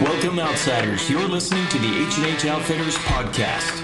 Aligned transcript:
Welcome, 0.00 0.38
outsiders. 0.38 1.08
You're 1.08 1.26
listening 1.26 1.66
to 1.68 1.78
the 1.78 2.06
H&H 2.06 2.44
Outfitters 2.46 2.96
podcast. 2.96 3.82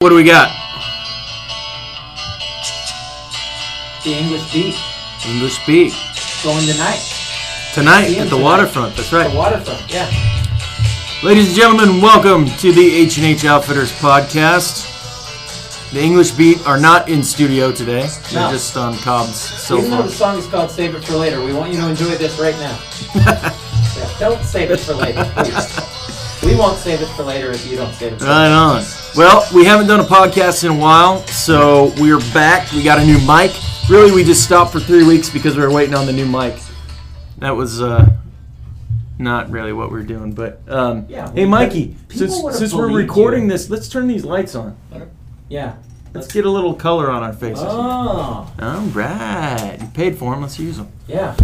What 0.00 0.10
do 0.10 0.14
we 0.16 0.24
got? 0.24 0.52
The 4.04 4.12
English 4.14 4.52
beat 4.52 4.76
English 5.26 5.66
beat 5.66 5.92
going 6.44 6.64
tonight. 6.66 7.00
tonight 7.74 8.02
at 8.04 8.08
the 8.10 8.18
internet. 8.18 8.44
waterfront. 8.44 8.94
That's 8.94 9.12
right. 9.12 9.28
The 9.30 9.36
waterfront, 9.36 9.90
yeah. 9.92 10.08
Ladies 11.24 11.48
and 11.48 11.56
gentlemen, 11.56 12.00
welcome 12.00 12.46
to 12.46 12.70
the 12.72 12.94
H 12.94 13.16
and 13.16 13.26
H 13.26 13.44
Outfitters 13.44 13.90
podcast. 13.92 14.95
The 15.92 16.02
English 16.02 16.32
Beat 16.32 16.66
are 16.66 16.78
not 16.80 17.08
in 17.08 17.22
studio 17.22 17.70
today. 17.72 18.08
They're 18.30 18.42
No. 18.42 18.50
just 18.50 18.76
on 18.76 18.96
Cobb's 18.98 19.36
cell 19.36 19.78
Even 19.78 19.90
though 19.90 19.96
phone. 19.98 20.06
the 20.06 20.12
song 20.12 20.38
is 20.38 20.46
called 20.46 20.70
Save 20.70 20.94
It 20.94 21.04
for 21.04 21.14
Later, 21.14 21.42
we 21.42 21.52
want 21.52 21.72
you 21.72 21.80
to 21.80 21.88
enjoy 21.88 22.14
this 22.16 22.38
right 22.38 22.56
now. 22.58 23.52
Yeah, 23.96 24.10
don't 24.18 24.42
save 24.44 24.70
it 24.70 24.80
for 24.80 24.92
later, 24.92 25.24
please. 25.36 25.80
We 26.44 26.54
won't 26.54 26.76
save 26.76 27.00
it 27.00 27.06
for 27.16 27.22
later 27.22 27.50
if 27.50 27.66
you 27.66 27.78
don't 27.78 27.94
save 27.94 28.12
it 28.12 28.18
for 28.18 28.26
Right 28.26 28.42
later. 28.42 28.54
on. 28.54 28.84
Well, 29.16 29.48
we 29.54 29.64
haven't 29.64 29.86
done 29.86 30.00
a 30.00 30.04
podcast 30.04 30.64
in 30.64 30.70
a 30.70 30.78
while, 30.78 31.26
so 31.28 31.94
we're 31.98 32.18
back. 32.34 32.70
We 32.72 32.82
got 32.82 32.98
a 32.98 33.06
new 33.06 33.18
mic. 33.26 33.52
Really, 33.88 34.12
we 34.12 34.22
just 34.22 34.44
stopped 34.44 34.70
for 34.72 34.80
three 34.80 35.02
weeks 35.02 35.30
because 35.30 35.56
we 35.56 35.62
were 35.62 35.70
waiting 35.72 35.94
on 35.94 36.04
the 36.04 36.12
new 36.12 36.26
mic. 36.26 36.58
That 37.38 37.56
was 37.56 37.80
uh, 37.80 38.06
not 39.18 39.48
really 39.50 39.72
what 39.72 39.90
we 39.90 39.98
are 40.00 40.04
doing, 40.04 40.32
but 40.32 40.60
um, 40.68 41.06
Yeah, 41.08 41.32
hey, 41.32 41.46
Mikey, 41.46 41.96
since 42.10 42.36
since 42.58 42.74
we're 42.74 42.92
recording 42.92 43.44
you. 43.44 43.48
this, 43.48 43.70
let's 43.70 43.88
turn 43.88 44.08
these 44.08 44.26
lights 44.26 44.54
on. 44.54 44.76
Yeah. 45.48 45.76
Let's 46.14 46.32
get 46.32 46.46
a 46.46 46.50
little 46.50 46.74
color 46.74 47.10
on 47.10 47.22
our 47.22 47.32
faces. 47.32 47.64
Oh, 47.66 48.50
All 48.58 48.80
right, 48.94 49.76
you 49.80 49.86
paid 49.88 50.16
for 50.16 50.32
them. 50.32 50.40
Let's 50.42 50.58
use 50.58 50.76
them. 50.78 50.88
yeah. 51.06 51.36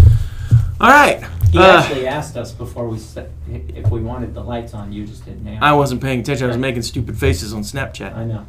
All 0.80 0.88
right. 0.90 1.22
He 1.52 1.58
Uh, 1.58 1.80
actually 1.80 2.06
asked 2.06 2.36
us 2.36 2.50
before 2.50 2.88
we 2.88 2.98
set, 2.98 3.30
if 3.48 3.90
we 3.90 4.00
wanted 4.00 4.32
the 4.34 4.42
lights 4.42 4.72
on. 4.72 4.90
You 4.92 5.06
just 5.06 5.24
didn't 5.26 5.46
answer. 5.46 5.62
I 5.62 5.72
wasn't 5.74 6.00
paying 6.00 6.20
attention. 6.20 6.46
I 6.46 6.48
was 6.48 6.56
making 6.56 6.82
stupid 6.82 7.18
faces 7.18 7.52
on 7.52 7.60
Snapchat. 7.62 8.16
I 8.16 8.24
know. 8.24 8.46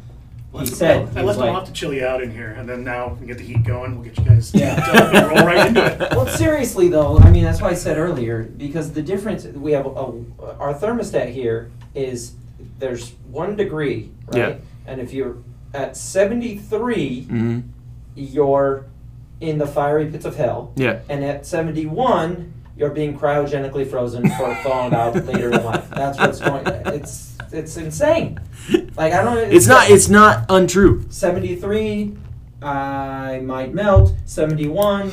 Let's- 0.52 0.70
He 0.70 0.74
said, 0.76 0.96
I 0.96 1.20
he 1.20 1.26
was 1.26 1.36
left 1.36 1.38
them 1.40 1.48
like- 1.48 1.56
off 1.62 1.66
to 1.66 1.72
chill 1.72 1.92
you 1.92 2.06
out 2.06 2.22
in 2.22 2.30
here, 2.30 2.56
and 2.58 2.66
then 2.68 2.82
now 2.82 3.08
we 3.10 3.18
can 3.18 3.26
get 3.26 3.38
the 3.38 3.44
heat 3.44 3.62
going. 3.62 3.94
We'll 3.94 4.04
get 4.04 4.16
you 4.18 4.24
guys 4.24 4.50
Yeah. 4.54 5.10
yeah. 5.12 5.24
roll 5.26 5.44
right 5.46 5.66
into 5.66 5.84
it. 5.84 6.00
Well, 6.16 6.26
seriously 6.26 6.88
though, 6.88 7.18
I 7.18 7.30
mean 7.30 7.44
that's 7.44 7.60
why 7.60 7.68
I 7.70 7.74
said 7.74 7.98
earlier 7.98 8.44
because 8.44 8.92
the 8.92 9.02
difference 9.02 9.44
we 9.44 9.72
have 9.72 9.84
a, 9.84 9.90
our 10.58 10.72
thermostat 10.74 11.30
here 11.32 11.70
is 11.94 12.32
there's 12.78 13.12
one 13.30 13.54
degree, 13.56 14.10
right? 14.28 14.36
Yeah. 14.38 14.54
And 14.86 15.00
if 15.00 15.12
you're 15.12 15.36
at 15.72 15.96
seventy 15.96 16.56
three, 16.58 17.22
hmm 17.22 17.60
you're 18.16 18.86
in 19.40 19.58
the 19.58 19.66
fiery 19.66 20.06
pits 20.08 20.24
of 20.24 20.36
hell, 20.36 20.72
Yeah. 20.76 21.00
and 21.08 21.24
at 21.24 21.44
seventy 21.46 21.84
one, 21.86 22.52
you're 22.76 22.90
being 22.90 23.18
cryogenically 23.18 23.88
frozen 23.88 24.22
for 24.30 24.54
thawing 24.62 24.94
out 24.94 25.16
later 25.26 25.50
in 25.52 25.64
life. 25.64 25.90
That's 25.90 26.16
what's 26.18 26.40
going. 26.40 26.64
It's 26.66 27.36
it's 27.52 27.76
insane. 27.76 28.38
Like 28.96 29.12
I 29.12 29.22
don't. 29.24 29.38
It's 29.52 29.66
not. 29.66 29.90
It's 29.90 30.08
not 30.08 30.46
untrue. 30.48 31.04
73, 31.10 32.16
I 32.62 33.40
might 33.40 33.74
melt. 33.74 34.14
71, 34.26 35.10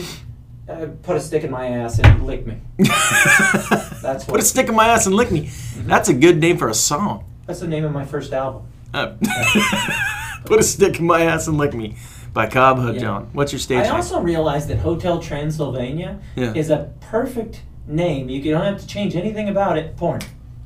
uh, 0.69 0.87
put 1.03 1.17
a 1.17 1.19
stick 1.19 1.43
in 1.43 1.51
my 1.51 1.67
ass 1.67 1.97
and 1.99 2.25
lick 2.25 2.45
me. 2.45 2.57
That's 2.77 4.03
what- 4.03 4.27
Put 4.27 4.39
a 4.39 4.43
stick 4.43 4.69
in 4.69 4.75
my 4.75 4.87
ass 4.87 5.05
and 5.07 5.15
lick 5.15 5.31
me. 5.31 5.49
That's 5.79 6.09
a 6.09 6.13
good 6.13 6.37
name 6.37 6.57
for 6.57 6.69
a 6.69 6.73
song. 6.73 7.25
That's 7.47 7.59
the 7.59 7.67
name 7.67 7.83
of 7.83 7.91
my 7.91 8.05
first 8.05 8.31
album. 8.33 8.63
Uh, 8.93 9.13
Put 10.45 10.59
a 10.59 10.63
stick 10.63 10.99
in 10.99 11.05
my 11.05 11.21
ass 11.23 11.47
and 11.47 11.57
lick 11.57 11.73
me 11.73 11.95
by 12.33 12.47
Cobb 12.47 12.77
Hood 12.79 12.95
Yeah. 12.95 13.01
John. 13.01 13.29
What's 13.33 13.51
your 13.51 13.59
stage 13.59 13.79
I 13.79 13.83
name? 13.83 13.93
also 13.95 14.19
realized 14.19 14.67
that 14.69 14.77
Hotel 14.79 15.19
Transylvania 15.19 16.19
Yeah. 16.35 16.53
is 16.53 16.69
a 16.69 16.91
perfect 16.99 17.61
name. 17.87 18.27
You 18.29 18.41
don't 18.51 18.63
have 18.63 18.79
to 18.81 18.87
change 18.87 19.15
anything 19.15 19.49
about 19.49 19.77
it. 19.77 19.95
Porn. 19.97 20.21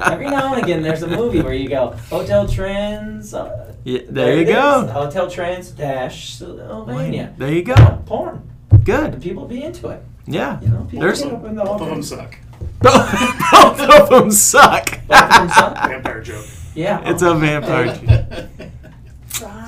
Every 0.00 0.26
now 0.28 0.54
and 0.54 0.62
again, 0.62 0.82
there's 0.82 1.02
a 1.02 1.06
movie 1.08 1.40
where 1.42 1.54
you 1.54 1.68
go 1.68 1.90
Hotel 2.08 2.46
Trans. 2.48 3.32
Uh, 3.34 3.74
Yeah, 3.84 4.00
there 4.08 4.34
you 4.34 4.42
it 4.42 4.48
is. 4.48 4.54
go. 4.54 4.86
Hotel 4.88 5.30
Trans 5.30 5.70
dash 5.70 6.34
Sylvania. 6.34 7.32
There 7.38 7.52
you 7.52 7.62
go. 7.62 7.74
Porn. 8.06 8.42
Good. 8.84 9.14
And 9.14 9.22
people 9.22 9.46
be 9.46 9.62
into 9.62 9.88
it. 9.88 10.02
Yeah. 10.26 10.60
You 10.60 10.68
know, 10.68 10.84
people 10.84 11.00
There's 11.00 11.22
get 11.22 11.32
up 11.32 11.44
in 11.44 11.54
the 11.56 11.64
Both 11.64 11.80
of 11.82 11.88
them 11.88 12.02
suck. 12.02 12.36
both 12.80 13.80
of 13.80 14.08
them 14.10 14.30
suck. 14.30 14.90
Both 15.08 15.20
of 15.22 15.30
them 15.30 15.48
suck. 15.50 15.76
Vampire 15.88 16.20
joke. 16.22 16.46
Yeah. 16.74 17.10
It's 17.10 17.22
a 17.22 17.34
vampire. 17.34 17.86
joke. 17.94 18.70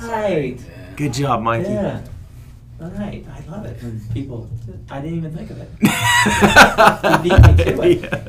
Right. 0.03 0.57
Good 0.95 1.13
job, 1.13 1.41
Mikey. 1.41 1.69
Yeah. 1.69 2.01
All 2.81 2.89
right. 2.89 3.25
I 3.27 3.51
love 3.51 3.65
it 3.65 3.81
when 3.81 4.01
people. 4.13 4.49
I 4.89 5.01
didn't 5.01 5.17
even 5.17 5.35
think 5.35 5.49
of 5.51 5.59
it. 5.59 5.69
You 7.03 7.17
beat 7.29 7.57
me 7.57 7.63
to 7.63 7.81
it. 7.81 8.01
Yeah. 8.01 8.27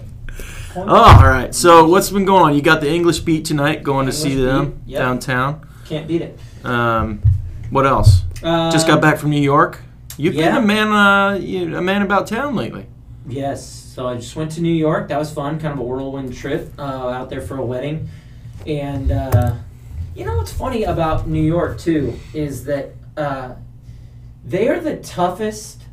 Oh, 0.77 0.89
all 0.89 1.29
right. 1.29 1.55
So 1.55 1.87
what's 1.89 2.11
been 2.11 2.25
going 2.25 2.43
on? 2.43 2.55
You 2.55 2.63
got 2.63 2.81
the 2.81 2.91
English 2.91 3.21
Beat 3.21 3.45
tonight, 3.45 3.83
going 3.85 4.07
to 4.07 4.13
see 4.13 4.33
English 4.33 4.47
them 4.47 4.65
Beat, 4.85 4.93
yep. 4.93 5.01
downtown. 5.03 5.69
Can't 5.87 6.09
beat 6.09 6.23
it. 6.23 6.39
Um, 6.65 7.23
what 7.71 7.87
else? 7.87 8.23
Just 8.43 8.87
got 8.87 8.95
Um, 8.97 9.01
back 9.01 9.19
from 9.19 9.31
New 9.31 9.41
York. 9.41 9.81
You've 10.17 10.35
yeah. 10.35 10.55
been 10.55 10.65
a 10.65 10.67
man, 10.67 10.89
uh, 10.93 11.35
you, 11.41 11.77
a 11.77 11.81
man 11.83 12.03
about 12.03 12.27
town 12.27 12.57
lately. 12.57 12.87
Yes. 13.27 13.65
So 13.65 14.07
I 14.07 14.17
just 14.17 14.37
went 14.37 14.53
to 14.53 14.61
New 14.61 14.75
York. 14.75 15.09
That 15.09 15.19
was 15.19 15.33
fun. 15.33 15.59
Kind 15.59 15.73
of 15.73 15.79
a 15.79 15.83
whirlwind 15.83 16.35
trip 16.35 16.73
uh, 16.79 16.83
out 16.83 17.31
there 17.31 17.41
for 17.41 17.57
a 17.57 17.65
wedding. 17.65 18.09
And 18.67 19.11
uh, 19.11 19.57
you 20.15 20.25
know 20.25 20.37
what's 20.37 20.53
funny 20.53 20.85
about 20.85 21.27
New 21.27 21.43
York 21.43 21.79
too 21.79 22.19
is 22.33 22.65
that 22.65 22.91
uh, 23.17 23.55
they 24.45 24.69
are 24.69 24.81
the 24.81 24.97
toughest, 24.97 25.84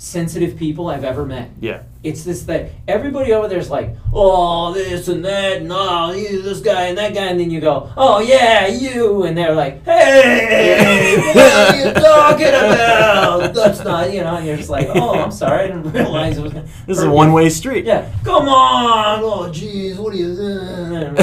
sensitive 0.00 0.56
people 0.56 0.88
I've 0.88 1.04
ever 1.04 1.26
met. 1.26 1.50
Yeah. 1.60 1.82
It's 2.02 2.24
this 2.24 2.44
that 2.44 2.70
Everybody 2.88 3.34
over 3.34 3.48
there's 3.48 3.68
like, 3.68 3.94
oh, 4.14 4.72
this 4.72 5.08
and 5.08 5.22
that, 5.26 5.58
and 5.58 5.70
oh, 5.70 6.12
you, 6.12 6.40
this 6.40 6.60
guy 6.60 6.86
and 6.86 6.96
that 6.96 7.12
guy, 7.12 7.26
and 7.26 7.38
then 7.38 7.50
you 7.50 7.60
go, 7.60 7.92
oh 7.98 8.20
yeah, 8.20 8.66
you, 8.66 9.24
and 9.24 9.36
they're 9.36 9.54
like, 9.54 9.84
hey, 9.84 11.18
what 11.34 11.36
are 11.36 11.76
you 11.76 11.92
talking 11.92 12.46
about? 12.46 13.52
That's 13.52 13.84
not, 13.84 14.10
you 14.10 14.22
know, 14.22 14.36
and 14.36 14.46
you're 14.46 14.56
just 14.56 14.70
like, 14.70 14.88
oh, 14.88 15.20
I'm 15.20 15.30
sorry, 15.30 15.64
I 15.64 15.66
didn't 15.66 15.92
realize 15.92 16.38
it 16.38 16.42
was. 16.44 16.54
This 16.54 16.96
is 16.96 17.04
a 17.04 17.10
one-way 17.10 17.50
street. 17.50 17.84
Yeah, 17.84 18.10
come 18.24 18.48
on, 18.48 19.20
oh 19.22 19.50
jeez, 19.50 19.98
what 19.98 20.14
are 20.14 20.16
you 20.16 20.34
doing? 20.34 21.14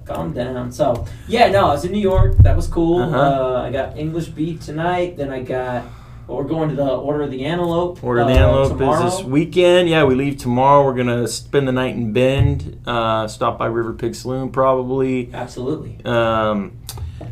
Calm 0.06 0.32
down. 0.32 0.72
So 0.72 1.06
yeah, 1.28 1.50
no, 1.50 1.66
I 1.66 1.72
was 1.72 1.84
in 1.84 1.92
New 1.92 2.00
York. 2.00 2.38
That 2.38 2.56
was 2.56 2.66
cool. 2.66 3.02
Uh-huh. 3.02 3.18
Uh, 3.18 3.62
I 3.62 3.70
got 3.70 3.98
English 3.98 4.28
Beat 4.28 4.62
tonight. 4.62 5.18
Then 5.18 5.30
I 5.30 5.42
got. 5.42 5.84
We're 6.28 6.44
going 6.44 6.68
to 6.70 6.74
the 6.76 6.88
Order 6.88 7.22
of 7.22 7.30
the 7.30 7.44
Antelope. 7.44 8.02
Order 8.02 8.22
of 8.22 8.28
the 8.28 8.34
uh, 8.34 8.36
Antelope 8.36 8.78
tomorrow. 8.78 9.06
is 9.06 9.16
this 9.18 9.24
weekend. 9.24 9.88
Yeah, 9.88 10.04
we 10.04 10.14
leave 10.14 10.38
tomorrow. 10.38 10.84
We're 10.84 10.94
gonna 10.94 11.28
spend 11.28 11.68
the 11.68 11.72
night 11.72 11.94
in 11.94 12.12
Bend. 12.12 12.82
Uh, 12.86 13.28
stop 13.28 13.58
by 13.58 13.66
River 13.66 13.92
Pig 13.92 14.14
Saloon 14.14 14.50
probably. 14.50 15.30
Absolutely. 15.32 16.04
Um, 16.04 16.78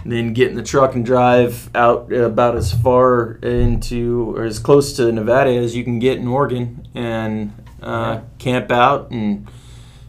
then 0.04 0.33
get 0.33 0.50
in 0.50 0.56
the 0.56 0.62
truck 0.62 0.94
and 0.94 1.04
drive 1.04 1.71
out 1.75 2.12
about 2.12 2.56
as 2.56 2.72
far 2.72 3.33
into 3.43 4.33
or 4.37 4.44
as 4.44 4.59
close 4.59 4.94
to 4.97 5.10
Nevada 5.10 5.50
as 5.50 5.75
you 5.75 5.83
can 5.83 5.99
get 5.99 6.19
in 6.19 6.28
Oregon 6.28 6.87
and 6.94 7.53
uh, 7.83 8.21
camp 8.38 8.71
out 8.71 9.10
and 9.10 9.49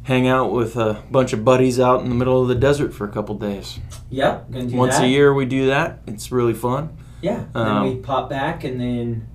hang 0.04 0.28
out 0.28 0.52
with 0.52 0.76
a 0.76 1.02
bunch 1.10 1.34
of 1.34 1.44
buddies 1.44 1.80
out 1.80 2.02
in 2.02 2.10
the 2.10 2.16
middle 2.16 2.42
of 2.42 2.48
the 2.48 2.56
desert 2.56 2.94
for 2.94 3.06
a 3.06 3.12
couple 3.12 3.36
days. 3.36 3.80
Yep. 4.12 4.52
Do 4.52 4.68
Once 4.78 4.98
that. 4.98 5.06
a 5.06 5.08
year 5.08 5.34
we 5.34 5.46
do 5.46 5.68
that. 5.68 6.00
It's 6.06 6.32
really 6.32 6.54
fun. 6.54 6.96
Yeah. 7.22 7.46
Um, 7.56 7.66
then 7.66 7.84
we 7.84 7.96
pop 8.02 8.30
back, 8.30 8.64
and 8.64 8.80
then 8.80 9.28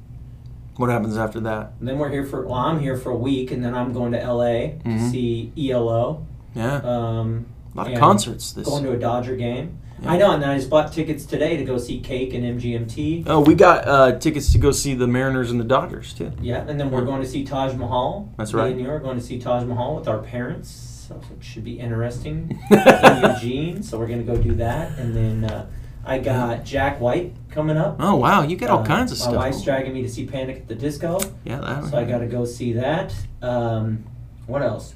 What 0.76 0.90
happens 0.90 1.16
after 1.16 1.40
that? 1.40 1.72
then 1.80 1.98
we're 1.98 2.10
here 2.10 2.24
for. 2.24 2.44
Well, 2.46 2.54
I'm 2.58 2.78
here 2.80 2.96
for 2.96 3.10
a 3.10 3.16
week, 3.16 3.50
and 3.50 3.64
then 3.64 3.74
I'm 3.74 3.92
going 3.92 4.12
to 4.12 4.20
L.A. 4.22 4.78
to 4.84 4.88
Mhm. 4.88 5.10
see 5.10 5.52
ELO. 5.56 6.22
Yeah, 6.54 6.76
Um, 6.76 7.46
a 7.74 7.78
lot 7.78 7.92
of 7.92 7.98
concerts 7.98 8.52
this. 8.52 8.66
Going 8.68 8.82
to 8.84 8.92
a 8.92 8.96
Dodger 8.96 9.36
game. 9.36 9.76
Yeah. 10.02 10.12
I 10.12 10.16
know, 10.16 10.30
and 10.32 10.42
then 10.42 10.48
I 10.48 10.56
just 10.56 10.70
bought 10.70 10.92
tickets 10.92 11.26
today 11.26 11.58
to 11.58 11.64
go 11.64 11.76
see 11.76 12.00
Cake 12.00 12.32
and 12.32 12.42
MGMT. 12.44 13.24
Oh, 13.26 13.40
we 13.40 13.54
got 13.54 13.86
uh, 13.86 14.12
tickets 14.18 14.50
to 14.52 14.58
go 14.58 14.70
see 14.70 14.94
the 14.94 15.06
Mariners 15.06 15.50
and 15.50 15.60
the 15.60 15.64
Dodgers 15.64 16.14
too. 16.14 16.32
Yeah, 16.40 16.64
and 16.66 16.80
then 16.80 16.90
we're 16.90 17.04
going 17.04 17.20
to 17.20 17.28
see 17.28 17.44
Taj 17.44 17.74
Mahal. 17.74 18.28
That's 18.38 18.54
Me 18.54 18.60
right. 18.60 18.72
and 18.72 18.80
you 18.80 18.88
are 18.88 18.98
going 18.98 19.18
to 19.18 19.22
see 19.22 19.38
Taj 19.38 19.64
Mahal 19.64 19.96
with 19.96 20.08
our 20.08 20.18
parents. 20.18 20.70
So 21.08 21.16
it 21.16 21.44
should 21.44 21.64
be 21.64 21.78
interesting 21.78 22.58
in 22.70 23.30
Eugene. 23.30 23.82
So 23.82 23.98
we're 23.98 24.06
going 24.06 24.24
to 24.24 24.32
go 24.32 24.40
do 24.40 24.54
that, 24.54 24.98
and 24.98 25.14
then 25.14 25.44
uh, 25.44 25.66
I 26.04 26.18
got 26.18 26.64
Jack 26.64 27.00
White 27.00 27.34
coming 27.50 27.76
up. 27.76 27.96
Oh 28.00 28.16
wow, 28.16 28.42
you 28.42 28.56
get 28.56 28.70
all 28.70 28.80
Uh, 28.80 28.86
kinds 28.86 29.12
of 29.12 29.18
my 29.18 29.22
stuff. 29.22 29.34
My 29.34 29.40
wife's 29.50 29.62
dragging 29.62 29.92
me 29.92 30.02
to 30.02 30.08
see 30.08 30.26
Panic 30.26 30.56
at 30.56 30.68
the 30.68 30.74
Disco, 30.74 31.20
yeah, 31.44 31.58
that. 31.60 31.84
so 31.84 31.98
I 31.98 32.04
got 32.04 32.18
to 32.18 32.26
go 32.26 32.44
see 32.44 32.72
that. 32.74 33.14
Um, 33.42 34.04
what 34.46 34.62
else? 34.62 34.94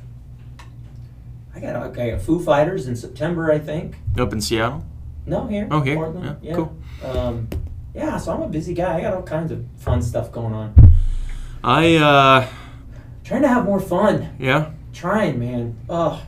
I 1.54 1.60
got 1.60 1.76
I 1.98 2.10
got 2.10 2.20
Foo 2.22 2.40
Fighters 2.42 2.88
in 2.88 2.96
September, 2.96 3.52
I 3.52 3.58
think. 3.58 3.96
up 4.18 4.32
in 4.32 4.40
Seattle. 4.40 4.84
No, 5.26 5.46
here. 5.46 5.68
Oh, 5.70 5.80
here? 5.80 5.94
Portland. 5.94 6.36
Yeah, 6.42 6.54
cool. 6.54 6.76
Um, 7.04 7.48
yeah, 7.94 8.16
so 8.18 8.32
I'm 8.34 8.42
a 8.42 8.48
busy 8.48 8.74
guy. 8.74 8.96
I 8.98 9.00
got 9.00 9.14
all 9.14 9.22
kinds 9.22 9.52
of 9.52 9.64
fun 9.78 10.02
stuff 10.02 10.32
going 10.32 10.52
on. 10.52 10.74
I 11.62 11.96
uh, 11.96 12.46
Trying 13.24 13.42
to 13.42 13.48
have 13.48 13.64
more 13.64 13.80
fun. 13.80 14.34
yeah. 14.38 14.72
Trying, 14.92 15.38
man. 15.38 15.76
Oh, 15.88 16.22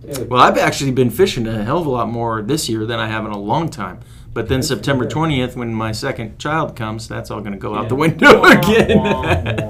Dude, 0.00 0.30
Well, 0.30 0.40
I've 0.40 0.58
actually 0.58 0.92
been 0.92 1.10
fishing 1.10 1.46
a 1.46 1.64
hell 1.64 1.78
of 1.78 1.86
a 1.86 1.90
lot 1.90 2.08
more 2.08 2.42
this 2.42 2.68
year 2.68 2.86
than 2.86 2.98
I 2.98 3.08
have 3.08 3.24
in 3.24 3.32
a 3.32 3.38
long 3.38 3.68
time. 3.68 4.00
But 4.32 4.48
then 4.48 4.62
September 4.62 5.04
20th, 5.06 5.56
when 5.56 5.74
my 5.74 5.90
second 5.92 6.38
child 6.38 6.76
comes, 6.76 7.08
that's 7.08 7.30
all 7.30 7.40
going 7.40 7.52
to 7.52 7.58
go 7.58 7.74
out 7.74 7.88
the 7.88 7.94
window 7.96 8.42
again. 8.44 9.64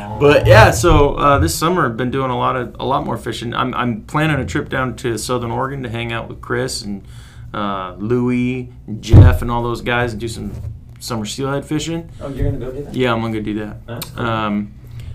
But 0.20 0.46
yeah, 0.46 0.70
so 0.70 1.14
uh, 1.14 1.38
this 1.38 1.54
summer 1.54 1.86
I've 1.86 1.96
been 1.96 2.10
doing 2.10 2.30
a 2.30 2.36
lot 2.36 2.54
of 2.54 2.76
a 2.78 2.84
lot 2.84 3.06
more 3.06 3.16
fishing. 3.16 3.54
I'm, 3.54 3.72
I'm 3.72 4.02
planning 4.02 4.38
a 4.38 4.44
trip 4.44 4.68
down 4.68 4.94
to 4.96 5.16
Southern 5.16 5.50
Oregon 5.50 5.82
to 5.82 5.88
hang 5.88 6.12
out 6.12 6.28
with 6.28 6.42
Chris 6.42 6.82
and 6.82 7.06
uh, 7.54 7.94
Louie, 7.96 8.70
and 8.86 9.00
Jeff, 9.00 9.40
and 9.40 9.50
all 9.50 9.62
those 9.62 9.80
guys 9.80 10.12
and 10.12 10.20
do 10.20 10.28
some 10.28 10.52
summer 10.98 11.24
steelhead 11.24 11.64
fishing. 11.64 12.10
Oh, 12.20 12.28
you're 12.28 12.52
gonna 12.52 12.62
go 12.62 12.70
do 12.70 12.84
that? 12.84 12.94
Yeah, 12.94 13.14
I'm 13.14 13.22
gonna 13.22 13.32
go 13.32 13.40
do 13.40 13.54
that. 13.60 13.86
That's 13.86 14.10
cool. 14.10 14.26
Um, 14.26 14.74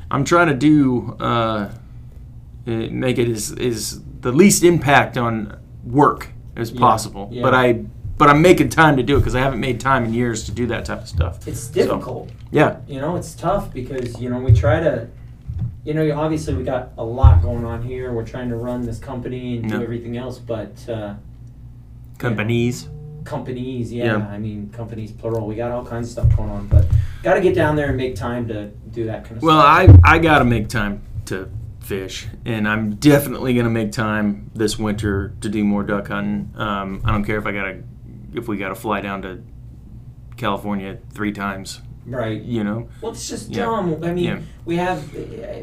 I'm 0.09 0.25
trying 0.25 0.47
to 0.47 0.55
do 0.55 1.15
uh, 1.19 1.69
eh, 2.65 2.87
make 2.89 3.19
it 3.19 3.29
as 3.29 3.51
is 3.51 4.01
the 4.25 4.31
least 4.31 4.63
impact 4.63 5.17
on 5.17 5.55
work 5.85 6.29
as 6.55 6.71
Yeah, 6.71 6.79
possible. 6.79 7.29
yeah. 7.31 7.43
But 7.43 7.53
I 7.53 7.85
but 8.17 8.27
I'm 8.29 8.41
making 8.41 8.69
time 8.69 8.97
to 8.97 9.03
do 9.03 9.17
it 9.17 9.19
because 9.19 9.35
I 9.35 9.39
haven't 9.41 9.59
made 9.59 9.79
time 9.79 10.03
in 10.05 10.13
years 10.13 10.45
to 10.45 10.51
do 10.51 10.65
that 10.67 10.83
type 10.85 11.01
of 11.01 11.07
stuff. 11.07 11.47
it's 11.47 11.67
difficult. 11.67 12.31
Yeah, 12.49 12.77
You 12.87 13.01
know, 13.01 13.17
it's 13.17 13.35
tough 13.35 13.71
because 13.71 14.19
you 14.19 14.29
know 14.31 14.39
we 14.39 14.51
try 14.51 14.79
to. 14.79 15.07
You 15.83 15.93
know, 15.93 16.19
obviously 16.19 16.55
we 16.55 16.63
got 16.63 16.93
a 16.97 17.03
lot 17.03 17.43
going 17.43 17.63
on 17.65 17.83
here. 17.83 18.11
We're 18.11 18.25
trying 18.25 18.49
to 18.49 18.55
run 18.55 18.81
this 18.83 18.97
company 18.97 19.57
and 19.57 19.69
do 19.69 19.79
everything 19.83 20.17
else, 20.17 20.39
but 20.39 20.73
uh, 20.89 21.13
companies. 22.17 22.89
companies, 23.25 23.93
yeah, 23.93 24.05
Yeah. 24.17 24.27
I 24.27 24.39
mean 24.39 24.69
companies 24.71 25.11
plural. 25.11 25.45
We 25.45 25.53
got 25.55 25.69
all 25.71 25.85
kinds 25.85 26.07
of 26.07 26.11
stuff 26.13 26.35
going 26.35 26.49
on, 26.49 26.65
but 26.67 26.85
got 27.21 27.35
to 27.35 27.41
get 27.41 27.53
down 27.53 27.75
there 27.75 27.89
and 27.89 27.97
make 27.97 28.15
time 28.15 28.47
to 28.47 28.67
do 28.91 29.05
that 29.05 29.25
kind 29.25 29.37
of 29.37 29.43
Well, 29.43 29.59
stuff. 29.61 29.87
Well, 29.87 29.99
I 30.03 30.15
I 30.15 30.17
got 30.19 30.39
to 30.39 30.45
make 30.45 30.67
time 30.69 31.01
to 31.25 31.47
fish, 31.85 32.27
and 32.45 32.67
I'm 32.67 32.95
definitely 32.95 33.53
gonna 33.53 33.69
make 33.69 33.91
time 33.91 34.49
this 34.55 34.77
winter 34.79 35.33
to 35.41 35.49
do 35.49 35.63
more 35.63 35.83
duck 35.83 36.07
hunting. 36.07 36.51
Um, 36.55 37.01
I 37.05 37.11
don't 37.11 37.23
care 37.23 37.37
if 37.37 37.45
I 37.45 37.51
gotta 37.51 37.83
if 38.33 38.47
we 38.47 38.57
gotta 38.57 38.75
fly 38.75 39.01
down 39.01 39.21
to 39.21 39.41
California 40.37 40.97
three 41.13 41.31
times. 41.31 41.81
right. 42.07 42.39
You 42.41 42.63
know. 42.63 42.87
Well, 43.01 43.11
it's 43.13 43.27
just 43.27 43.49
Yeah. 43.49 43.65
dumb. 43.65 44.03
I 44.03 44.13
mean, 44.13 44.23
Yeah. 44.25 44.39
we 44.65 44.75
have 44.77 45.11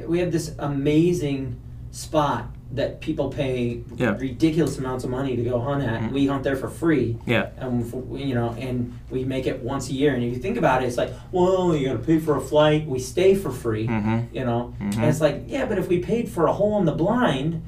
we 0.09 0.19
have 0.19 0.33
this 0.33 0.55
amazing 0.59 1.57
spot 1.93 2.49
that 2.75 3.01
people 3.01 3.29
pay 3.29 3.81
Yeah. 3.97 4.17
ridiculous 4.19 4.79
amounts 4.79 5.05
of 5.05 5.11
money 5.11 5.37
to 5.37 5.43
go 5.43 5.61
hunt 5.61 5.83
at. 5.85 6.01
Mhm. 6.01 6.13
We 6.13 6.27
hunt 6.27 6.43
there 6.43 6.57
for 6.57 6.69
free. 6.69 7.17
Yeah. 7.27 7.47
and 7.61 7.85
you 8.19 8.35
know, 8.35 8.55
and 8.59 8.93
we 9.11 9.25
make 9.25 9.47
it 9.47 9.63
once 9.63 9.89
a 9.91 9.93
year. 9.93 10.15
And 10.15 10.23
if 10.25 10.33
you 10.33 10.39
think 10.39 10.57
about 10.57 10.83
it, 10.83 10.87
it's 10.87 10.97
like, 10.97 11.13
well, 11.33 11.77
you 11.77 11.87
got 11.87 11.93
to 11.93 11.99
pay 11.99 12.19
for 12.19 12.37
a 12.37 12.41
flight. 12.41 12.87
We 12.89 12.99
stay 12.99 13.35
for 13.35 13.51
free, 13.51 13.87
Mm-hmm. 13.87 14.19
you 14.37 14.45
know, 14.45 14.73
Mhm. 14.81 14.97
and 14.97 15.05
it's 15.05 15.21
like, 15.21 15.45
yeah, 15.49 15.67
but 15.67 15.79
if 15.79 15.89
we 15.89 15.99
paid 15.99 16.29
for 16.29 16.47
a 16.47 16.53
hole 16.53 16.79
in 16.79 16.87
the 16.87 16.93
blind, 16.93 17.61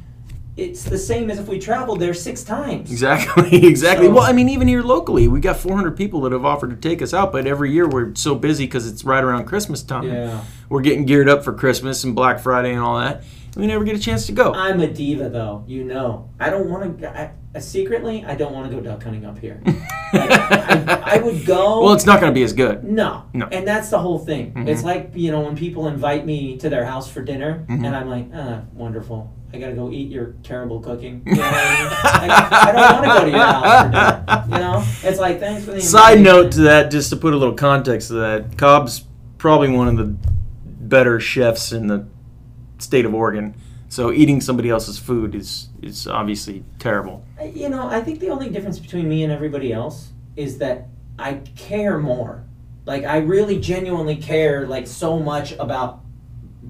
it's 0.56 0.84
the 0.84 0.96
same 0.98 1.30
as 1.30 1.38
if 1.40 1.48
we 1.48 1.58
traveled 1.58 1.98
there 1.98 2.14
six 2.14 2.44
times. 2.44 2.88
Exactly, 2.90 3.66
exactly. 3.66 4.06
So- 4.06 4.12
well, 4.14 4.22
I 4.22 4.32
mean, 4.32 4.48
even 4.48 4.68
here 4.68 4.82
locally, 4.82 5.26
we 5.28 5.40
got 5.40 5.56
400 5.56 5.96
people 5.96 6.20
that 6.22 6.32
have 6.32 6.44
offered 6.44 6.70
to 6.70 6.76
take 6.76 7.02
us 7.02 7.12
out, 7.12 7.32
but 7.32 7.44
every 7.46 7.72
year 7.72 7.88
we're 7.88 8.14
so 8.14 8.34
busy 8.36 8.64
because 8.64 8.86
it's 8.86 9.04
right 9.04 9.22
around 9.24 9.44
Christmas 9.46 9.82
time. 9.82 10.04
Yeah, 10.04 10.40
We're 10.70 10.80
getting 10.80 11.04
geared 11.06 11.28
up 11.28 11.44
for 11.44 11.52
Christmas 11.52 12.04
and 12.04 12.14
Black 12.14 12.38
Friday 12.38 12.70
and 12.72 12.80
all 12.80 12.98
that. 13.00 13.22
And 13.54 13.62
We 13.62 13.66
never 13.66 13.84
get 13.84 13.96
a 13.96 13.98
chance 13.98 14.26
to 14.26 14.32
go. 14.32 14.52
I'm 14.52 14.80
a 14.80 14.86
diva 14.86 15.28
though. 15.28 15.64
You 15.66 15.84
know, 15.84 16.30
I 16.40 16.50
don't 16.50 16.68
want 16.68 16.98
to. 17.00 17.08
I, 17.20 17.32
I, 17.54 17.58
secretly, 17.60 18.24
I 18.26 18.34
don't 18.34 18.52
want 18.52 18.68
to 18.70 18.76
go 18.76 18.82
duck 18.82 19.02
hunting 19.04 19.24
up 19.24 19.38
here. 19.38 19.60
Like, 19.64 19.76
I, 20.12 21.02
I 21.18 21.22
would 21.22 21.46
go. 21.46 21.82
well, 21.84 21.92
it's 21.94 22.04
not 22.06 22.20
going 22.20 22.32
to 22.32 22.34
be 22.34 22.42
as 22.42 22.52
good. 22.52 22.82
No. 22.82 23.26
No. 23.32 23.46
And 23.46 23.66
that's 23.66 23.90
the 23.90 23.98
whole 24.00 24.18
thing. 24.18 24.52
Mhm. 24.54 24.68
It's 24.68 24.82
like, 24.82 25.12
you 25.14 25.30
know, 25.30 25.40
when 25.40 25.56
people 25.56 25.86
invite 25.86 26.26
me 26.26 26.56
to 26.58 26.68
their 26.68 26.84
house 26.84 27.08
for 27.10 27.22
dinner, 27.22 27.64
Mhm. 27.68 27.86
and 27.86 27.96
I'm 27.96 28.08
like, 28.08 28.26
ah, 28.34 28.62
wonderful. 28.72 29.32
I 29.52 29.58
gotta 29.58 29.74
go 29.74 29.88
eat 29.92 30.10
your 30.10 30.34
terrible 30.42 30.80
cooking. 30.80 31.22
You 31.26 31.36
know 31.36 31.42
what 31.42 31.54
I 31.54 32.20
mean? 32.20 32.28
Like, 32.28 32.52
I 32.52 32.72
don't 32.72 32.92
want 32.92 33.04
to 33.04 33.10
go 33.10 33.24
to 33.24 33.30
your 33.30 33.38
house 33.38 33.84
for 33.84 33.90
dinner. 33.92 34.44
You 34.48 34.58
know? 35.04 35.08
It's 35.10 35.20
like, 35.20 35.38
thanks 35.38 35.64
for 35.64 35.70
the 35.70 35.80
Side 35.80 36.18
invitation. 36.18 36.42
note 36.42 36.52
to 36.52 36.60
that, 36.62 36.90
just 36.90 37.10
to 37.10 37.16
put 37.16 37.34
a 37.34 37.36
little 37.36 37.54
context 37.54 38.08
to 38.08 38.14
that, 38.14 38.58
Cobb's 38.58 39.04
probably 39.38 39.68
one 39.68 39.86
of 39.86 39.96
the 39.96 40.06
better 40.66 41.20
chefs 41.20 41.70
in 41.70 41.86
the 41.86 42.04
state 42.78 43.04
of 43.04 43.14
Oregon. 43.14 43.54
So 43.88 44.10
eating 44.10 44.40
somebody 44.40 44.70
else's 44.70 44.98
food 44.98 45.34
is 45.34 45.68
is 45.82 46.06
obviously 46.06 46.64
terrible. 46.78 47.24
You 47.54 47.68
know, 47.68 47.86
I 47.86 48.00
think 48.00 48.20
the 48.20 48.30
only 48.30 48.50
difference 48.50 48.78
between 48.78 49.08
me 49.08 49.22
and 49.22 49.32
everybody 49.32 49.72
else 49.72 50.10
is 50.36 50.58
that 50.58 50.88
I 51.18 51.34
care 51.56 51.98
more. 51.98 52.44
Like, 52.86 53.04
I 53.04 53.18
really 53.18 53.58
genuinely 53.60 54.16
care, 54.16 54.66
like, 54.66 54.86
so 54.86 55.18
much 55.18 55.52
about 55.52 56.00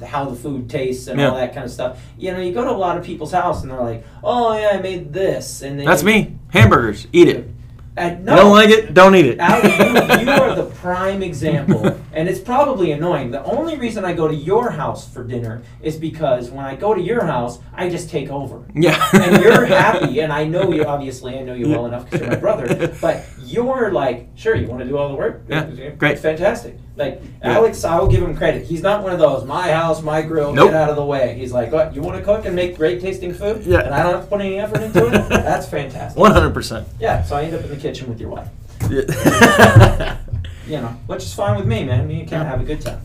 how 0.05 0.25
the 0.25 0.37
food 0.37 0.69
tastes 0.69 1.07
and 1.07 1.21
all 1.21 1.37
that 1.37 1.55
kind 1.55 1.65
of 1.65 1.71
stuff. 1.71 2.03
You 2.19 2.33
know, 2.33 2.41
you 2.41 2.53
go 2.53 2.65
to 2.65 2.71
a 2.71 2.73
lot 2.73 2.99
of 2.99 3.05
people's 3.05 3.33
house 3.33 3.63
and 3.63 3.71
they're 3.71 3.81
like, 3.81 4.05
"Oh 4.23 4.57
yeah, 4.57 4.71
I 4.73 4.81
made 4.81 5.13
this," 5.13 5.63
and 5.63 5.79
That's 5.81 6.03
me. 6.03 6.37
Hamburgers, 6.51 7.07
eat 7.13 7.29
it. 7.29 7.49
And 7.97 8.27
Don't 8.27 8.51
like 8.51 8.71
it? 8.71 8.93
Don't 8.93 9.15
eat 9.15 9.27
it. 9.27 9.39
Allie, 9.39 9.71
you, 9.71 10.25
you 10.25 10.31
are 10.43 10.57
the 10.57 10.65
prime 10.81 11.23
example, 11.23 11.87
and 12.13 12.29
it's 12.29 12.41
probably 12.41 12.91
annoying. 12.91 13.31
The 13.31 13.45
only 13.45 13.77
reason 13.77 14.05
I 14.05 14.13
go 14.13 14.27
to 14.27 14.35
your 14.35 14.71
house 14.71 15.09
for 15.09 15.23
dinner 15.23 15.63
is 15.81 15.97
because 15.97 16.51
when 16.51 16.65
I 16.65 16.75
go 16.75 16.93
to 16.93 17.01
your 17.01 17.25
house, 17.25 17.61
I 17.73 17.89
just 17.89 18.11
take 18.11 18.31
over. 18.31 18.65
yeah. 18.75 19.01
And 19.13 19.41
you're 19.41 19.65
happy, 19.83 20.19
and 20.21 20.33
I 20.33 20.45
know 20.45 20.73
you. 20.73 20.85
Obviously, 20.85 21.39
I 21.39 21.43
know 21.43 21.55
you 21.55 21.69
well 21.69 21.87
enough 21.87 22.05
because 22.07 22.21
you're 22.23 22.31
my 22.31 22.37
brother. 22.37 22.97
But 23.01 23.27
you're 23.55 23.93
like, 23.93 24.29
sure, 24.35 24.55
you 24.55 24.67
want 24.67 24.81
to 24.83 24.89
do 24.89 24.97
all 24.99 25.09
the 25.09 25.15
work. 25.15 25.43
Yeah, 25.49 25.65
great. 25.99 26.13
It's 26.13 26.23
fantastic. 26.23 26.77
Like 26.97 27.21
Yeah. 27.43 27.53
Alex, 27.59 27.85
I 27.85 27.99
will 27.99 28.09
give 28.09 28.23
him 28.23 28.37
credit. 28.37 28.65
He's 28.67 28.83
not 28.83 29.03
one 29.03 29.13
of 29.13 29.19
those 29.19 29.45
my 29.45 29.71
house, 29.71 30.03
my 30.03 30.23
grill, 30.23 30.53
Nope. 30.53 30.71
get 30.71 30.75
out 30.81 30.91
of 30.91 30.97
the 30.97 31.05
way. 31.05 31.35
He's 31.39 31.53
like, 31.53 31.73
what? 31.73 31.95
You 31.95 32.03
want 32.03 32.17
to 32.19 32.25
cook 32.25 32.45
and 32.47 32.55
make 32.55 32.77
great 32.77 33.01
tasting 33.01 33.33
food? 33.35 33.65
Yeah. 33.65 33.81
And 33.81 33.95
I 33.95 34.03
don't 34.03 34.13
have 34.15 34.25
to 34.25 34.29
put 34.31 34.41
any 34.41 34.59
effort 34.59 34.81
into 34.83 35.07
it. 35.07 35.11
That's 35.29 35.67
fantastic. 35.69 36.19
One 36.21 36.33
hundred 36.33 36.53
percent. 36.55 36.87
Yeah. 37.01 37.23
So 37.25 37.37
I 37.37 37.43
end 37.45 37.55
up 37.55 37.63
in 37.65 37.71
the 37.71 37.77
kitchen 37.77 38.09
with 38.09 38.21
your 38.21 38.31
wife. 38.31 38.49
Yeah. 38.91 40.19
You 40.67 40.79
know, 40.81 40.97
which 41.09 41.23
is 41.23 41.35
fine 41.35 41.59
with 41.59 41.67
me, 41.67 41.85
man. 41.85 42.09
Me 42.09 42.21
and 42.21 42.29
Ken 42.29 42.47
have 42.47 42.59
a 42.59 42.65
good 42.65 42.81
time. 42.81 43.03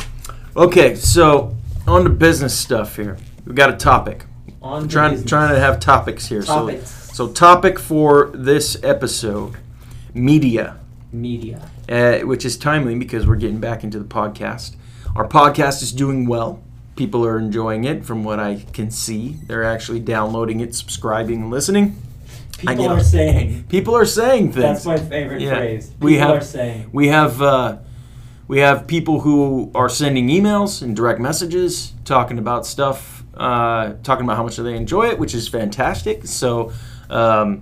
okay, 0.56 0.96
so 0.96 1.58
on 1.86 2.06
to 2.06 2.10
business 2.10 2.58
stuff 2.58 2.96
here. 2.96 3.18
We've 3.46 3.54
got 3.54 3.70
a 3.70 3.76
topic. 3.76 4.24
On 4.62 4.88
trying 4.88 5.12
business. 5.12 5.30
trying 5.30 5.54
to 5.54 5.60
have 5.60 5.78
topics 5.82 6.26
here. 6.28 6.42
Topics. 6.42 6.90
So 6.90 7.28
so 7.28 7.34
topic 7.34 7.78
for 7.78 8.32
this 8.34 8.82
episode, 8.82 9.58
media. 10.24 10.78
media. 11.12 11.62
uh, 11.90 12.20
which 12.20 12.46
is 12.46 12.56
timely 12.58 12.96
because 12.96 13.26
we're 13.26 13.36
getting 13.36 13.60
back 13.60 13.84
into 13.84 13.98
the 14.00 14.06
podcast. 14.06 14.76
Our 15.16 15.28
podcast 15.28 15.82
is 15.82 15.92
doing 15.92 16.28
well. 16.28 16.62
People 16.96 17.26
are 17.26 17.40
enjoying 17.40 17.84
it 17.86 18.06
from 18.06 18.24
what 18.24 18.40
I 18.40 18.66
can 18.74 18.92
see. 18.92 19.38
They're 19.48 19.64
actually 19.64 20.02
downloading 20.02 20.60
it, 20.60 20.76
subscribing, 20.76 21.42
and 21.44 21.50
listening. 21.50 21.96
People 22.60 22.90
are 22.90 23.00
saying. 23.04 23.64
People 23.70 23.96
are 23.96 24.06
saying 24.06 24.52
things. 24.52 24.84
That's 24.84 24.86
my 24.86 24.98
favorite 24.98 25.42
Yeah. 25.42 25.56
phrase. 25.56 25.88
People 25.90 26.06
We 26.06 26.16
have- 26.18 26.30
are 26.38 26.42
saying. 26.42 26.90
we 26.92 27.08
have 27.08 27.42
uh, 27.42 27.78
we 28.50 28.60
have 28.60 28.86
people 28.86 29.22
who 29.22 29.72
are 29.74 29.88
sending 29.90 30.28
emails 30.28 30.82
and 30.82 30.96
direct 30.96 31.20
messages 31.22 31.94
talking 32.04 32.38
about 32.38 32.66
stuff, 32.66 33.24
uh, 33.38 33.94
talking 34.04 34.26
about 34.26 34.36
how 34.38 34.44
much 34.44 34.58
they 34.58 34.76
enjoy 34.76 35.08
it, 35.08 35.18
which 35.20 35.34
is 35.34 35.48
fantastic. 35.48 36.28
So, 36.28 36.72
um, 37.10 37.62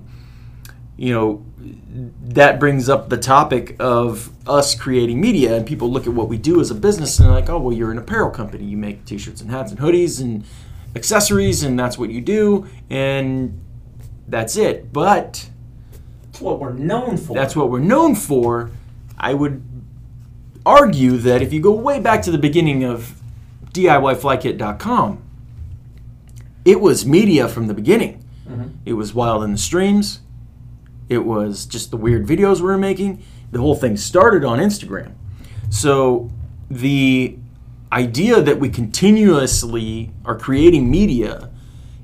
you 0.97 1.13
know, 1.13 1.43
that 1.59 2.59
brings 2.59 2.87
up 2.87 3.09
the 3.09 3.17
topic 3.17 3.75
of 3.79 4.29
us 4.47 4.75
creating 4.75 5.19
media, 5.19 5.55
and 5.57 5.65
people 5.65 5.91
look 5.91 6.05
at 6.07 6.13
what 6.13 6.29
we 6.29 6.37
do 6.37 6.59
as 6.61 6.69
a 6.71 6.75
business 6.75 7.17
and 7.19 7.27
they're 7.27 7.33
like, 7.35 7.49
oh, 7.49 7.57
well, 7.57 7.75
you're 7.75 7.91
an 7.91 7.97
apparel 7.97 8.29
company. 8.29 8.63
You 8.65 8.77
make 8.77 9.05
t-shirts 9.05 9.41
and 9.41 9.49
hats 9.49 9.71
and 9.71 9.79
hoodies 9.79 10.21
and 10.21 10.43
accessories, 10.95 11.63
and 11.63 11.77
that's 11.79 11.97
what 11.97 12.09
you 12.11 12.21
do, 12.21 12.67
and 12.89 13.59
that's 14.27 14.55
it. 14.55 14.91
But 14.93 15.49
That's 16.25 16.41
what 16.41 16.59
we're 16.59 16.73
known 16.73 17.17
for. 17.17 17.33
that's 17.35 17.55
what 17.55 17.69
we're 17.71 17.79
known 17.79 18.13
for. 18.15 18.69
I 19.17 19.33
would 19.33 19.63
argue 20.65 21.17
that 21.17 21.41
if 21.41 21.51
you 21.53 21.59
go 21.59 21.71
way 21.71 21.99
back 21.99 22.21
to 22.23 22.31
the 22.31 22.37
beginning 22.37 22.83
of 22.83 23.19
DIYFlyKit.com, 23.73 25.23
it 26.65 26.81
was 26.81 27.05
media 27.05 27.47
from 27.47 27.67
the 27.67 27.73
beginning. 27.73 28.23
Mhm. 28.47 28.71
It 28.85 28.93
was 28.93 29.13
Wild 29.13 29.43
in 29.43 29.51
the 29.53 29.57
Streams. 29.57 30.19
It 31.09 31.19
was 31.25 31.65
just 31.65 31.91
the 31.91 31.97
weird 31.97 32.25
videos 32.27 32.57
we 32.57 32.63
were 32.63 32.77
making. 32.77 33.23
The 33.51 33.59
whole 33.59 33.75
thing 33.75 33.95
started 33.97 34.43
on 34.43 34.59
Instagram. 34.59 35.13
So 35.69 36.29
the 36.69 37.37
idea 37.91 38.41
that 38.41 38.59
we 38.59 38.69
continuously 38.69 40.11
are 40.25 40.37
creating 40.37 40.89
media, 40.91 41.49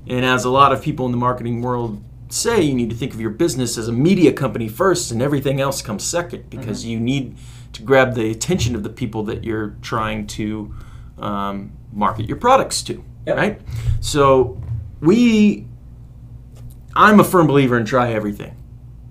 and 0.06 0.24
as 0.24 0.44
a 0.44 0.50
lot 0.50 0.72
of 0.72 0.80
people 0.82 1.04
in 1.06 1.12
the 1.12 1.18
marketing 1.18 1.60
world 1.62 2.02
say, 2.30 2.62
you 2.62 2.74
need 2.74 2.90
to 2.90 2.96
think 2.96 3.12
of 3.14 3.20
your 3.20 3.30
business 3.30 3.76
as 3.78 3.86
a 3.88 3.92
media 3.92 4.32
company 4.32 4.68
first, 4.68 5.10
and 5.12 5.20
everything 5.22 5.60
else 5.60 5.82
comes 5.82 6.02
second 6.02 6.48
because 6.50 6.84
you 6.84 6.98
need 6.98 7.36
to 7.74 7.82
grab 7.82 8.14
the 8.14 8.30
attention 8.30 8.74
of 8.74 8.82
the 8.82 8.88
people 8.88 9.22
that 9.24 9.44
you're 9.44 9.76
trying 9.82 10.26
to 10.26 10.74
um, 11.18 11.72
market 11.92 12.26
your 12.26 12.36
products 12.38 12.82
to, 12.82 13.04
Yep. 13.26 13.36
right? 13.36 13.60
So 14.00 14.60
we, 15.00 15.66
I'm 16.96 17.20
a 17.20 17.24
firm 17.24 17.46
believer 17.46 17.76
in 17.76 17.84
try 17.84 18.12
everything, 18.12 18.56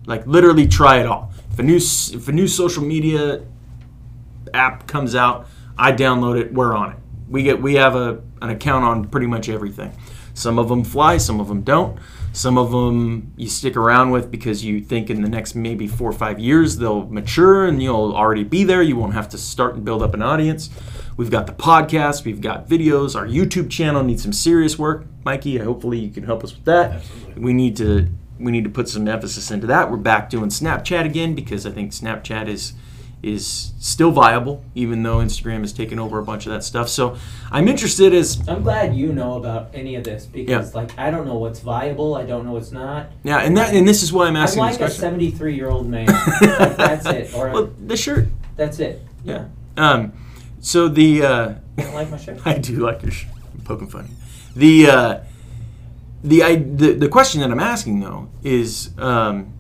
like 0.05 0.25
literally 0.27 0.67
try 0.67 1.00
it 1.00 1.05
all. 1.05 1.31
If 1.51 1.60
a 1.60 1.63
new 1.63 1.77
if 1.77 2.27
a 2.27 2.31
new 2.31 2.48
social 2.48 2.83
media 2.83 3.43
app 4.53 4.88
comes 4.88 5.15
out, 5.15 5.48
I 5.77 5.91
download 5.91 6.39
it. 6.39 6.53
We're 6.53 6.75
on 6.75 6.91
it. 6.91 6.98
We 7.29 7.43
get 7.43 7.62
we 7.62 7.75
have 7.75 7.95
a 7.95 8.22
an 8.41 8.50
account 8.50 8.86
on 8.86 9.07
pretty 9.07 9.27
much 9.27 9.50
everything. 9.50 9.95
Some 10.33 10.57
of 10.57 10.67
them 10.67 10.83
fly, 10.83 11.17
some 11.17 11.39
of 11.39 11.48
them 11.48 11.62
don't. 11.62 12.00
Some 12.33 12.57
of 12.57 12.72
them 12.72 13.31
you 13.38 13.48
stick 13.48 13.77
around 13.77 14.10
with 14.10 14.31
because 14.31 14.65
you 14.65 14.81
think 14.81 15.12
in 15.12 15.22
the 15.22 15.29
next 15.29 15.53
maybe 15.53 15.88
four 15.88 16.10
or 16.10 16.13
five 16.13 16.39
years 16.39 16.77
they'll 16.77 17.05
mature 17.05 17.67
and 17.67 17.81
you'll 17.81 18.15
already 18.15 18.43
be 18.43 18.63
there. 18.63 18.81
You 18.81 18.95
won't 18.95 19.13
have 19.13 19.29
to 19.29 19.38
start 19.38 19.75
and 19.75 19.86
build 19.86 20.01
up 20.01 20.15
an 20.15 20.24
audience. 20.24 20.72
We've 21.15 21.29
got 21.29 21.45
the 21.45 21.53
podcast, 21.53 22.25
we've 22.25 22.41
got 22.41 22.67
videos. 22.67 23.15
Our 23.15 23.27
YouTube 23.27 23.69
channel 23.69 24.03
needs 24.03 24.24
some 24.24 24.33
serious 24.33 24.79
work. 24.79 25.05
Mikey, 25.24 25.60
hopefully 25.60 26.00
you 26.00 26.10
can 26.10 26.24
help 26.24 26.43
us 26.43 26.55
with 26.55 26.65
that. 26.65 26.93
Absolutely. 26.93 27.43
We 27.43 27.53
need 27.53 27.77
to 27.77 28.10
we 28.39 28.51
need 28.51 28.63
to 28.63 28.69
put 28.69 28.89
some 28.89 29.07
emphasis 29.07 29.51
into 29.51 29.67
that. 29.67 29.89
We're 29.91 29.97
back 29.97 30.29
doing 30.29 30.49
Snapchat 30.49 31.05
again 31.05 31.35
because 31.35 31.65
I 31.65 31.71
think 31.71 31.91
Snapchat 31.91 32.47
is 32.47 32.73
is 33.21 33.71
still 33.79 34.11
viable, 34.11 34.65
even 34.75 35.01
though 35.03 35.19
Instagram 35.19 35.61
has 35.61 35.71
taken 35.71 35.97
over 35.97 36.19
a 36.19 36.23
bunch 36.23 36.45
of 36.45 36.51
that 36.51 36.61
stuff. 36.61 36.89
So 36.89 37.15
I'm 37.51 37.69
interested 37.69 38.13
as 38.13 38.45
I'm 38.49 38.63
glad 38.63 38.93
you 38.93 39.13
know 39.13 39.35
about 39.37 39.69
any 39.73 39.95
of 39.95 40.03
this 40.03 40.25
because, 40.25 40.75
like, 40.75 40.99
I 40.99 41.09
don't 41.09 41.25
know 41.25 41.37
what's 41.37 41.61
viable. 41.61 42.15
I 42.15 42.25
don't 42.25 42.45
know 42.45 42.51
what's 42.51 42.73
not. 42.73 43.07
yeah, 43.23 43.37
and 43.37 43.55
that 43.55 43.73
and 43.73 43.87
this 43.87 44.03
is 44.03 44.11
why 44.11 44.27
I'm 44.27 44.35
asking. 44.35 44.61
I'm 44.63 44.71
like 44.71 44.75
a 44.75 44.79
this 44.79 44.99
question. 44.99 45.19
73 45.19 45.55
year 45.55 45.69
old 45.69 45.87
man. 45.87 46.07
Like, 46.07 46.21
that's 46.75 47.05
it. 47.05 47.33
Or 47.33 47.49
Well, 47.49 47.73
the 47.85 47.95
shirt. 47.95 48.27
that's 48.57 48.79
it. 48.79 49.01
Yeah. 49.23 49.45
Um, 49.77 50.11
so 50.59 50.89
the 50.89 51.23
uh, 51.23 51.49
You 51.77 51.83
don't 51.85 51.93
like 51.93 52.09
my 52.11 52.17
shirt? 52.17 52.39
I 52.45 52.57
do 52.57 52.77
like 52.85 53.03
your 53.03 53.11
sh- 53.11 53.25
poking 53.63 53.87
funny. 53.87 54.09
The 54.53 54.87
uh, 54.87 55.19
the, 56.24 56.42
I, 56.44 56.56
the 56.56 56.94
the 56.94 57.10
question 57.10 57.42
that 57.42 57.51
I'm 57.51 57.60
asking 57.60 58.00
though 58.00 58.30
is 58.44 58.92
um, 58.98 59.53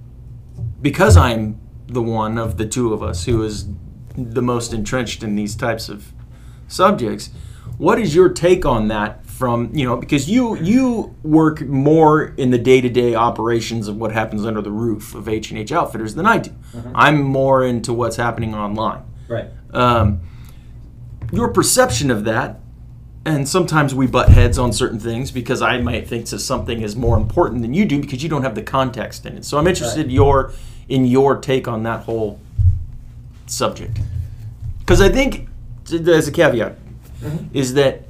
because 0.81 1.17
I'm 1.17 1.59
the 1.87 2.01
one 2.01 2.37
of 2.37 2.57
the 2.57 2.65
two 2.65 2.93
of 2.93 3.03
us 3.03 3.25
who 3.25 3.43
is 3.43 3.67
the 4.15 4.41
most 4.41 4.73
entrenched 4.73 5.23
in 5.23 5.35
these 5.35 5.55
types 5.55 5.89
of 5.89 6.13
subjects. 6.67 7.29
What 7.77 7.99
is 7.99 8.13
your 8.15 8.29
take 8.29 8.65
on 8.65 8.87
that? 8.89 9.19
From 9.25 9.71
you 9.75 9.83
know, 9.85 9.97
because 9.97 10.29
you 10.29 10.55
you 10.57 11.15
work 11.23 11.61
more 11.61 12.23
in 12.37 12.51
the 12.51 12.57
day 12.59 12.79
to 12.81 12.87
day 12.87 13.15
operations 13.15 13.87
of 13.87 13.97
what 13.97 14.11
happens 14.11 14.45
under 14.45 14.61
the 14.61 14.71
roof 14.71 15.15
of 15.15 15.27
H 15.27 15.49
and 15.49 15.59
H 15.59 15.71
Outfitters 15.71 16.13
than 16.15 16.25
I 16.25 16.37
do. 16.37 16.51
I'm 16.95 17.21
more 17.23 17.65
into 17.65 17.93
what's 17.93 18.15
happening 18.15 18.53
online 18.53 19.01
Right. 19.27 19.47
um, 19.73 20.21
your 21.31 21.47
perception 21.49 22.11
of 22.11 22.23
that 22.25 22.59
and 23.25 23.47
sometimes 23.47 23.95
we 23.95 24.05
butt 24.05 24.29
heads 24.29 24.57
on 24.57 24.73
certain 24.73 24.99
things 24.99 25.31
because 25.31 25.61
i 25.61 25.79
might 25.79 26.07
think 26.07 26.27
that 26.27 26.39
something 26.39 26.81
is 26.81 26.95
more 26.95 27.17
important 27.17 27.61
than 27.61 27.73
you 27.73 27.85
do 27.85 27.99
because 27.99 28.21
you 28.21 28.29
don't 28.29 28.43
have 28.43 28.55
the 28.55 28.63
context 28.63 29.25
in 29.25 29.37
it. 29.37 29.45
So 29.45 29.57
i'm 29.57 29.67
interested 29.67 30.05
Right. 30.07 30.11
your 30.13 30.53
in 30.89 31.05
your 31.05 31.37
take 31.37 31.67
on 31.67 31.83
that 31.83 32.03
whole 32.03 32.39
subject. 33.45 33.99
Because 34.79 35.01
i 35.01 35.09
think 35.09 35.47
as 35.91 36.27
a 36.27 36.31
caveat 36.31 36.77
mm-hmm. 37.21 37.45
is 37.53 37.73
that 37.75 38.03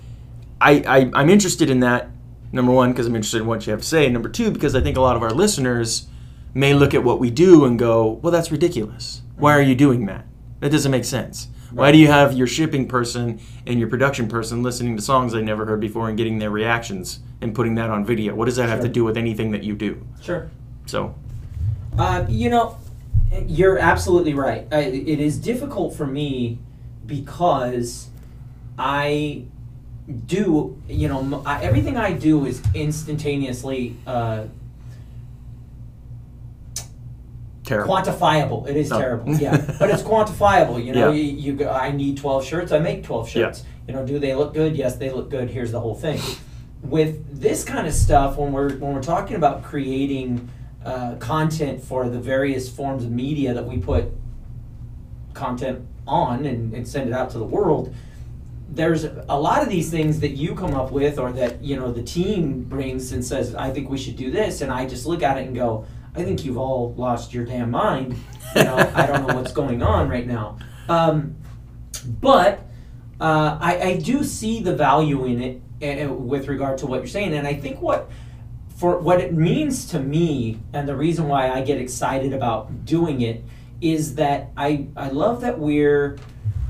I, 0.61 0.71
I 0.87 1.11
i'm 1.13 1.29
interested 1.29 1.69
in 1.69 1.81
that 1.81 2.09
number 2.51 2.71
one 2.71 2.91
because 2.91 3.07
i'm 3.07 3.15
interested 3.15 3.41
in 3.41 3.47
what 3.47 3.65
you 3.65 3.71
have 3.71 3.81
to 3.81 3.87
say 3.87 4.05
and 4.05 4.13
number 4.13 4.29
two 4.29 4.51
because 4.51 4.75
i 4.75 4.81
think 4.81 4.97
a 4.97 5.01
lot 5.01 5.15
of 5.15 5.23
our 5.23 5.31
listeners 5.31 6.07
may 6.53 6.73
look 6.73 6.93
at 6.93 7.03
what 7.03 7.19
we 7.19 7.29
do 7.31 7.65
and 7.65 7.77
go 7.79 8.19
well 8.21 8.31
that's 8.31 8.51
ridiculous. 8.51 9.21
Why 9.35 9.57
are 9.57 9.61
you 9.61 9.73
doing 9.73 10.05
that? 10.05 10.25
That 10.59 10.71
doesn't 10.71 10.91
make 10.91 11.05
sense 11.05 11.47
why 11.73 11.91
do 11.91 11.97
you 11.97 12.07
have 12.07 12.33
your 12.33 12.47
shipping 12.47 12.87
person 12.87 13.39
and 13.65 13.79
your 13.79 13.89
production 13.89 14.27
person 14.27 14.61
listening 14.61 14.95
to 14.95 15.01
songs 15.01 15.33
they 15.33 15.41
never 15.41 15.65
heard 15.65 15.79
before 15.79 16.07
and 16.07 16.17
getting 16.17 16.39
their 16.39 16.51
reactions 16.51 17.19
and 17.41 17.55
putting 17.55 17.75
that 17.75 17.89
on 17.89 18.05
video? 18.05 18.35
What 18.35 18.45
does 18.45 18.57
that 18.57 18.69
have 18.69 18.81
to 18.81 18.89
do 18.89 19.03
with 19.03 19.17
anything 19.17 19.51
that 19.51 19.63
you 19.63 19.75
do? 19.75 20.05
Sure. 20.21 20.49
so. 20.85 21.15
Uh, 21.97 22.25
you 22.27 22.49
know, 22.49 22.77
you're 23.47 23.77
absolutely 23.77 24.33
right. 24.33 24.67
I, 24.71 24.81
it 24.81 25.19
is 25.19 25.37
difficult 25.37 25.95
for 25.95 26.07
me 26.07 26.59
because 27.05 28.09
I 28.77 29.45
do, 30.25 30.81
you 30.87 31.07
know, 31.07 31.43
I 31.45 31.61
everything 31.61 31.97
I 31.97 32.13
do 32.13 32.45
is 32.45 32.61
instantaneously 32.73 33.95
uh, 34.05 34.45
terrible 37.63 37.93
quantifiable. 37.95 38.67
It 38.67 38.75
is 38.77 38.89
terrible, 38.89 39.35
yeah, 39.37 39.57
but 39.79 39.89
it's 39.89 40.03
quantifiable. 40.03 40.83
You 40.83 40.93
know, 40.93 41.11
Yeah. 41.11 41.15
you, 41.15 41.23
you 41.37 41.53
go, 41.53 41.69
I 41.69 41.91
need 41.91 42.17
twelve 42.17 42.45
shirts. 42.45 42.71
I 42.71 42.79
make 42.79 43.03
twelve 43.03 43.27
Yeah. 43.27 43.45
shirts. 43.47 43.63
You 43.87 43.93
know, 43.93 44.05
do 44.05 44.19
they 44.19 44.33
look 44.35 44.53
good? 44.53 44.75
Yes, 44.75 44.95
they 44.97 45.09
look 45.11 45.29
good. 45.29 45.49
Here's 45.49 45.71
the 45.71 45.79
whole 45.79 45.95
thing. 45.95 46.19
With 46.81 47.39
this 47.41 47.63
kind 47.63 47.87
of 47.87 47.93
stuff, 47.93 48.37
when 48.37 48.51
we're 48.51 48.77
when 48.77 48.93
we're 48.93 49.01
talking 49.01 49.35
about 49.35 49.63
creating 49.63 50.49
uh, 50.85 51.15
content 51.15 51.83
for 51.83 52.09
the 52.09 52.19
various 52.19 52.69
forms 52.69 53.03
of 53.05 53.11
media 53.11 53.53
that 53.53 53.65
we 53.65 53.77
put 53.77 54.05
content 55.33 55.85
on 56.07 56.45
and, 56.45 56.73
and 56.73 56.87
send 56.87 57.07
it 57.09 57.13
out 57.13 57.29
to 57.31 57.37
the 57.37 57.45
world, 57.45 57.93
there's 58.69 59.03
a 59.05 59.39
lot 59.39 59.61
of 59.63 59.69
these 59.69 59.89
things 59.89 60.19
that 60.19 60.31
you 60.31 60.55
come 60.55 60.73
up 60.73 60.91
with 60.91 61.17
or 61.19 61.31
that 61.31 61.63
you 61.63 61.75
know 61.75 61.91
the 61.91 62.01
team 62.03 62.63
brings 62.63 63.11
and 63.11 63.23
says 63.23 63.53
i 63.55 63.69
think 63.69 63.87
we 63.87 63.97
should 63.99 64.15
do 64.15 64.31
this 64.31 64.61
and 64.61 64.71
i 64.71 64.83
just 64.85 65.05
look 65.05 65.21
at 65.21 65.37
it 65.37 65.45
and 65.45 65.55
go 65.55 65.85
i 66.15 66.23
think 66.23 66.43
you've 66.45 66.57
all 66.57 66.93
lost 66.95 67.33
your 67.33 67.45
damn 67.45 67.71
mind. 67.71 68.15
You 68.55 68.63
know 68.63 68.91
i 68.95 69.05
don't 69.07 69.27
know 69.27 69.33
what's 69.35 69.51
going 69.51 69.81
on 69.81 70.09
right 70.09 70.27
now. 70.27 70.57
Um, 70.89 71.35
but 72.21 72.59
uh, 73.21 73.57
I, 73.61 73.79
I 73.81 73.97
do 73.97 74.23
see 74.23 74.61
the 74.61 74.75
value 74.75 75.25
in 75.25 75.41
it 75.41 75.61
with 76.09 76.47
regard 76.47 76.77
to 76.79 76.85
what 76.87 76.97
you're 76.97 77.07
saying. 77.07 77.33
And 77.33 77.47
i 77.47 77.53
think 77.53 77.81
what 77.81 78.09
for 78.75 78.99
what 78.99 79.21
it 79.21 79.33
means 79.33 79.85
to 79.87 79.99
me 79.99 80.59
and 80.73 80.87
the 80.87 80.95
reason 80.95 81.27
why 81.27 81.49
i 81.51 81.61
get 81.61 81.77
excited 81.79 82.33
about 82.33 82.85
doing 82.85 83.21
it 83.21 83.43
is 83.81 84.15
that 84.15 84.51
i, 84.57 84.87
I 84.95 85.09
love 85.09 85.41
that 85.41 85.57
we're 85.59 86.17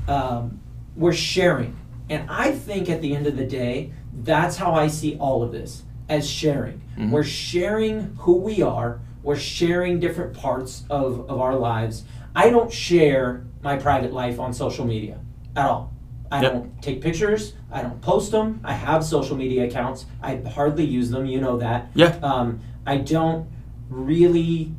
um, 0.08 0.60
we're 0.96 1.12
sharing. 1.12 1.76
And 2.10 2.28
i 2.30 2.52
think 2.52 2.88
at 2.90 3.00
the 3.02 3.14
end 3.16 3.26
of 3.26 3.36
the 3.36 3.46
day 3.46 3.92
that's 4.22 4.56
how 4.56 4.74
i 4.74 4.86
see 4.86 5.16
all 5.18 5.42
of 5.42 5.50
this 5.52 5.82
as 6.08 6.28
sharing. 6.28 6.80
Mhm. 6.98 7.10
we're 7.10 7.24
sharing 7.24 8.14
who 8.18 8.36
we 8.36 8.62
are 8.62 9.00
we're 9.24 9.36
sharing 9.36 9.98
different 9.98 10.32
parts 10.34 10.84
of, 10.90 11.28
of 11.28 11.40
our 11.40 11.56
lives 11.56 12.04
i 12.36 12.48
don't 12.50 12.72
share 12.72 13.44
my 13.62 13.76
private 13.76 14.12
life 14.12 14.38
on 14.38 14.52
social 14.52 14.84
media 14.84 15.18
at 15.56 15.66
all 15.66 15.92
i 16.30 16.40
Yep. 16.42 16.52
don't 16.52 16.82
take 16.82 17.00
pictures 17.00 17.54
i 17.72 17.82
don't 17.82 18.00
post 18.00 18.30
them 18.32 18.60
i 18.64 18.72
have 18.72 19.04
social 19.04 19.36
media 19.36 19.64
accounts 19.64 20.06
i 20.22 20.36
hardly 20.36 20.84
use 20.84 21.10
them 21.10 21.26
you 21.26 21.40
know 21.40 21.56
that 21.58 21.90
yeah 21.94 22.16
um, 22.22 22.60
i 22.86 22.96
don't 22.98 23.48
really 23.90 24.72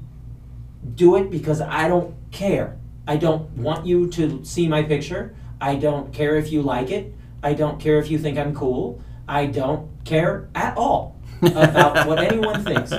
do 0.95 1.15
it 1.15 1.31
because 1.31 1.61
I 1.61 1.87
don't 1.87 2.13
care. 2.31 2.77
I 3.07 3.17
don't 3.17 3.49
want 3.57 3.85
you 3.87 4.07
to 4.11 4.43
see 4.45 4.67
my 4.67 4.83
picture. 4.83 5.35
I 5.59 5.75
don't 5.75 6.13
care 6.13 6.35
if 6.37 6.51
you 6.51 6.61
like 6.61 6.91
it. 6.91 7.13
I 7.41 7.53
don't 7.53 7.79
care 7.79 7.97
if 7.97 8.11
you 8.11 8.19
think 8.19 8.37
I'm 8.37 8.53
cool. 8.53 9.01
I 9.27 9.47
don't 9.47 9.89
care 10.05 10.47
at 10.53 10.77
all 10.77 11.15
about 11.41 12.07
what 12.07 12.19
anyone 12.19 12.63
thinks. 12.63 12.91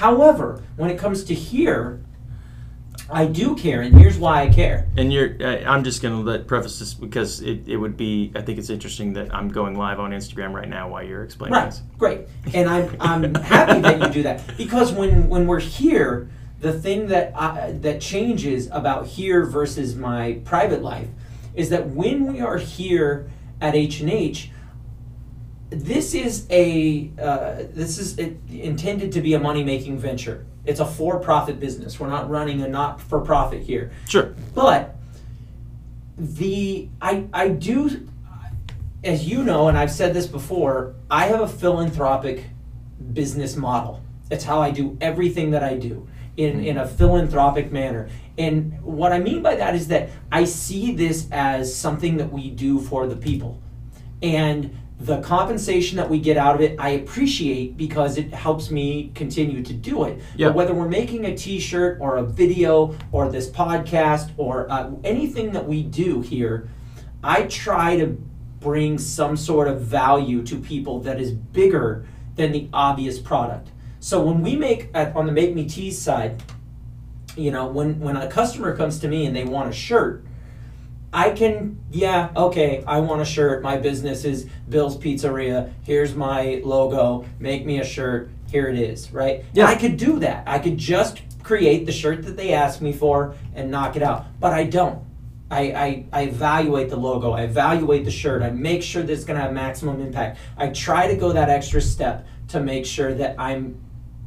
However, 0.00 0.62
when 0.76 0.90
it 0.90 0.98
comes 0.98 1.24
to 1.24 1.34
here, 1.34 2.00
I 3.08 3.24
do 3.24 3.56
care, 3.56 3.80
and 3.80 3.98
here's 3.98 4.18
why 4.18 4.42
I 4.42 4.48
care. 4.50 4.86
And 4.98 5.10
you're, 5.10 5.36
I- 5.40 5.64
I'm 5.64 5.84
just 5.84 6.02
going 6.02 6.22
to 6.22 6.30
let 6.30 6.46
preface 6.46 6.78
this 6.80 6.92
because 6.92 7.40
it, 7.40 7.66
it 7.66 7.78
would 7.78 7.96
be, 7.96 8.30
I 8.34 8.42
think 8.42 8.58
it's 8.58 8.68
interesting 8.68 9.14
that 9.14 9.34
I'm 9.34 9.48
going 9.48 9.74
live 9.78 9.98
on 9.98 10.10
Instagram 10.10 10.52
right 10.52 10.68
now 10.68 10.90
while 10.90 11.02
you're 11.02 11.24
explaining 11.24 11.54
Right, 11.54 11.70
this. 11.70 11.80
great, 11.96 12.20
and 12.52 12.68
I'm 12.68 12.94
I'm 13.00 13.34
happy 13.36 13.80
that 13.80 13.98
you 14.02 14.08
do 14.12 14.22
that 14.24 14.42
because 14.58 14.92
when 14.92 15.30
when 15.30 15.46
we're 15.46 15.60
here, 15.60 16.28
the 16.60 16.74
thing 16.74 17.06
that 17.06 17.32
I, 17.34 17.72
that 17.80 18.02
changes 18.02 18.68
about 18.72 19.06
here 19.06 19.46
versus 19.46 19.96
my 19.96 20.40
private 20.44 20.82
life 20.82 21.08
is 21.54 21.70
that 21.70 21.88
when 21.88 22.30
we 22.30 22.42
are 22.42 22.58
here 22.58 23.30
at 23.62 23.74
H 23.74 24.00
and 24.00 24.10
H, 24.10 24.50
this 25.70 26.14
is 26.14 26.46
a 26.50 27.10
uh, 27.20 27.64
this 27.72 27.98
is 27.98 28.18
it, 28.18 28.38
intended 28.50 29.12
to 29.12 29.20
be 29.20 29.34
a 29.34 29.40
money 29.40 29.64
making 29.64 29.98
venture. 29.98 30.46
It's 30.64 30.80
a 30.80 30.86
for 30.86 31.18
profit 31.18 31.58
business. 31.58 31.98
We're 31.98 32.08
not 32.08 32.28
running 32.28 32.62
a 32.62 32.68
not 32.68 33.00
for 33.00 33.20
profit 33.20 33.62
here. 33.62 33.90
Sure. 34.08 34.34
But 34.54 34.96
the 36.16 36.88
I 37.00 37.26
I 37.32 37.48
do 37.48 38.08
as 39.02 39.26
you 39.28 39.42
know 39.44 39.68
and 39.68 39.76
I've 39.76 39.90
said 39.90 40.14
this 40.14 40.26
before, 40.26 40.94
I 41.10 41.26
have 41.26 41.40
a 41.40 41.48
philanthropic 41.48 42.44
business 43.12 43.56
model. 43.56 44.02
It's 44.30 44.44
how 44.44 44.60
I 44.60 44.70
do 44.70 44.96
everything 45.00 45.50
that 45.52 45.62
I 45.62 45.74
do 45.76 46.08
in 46.36 46.64
in 46.64 46.78
a 46.78 46.86
philanthropic 46.86 47.72
manner. 47.72 48.08
And 48.38 48.80
what 48.82 49.12
I 49.12 49.18
mean 49.18 49.42
by 49.42 49.56
that 49.56 49.74
is 49.74 49.88
that 49.88 50.10
I 50.30 50.44
see 50.44 50.94
this 50.94 51.26
as 51.32 51.74
something 51.74 52.18
that 52.18 52.30
we 52.30 52.50
do 52.50 52.78
for 52.78 53.06
the 53.06 53.16
people. 53.16 53.60
And 54.22 54.76
the 54.98 55.20
compensation 55.20 55.96
that 55.98 56.08
we 56.08 56.18
get 56.18 56.36
out 56.36 56.54
of 56.54 56.60
it, 56.62 56.76
I 56.78 56.90
appreciate 56.90 57.76
because 57.76 58.16
it 58.16 58.32
helps 58.32 58.70
me 58.70 59.12
continue 59.14 59.62
to 59.62 59.72
do 59.72 60.04
it. 60.04 60.22
Yeah. 60.36 60.48
But 60.48 60.56
whether 60.56 60.74
we're 60.74 60.88
making 60.88 61.26
a 61.26 61.36
T-shirt 61.36 61.98
or 62.00 62.16
a 62.16 62.22
video 62.22 62.96
or 63.12 63.30
this 63.30 63.50
podcast 63.50 64.30
or 64.38 64.70
uh, 64.70 64.90
anything 65.04 65.52
that 65.52 65.66
we 65.66 65.82
do 65.82 66.22
here, 66.22 66.68
I 67.22 67.42
try 67.42 67.98
to 67.98 68.06
bring 68.60 68.98
some 68.98 69.36
sort 69.36 69.68
of 69.68 69.82
value 69.82 70.42
to 70.44 70.58
people 70.58 71.00
that 71.00 71.20
is 71.20 71.30
bigger 71.32 72.06
than 72.36 72.52
the 72.52 72.68
obvious 72.72 73.18
product. 73.18 73.68
So 74.00 74.22
when 74.22 74.40
we 74.42 74.56
make 74.56 74.88
at, 74.94 75.14
on 75.14 75.26
the 75.26 75.32
Make 75.32 75.54
Me 75.54 75.68
Tees 75.68 76.00
side, 76.00 76.42
you 77.36 77.50
know, 77.50 77.66
when 77.66 78.00
when 78.00 78.16
a 78.16 78.28
customer 78.28 78.74
comes 78.74 78.98
to 79.00 79.08
me 79.08 79.26
and 79.26 79.36
they 79.36 79.44
want 79.44 79.68
a 79.68 79.72
shirt, 79.72 80.24
I 81.16 81.30
can, 81.30 81.78
yeah, 81.90 82.28
okay, 82.36 82.84
I 82.86 83.00
want 83.00 83.22
a 83.22 83.24
shirt. 83.24 83.62
My 83.62 83.78
business 83.78 84.26
is 84.26 84.50
Bill's 84.68 84.98
Pizzeria. 84.98 85.72
Here's 85.82 86.14
my 86.14 86.60
logo. 86.62 87.24
Make 87.40 87.64
me 87.64 87.80
a 87.80 87.84
shirt. 87.84 88.28
Here 88.50 88.68
it 88.68 88.78
is, 88.78 89.10
right? 89.12 89.42
Yeah. 89.54 89.64
I 89.64 89.76
could 89.76 89.96
do 89.96 90.18
that. 90.18 90.46
I 90.46 90.58
could 90.58 90.76
just 90.76 91.22
create 91.42 91.86
the 91.86 91.92
shirt 91.92 92.22
that 92.24 92.36
they 92.36 92.52
asked 92.52 92.82
me 92.82 92.92
for 92.92 93.34
and 93.54 93.70
knock 93.70 93.96
it 93.96 94.02
out. 94.02 94.26
But 94.38 94.52
I 94.52 94.64
don't. 94.64 95.02
I, 95.50 95.60
I, 95.60 96.04
I 96.12 96.22
evaluate 96.24 96.90
the 96.90 96.96
logo, 96.96 97.30
I 97.30 97.42
evaluate 97.44 98.04
the 98.04 98.10
shirt, 98.10 98.42
I 98.42 98.50
make 98.50 98.82
sure 98.82 99.02
that 99.02 99.10
it's 99.12 99.24
going 99.24 99.38
to 99.38 99.42
have 99.42 99.54
maximum 99.54 100.00
impact. 100.00 100.38
I 100.58 100.68
try 100.68 101.06
to 101.06 101.16
go 101.16 101.32
that 101.32 101.48
extra 101.48 101.80
step 101.80 102.26
to 102.48 102.60
make 102.60 102.84
sure 102.84 103.14
that 103.14 103.36
I'm 103.38 103.80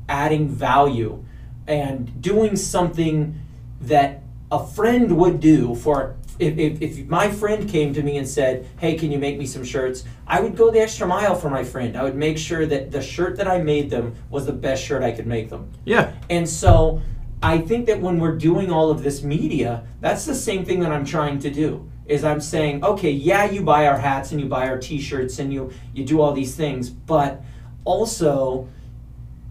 adding 0.07 0.47
value 0.47 1.23
and 1.67 2.19
doing 2.21 2.55
something 2.55 3.39
that 3.81 4.23
a 4.51 4.65
friend 4.65 5.15
would 5.17 5.39
do 5.39 5.75
for 5.75 6.15
if, 6.39 6.57
if, 6.57 6.81
if 6.81 7.05
my 7.07 7.29
friend 7.29 7.69
came 7.69 7.93
to 7.93 8.01
me 8.01 8.17
and 8.17 8.27
said 8.27 8.65
hey 8.79 8.95
can 8.95 9.11
you 9.11 9.19
make 9.19 9.37
me 9.37 9.45
some 9.45 9.63
shirts 9.63 10.05
i 10.25 10.39
would 10.39 10.55
go 10.55 10.71
the 10.71 10.79
extra 10.79 11.05
mile 11.05 11.35
for 11.35 11.49
my 11.49 11.63
friend 11.63 11.95
i 11.97 12.03
would 12.03 12.15
make 12.15 12.37
sure 12.37 12.65
that 12.65 12.91
the 12.91 13.01
shirt 13.01 13.35
that 13.37 13.47
i 13.47 13.61
made 13.61 13.89
them 13.89 14.15
was 14.29 14.45
the 14.45 14.53
best 14.53 14.83
shirt 14.83 15.03
i 15.03 15.11
could 15.11 15.27
make 15.27 15.49
them 15.49 15.69
Yeah. 15.85 16.13
and 16.29 16.47
so 16.47 17.01
I 17.41 17.59
think 17.59 17.85
that 17.85 18.01
when 18.01 18.19
we're 18.19 18.35
doing 18.37 18.69
all 18.69 18.91
of 18.91 19.01
this 19.01 19.23
media, 19.23 19.85
that's 20.01 20.25
the 20.25 20.35
same 20.35 20.65
thing 20.65 20.81
that 20.81 20.91
I'm 20.91 21.05
trying 21.05 21.39
to 21.39 21.49
do. 21.49 21.89
Is 22.05 22.25
I'm 22.25 22.41
saying, 22.41 22.83
okay, 22.83 23.11
yeah, 23.11 23.49
you 23.49 23.61
buy 23.63 23.87
our 23.87 23.97
hats 23.97 24.33
and 24.33 24.41
you 24.41 24.47
buy 24.47 24.67
our 24.67 24.77
t-shirts 24.77 25.39
and 25.39 25.53
you 25.53 25.71
you 25.93 26.03
do 26.03 26.19
all 26.19 26.33
these 26.33 26.53
things, 26.57 26.89
but 26.89 27.41
also 27.85 28.67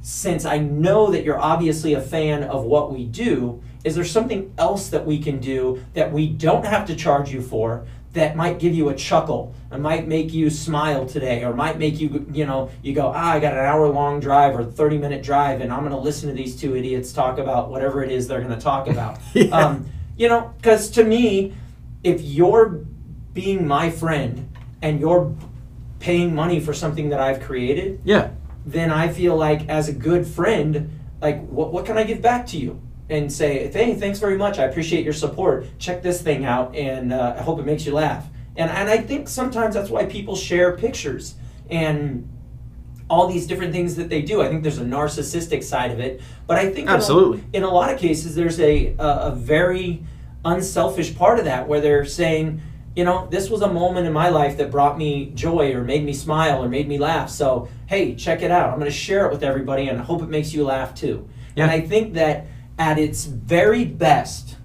since 0.02 0.44
I 0.44 0.58
know 0.58 1.10
that 1.12 1.24
you're 1.24 1.40
obviously 1.40 1.94
a 1.94 2.00
fan 2.02 2.42
of 2.44 2.64
what 2.64 2.92
we 2.92 3.06
do, 3.06 3.62
is 3.84 3.94
there 3.94 4.04
something 4.04 4.52
else 4.58 4.88
that 4.90 5.04
we 5.06 5.18
can 5.18 5.38
do 5.40 5.82
that 5.94 6.12
we 6.12 6.28
don't 6.28 6.64
have 6.66 6.86
to 6.86 6.96
charge 6.96 7.30
you 7.32 7.40
for 7.40 7.86
that 8.14 8.34
might 8.34 8.58
give 8.58 8.74
you 8.74 8.88
a 8.88 8.94
chuckle 8.94 9.54
and 9.70 9.82
might 9.82 10.08
make 10.08 10.32
you 10.32 10.48
smile 10.50 11.04
today 11.06 11.44
or 11.44 11.52
might 11.54 11.78
make 11.78 12.00
you 12.00 12.26
you 12.32 12.44
know 12.46 12.70
you 12.82 12.92
go 12.94 13.12
ah 13.14 13.32
i 13.32 13.38
got 13.40 13.52
an 13.52 13.58
hour 13.60 13.86
long 13.88 14.18
drive 14.18 14.56
or 14.58 14.64
30 14.64 14.98
minute 14.98 15.22
drive 15.22 15.60
and 15.60 15.72
i'm 15.72 15.80
going 15.80 15.92
to 15.92 15.98
listen 15.98 16.28
to 16.28 16.34
these 16.34 16.56
two 16.58 16.74
idiots 16.76 17.12
talk 17.12 17.38
about 17.38 17.70
whatever 17.70 18.02
it 18.02 18.10
is 18.10 18.26
they're 18.26 18.40
going 18.40 18.54
to 18.54 18.60
talk 18.60 18.88
about 18.94 19.18
Yeah. 19.34 19.44
um, 19.56 19.86
you 20.16 20.28
know 20.28 20.52
because 20.56 20.90
to 20.92 21.04
me 21.04 21.54
if 22.02 22.20
you're 22.22 22.84
being 23.34 23.66
my 23.68 23.90
friend 23.90 24.48
and 24.82 24.98
you're 25.00 25.34
paying 26.00 26.34
money 26.34 26.58
for 26.60 26.72
something 26.72 27.10
that 27.10 27.20
i've 27.20 27.40
created 27.40 28.00
Yeah. 28.04 28.30
then 28.66 28.90
I 28.90 29.08
feel 29.08 29.36
like 29.36 29.68
as 29.68 29.88
a 29.88 29.92
good 29.92 30.26
friend, 30.26 30.98
like 31.20 31.46
what, 31.48 31.72
what 31.72 31.86
can 31.86 31.96
I 31.98 32.04
give 32.04 32.20
back 32.22 32.46
to 32.48 32.56
you? 32.58 32.80
And 33.10 33.32
say, 33.32 33.70
hey, 33.72 33.94
thanks 33.94 34.18
very 34.18 34.36
much. 34.36 34.58
I 34.58 34.64
appreciate 34.64 35.02
your 35.02 35.14
support. 35.14 35.66
Check 35.78 36.02
this 36.02 36.20
thing 36.20 36.44
out, 36.44 36.76
and 36.76 37.10
uh, 37.12 37.36
I 37.38 37.42
hope 37.42 37.58
it 37.58 37.64
makes 37.64 37.86
you 37.86 37.94
laugh. 37.94 38.26
And 38.56 38.70
and 38.70 38.90
I 38.90 38.98
think 38.98 39.28
sometimes 39.28 39.74
that's 39.74 39.88
why 39.88 40.04
people 40.04 40.36
share 40.36 40.76
pictures 40.76 41.34
and 41.70 42.28
all 43.08 43.26
these 43.26 43.46
different 43.46 43.72
things 43.72 43.96
that 43.96 44.10
they 44.10 44.20
do. 44.20 44.42
I 44.42 44.48
think 44.48 44.62
there's 44.62 44.78
a 44.78 44.84
narcissistic 44.84 45.64
side 45.64 45.90
of 45.90 46.00
it, 46.00 46.20
but 46.46 46.58
I 46.58 46.66
think 46.66 46.80
in 46.80 46.88
a- 46.88 46.96
Absolutely. 46.96 47.44
in 47.54 47.62
a, 47.62 47.70
lot 47.70 47.90
of 47.90 47.98
cases 47.98 48.34
there's 48.34 48.60
a, 48.60 48.94
a 48.98 49.28
a 49.28 49.34
very 49.34 50.02
unselfish 50.44 51.14
part 51.16 51.38
of 51.38 51.44
that 51.46 51.66
where 51.66 51.80
they're 51.80 52.04
saying, 52.04 52.60
you 52.94 53.04
know, 53.04 53.26
this 53.30 53.48
was 53.48 53.62
a 53.62 53.72
moment 53.72 54.06
in 54.06 54.12
my 54.12 54.28
life 54.28 54.56
that 54.58 54.70
brought 54.70 54.98
me 54.98 55.30
joy 55.34 55.72
or 55.72 55.82
made 55.82 56.04
me 56.04 56.12
smile 56.12 56.62
or 56.62 56.68
made 56.68 56.88
me 56.88 56.98
laugh. 56.98 57.30
So, 57.30 57.68
hey, 57.86 58.14
check 58.14 58.42
it 58.42 58.50
out. 58.50 58.70
I'm 58.70 58.78
going 58.78 58.90
to 58.90 58.96
share 58.96 59.26
it 59.26 59.32
with 59.32 59.42
everybody 59.42 59.88
and 59.88 59.98
I 59.98 60.02
hope 60.02 60.22
it 60.22 60.28
makes 60.28 60.52
you 60.52 60.64
laugh 60.64 60.94
too. 60.94 61.28
Yeah. 61.56 61.64
And 61.64 61.70
I 61.72 61.80
think 61.80 62.14
that 62.14 62.46
at 62.78 62.98
its 62.98 63.24
very 63.24 63.84
best, 63.84 64.56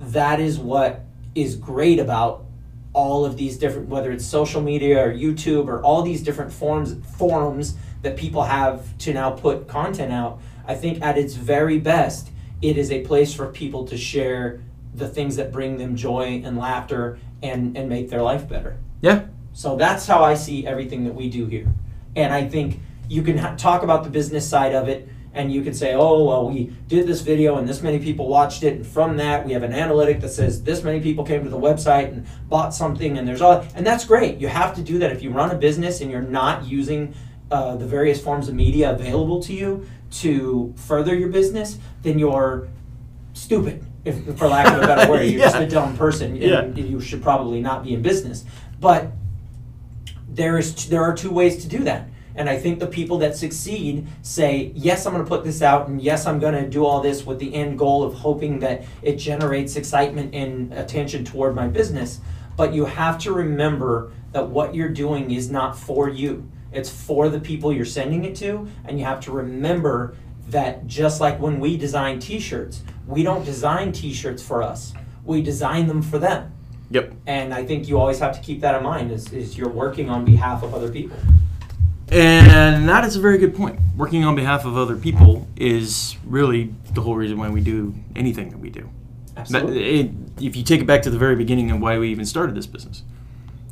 that 0.00 0.40
is 0.40 0.58
what 0.58 1.04
is 1.34 1.56
great 1.56 1.98
about 1.98 2.44
all 2.92 3.24
of 3.24 3.36
these 3.36 3.56
different 3.56 3.88
whether 3.88 4.12
it's 4.12 4.24
social 4.24 4.60
media 4.60 5.02
or 5.02 5.12
YouTube 5.12 5.66
or 5.66 5.82
all 5.82 6.02
these 6.02 6.22
different 6.22 6.52
forms 6.52 6.94
forums 7.16 7.74
that 8.02 8.16
people 8.16 8.42
have 8.42 8.96
to 8.98 9.14
now 9.14 9.30
put 9.30 9.68
content 9.68 10.12
out. 10.12 10.40
I 10.66 10.74
think 10.74 11.02
at 11.02 11.16
its 11.16 11.34
very 11.34 11.78
best, 11.78 12.30
it 12.60 12.76
is 12.76 12.90
a 12.90 13.02
place 13.02 13.32
for 13.32 13.46
people 13.46 13.86
to 13.86 13.96
share 13.96 14.60
the 14.94 15.08
things 15.08 15.36
that 15.36 15.52
bring 15.52 15.78
them 15.78 15.96
joy 15.96 16.42
and 16.44 16.58
laughter 16.58 17.18
and, 17.42 17.76
and 17.76 17.88
make 17.88 18.10
their 18.10 18.22
life 18.22 18.48
better. 18.48 18.76
Yeah. 19.00 19.26
So 19.52 19.76
that's 19.76 20.06
how 20.06 20.22
I 20.22 20.34
see 20.34 20.66
everything 20.66 21.04
that 21.04 21.14
we 21.14 21.30
do 21.30 21.46
here. 21.46 21.72
And 22.14 22.32
I 22.32 22.46
think 22.46 22.80
you 23.08 23.22
can 23.22 23.38
ha- 23.38 23.54
talk 23.56 23.82
about 23.82 24.04
the 24.04 24.10
business 24.10 24.48
side 24.48 24.74
of 24.74 24.88
it 24.88 25.08
and 25.34 25.52
you 25.52 25.62
can 25.62 25.72
say, 25.72 25.94
oh, 25.94 26.24
well, 26.24 26.48
we 26.48 26.72
did 26.88 27.06
this 27.06 27.22
video 27.22 27.56
and 27.56 27.68
this 27.68 27.82
many 27.82 27.98
people 27.98 28.28
watched 28.28 28.62
it. 28.62 28.74
And 28.74 28.86
from 28.86 29.16
that, 29.16 29.46
we 29.46 29.52
have 29.52 29.62
an 29.62 29.72
analytic 29.72 30.20
that 30.20 30.28
says 30.28 30.62
this 30.62 30.82
many 30.82 31.00
people 31.00 31.24
came 31.24 31.42
to 31.44 31.50
the 31.50 31.58
website 31.58 32.08
and 32.08 32.26
bought 32.48 32.74
something. 32.74 33.16
And 33.16 33.26
there's 33.26 33.40
all, 33.40 33.66
and 33.74 33.86
that's 33.86 34.04
great. 34.04 34.38
You 34.38 34.48
have 34.48 34.74
to 34.74 34.82
do 34.82 34.98
that. 34.98 35.10
If 35.10 35.22
you 35.22 35.30
run 35.30 35.50
a 35.50 35.54
business 35.54 36.00
and 36.00 36.10
you're 36.10 36.20
not 36.20 36.66
using 36.66 37.14
uh, 37.50 37.76
the 37.76 37.86
various 37.86 38.20
forms 38.20 38.48
of 38.48 38.54
media 38.54 38.92
available 38.92 39.42
to 39.44 39.52
you 39.52 39.86
to 40.10 40.74
further 40.76 41.14
your 41.14 41.28
business, 41.30 41.78
then 42.02 42.18
you're 42.18 42.68
stupid, 43.32 43.84
if, 44.04 44.36
for 44.38 44.48
lack 44.48 44.66
of 44.66 44.82
a 44.82 44.86
better 44.86 45.10
word. 45.10 45.22
You're 45.24 45.40
just 45.40 45.56
a 45.60 45.66
dumb 45.66 45.96
person, 45.96 46.42
and 46.42 46.78
you 46.78 47.00
should 47.00 47.22
probably 47.22 47.60
not 47.60 47.84
be 47.84 47.94
in 47.94 48.02
business. 48.02 48.44
But 48.80 49.12
there 50.28 50.58
is 50.58 50.88
there 50.88 51.02
are 51.02 51.14
two 51.14 51.30
ways 51.30 51.62
to 51.62 51.68
do 51.68 51.84
that. 51.84 52.08
And 52.34 52.48
I 52.48 52.58
think 52.58 52.78
the 52.78 52.86
people 52.86 53.18
that 53.18 53.36
succeed 53.36 54.06
say, 54.22 54.72
yes, 54.74 55.06
I'm 55.06 55.12
going 55.12 55.24
to 55.24 55.28
put 55.28 55.44
this 55.44 55.62
out, 55.62 55.88
and 55.88 56.00
yes, 56.00 56.26
I'm 56.26 56.38
going 56.38 56.54
to 56.54 56.68
do 56.68 56.84
all 56.84 57.00
this 57.00 57.26
with 57.26 57.38
the 57.38 57.54
end 57.54 57.78
goal 57.78 58.02
of 58.02 58.14
hoping 58.14 58.58
that 58.60 58.84
it 59.02 59.16
generates 59.16 59.76
excitement 59.76 60.34
and 60.34 60.72
attention 60.72 61.24
toward 61.24 61.54
my 61.54 61.68
business. 61.68 62.20
But 62.56 62.72
you 62.72 62.84
have 62.84 63.18
to 63.20 63.32
remember 63.32 64.12
that 64.32 64.48
what 64.48 64.74
you're 64.74 64.88
doing 64.88 65.30
is 65.30 65.50
not 65.50 65.78
for 65.78 66.08
you, 66.08 66.48
it's 66.72 66.88
for 66.88 67.28
the 67.28 67.40
people 67.40 67.72
you're 67.72 67.84
sending 67.84 68.24
it 68.24 68.34
to. 68.36 68.66
And 68.84 68.98
you 68.98 69.04
have 69.04 69.20
to 69.20 69.30
remember 69.30 70.16
that 70.48 70.86
just 70.86 71.20
like 71.20 71.38
when 71.38 71.60
we 71.60 71.76
design 71.76 72.18
t 72.18 72.38
shirts, 72.38 72.82
we 73.06 73.22
don't 73.22 73.44
design 73.44 73.92
t 73.92 74.12
shirts 74.12 74.42
for 74.42 74.62
us, 74.62 74.94
we 75.24 75.42
design 75.42 75.86
them 75.86 76.02
for 76.02 76.18
them. 76.18 76.52
Yep. 76.90 77.14
And 77.26 77.54
I 77.54 77.64
think 77.64 77.88
you 77.88 77.98
always 77.98 78.18
have 78.18 78.34
to 78.34 78.40
keep 78.40 78.60
that 78.60 78.74
in 78.74 78.82
mind 78.82 79.10
is, 79.10 79.32
is 79.32 79.56
you're 79.56 79.70
working 79.70 80.10
on 80.10 80.24
behalf 80.24 80.62
of 80.62 80.74
other 80.74 80.90
people. 80.90 81.16
And 82.12 82.88
that 82.88 83.04
is 83.04 83.16
a 83.16 83.20
very 83.20 83.38
good 83.38 83.54
point. 83.56 83.80
Working 83.96 84.24
on 84.24 84.34
behalf 84.34 84.64
of 84.66 84.76
other 84.76 84.96
people 84.96 85.48
is 85.56 86.16
really 86.26 86.74
the 86.92 87.00
whole 87.00 87.16
reason 87.16 87.38
why 87.38 87.48
we 87.48 87.60
do 87.62 87.94
anything 88.14 88.50
that 88.50 88.58
we 88.58 88.68
do. 88.70 88.88
Absolutely. 89.34 90.00
it- 90.00 90.10
if 90.40 90.56
you 90.56 90.62
take 90.62 90.80
it 90.82 90.86
back 90.86 91.00
to 91.02 91.10
the 91.10 91.16
very 91.18 91.36
beginning 91.36 91.70
of 91.70 91.80
why 91.80 91.98
we 91.98 92.10
even 92.10 92.26
started 92.26 92.54
this 92.54 92.66
business, 92.66 93.02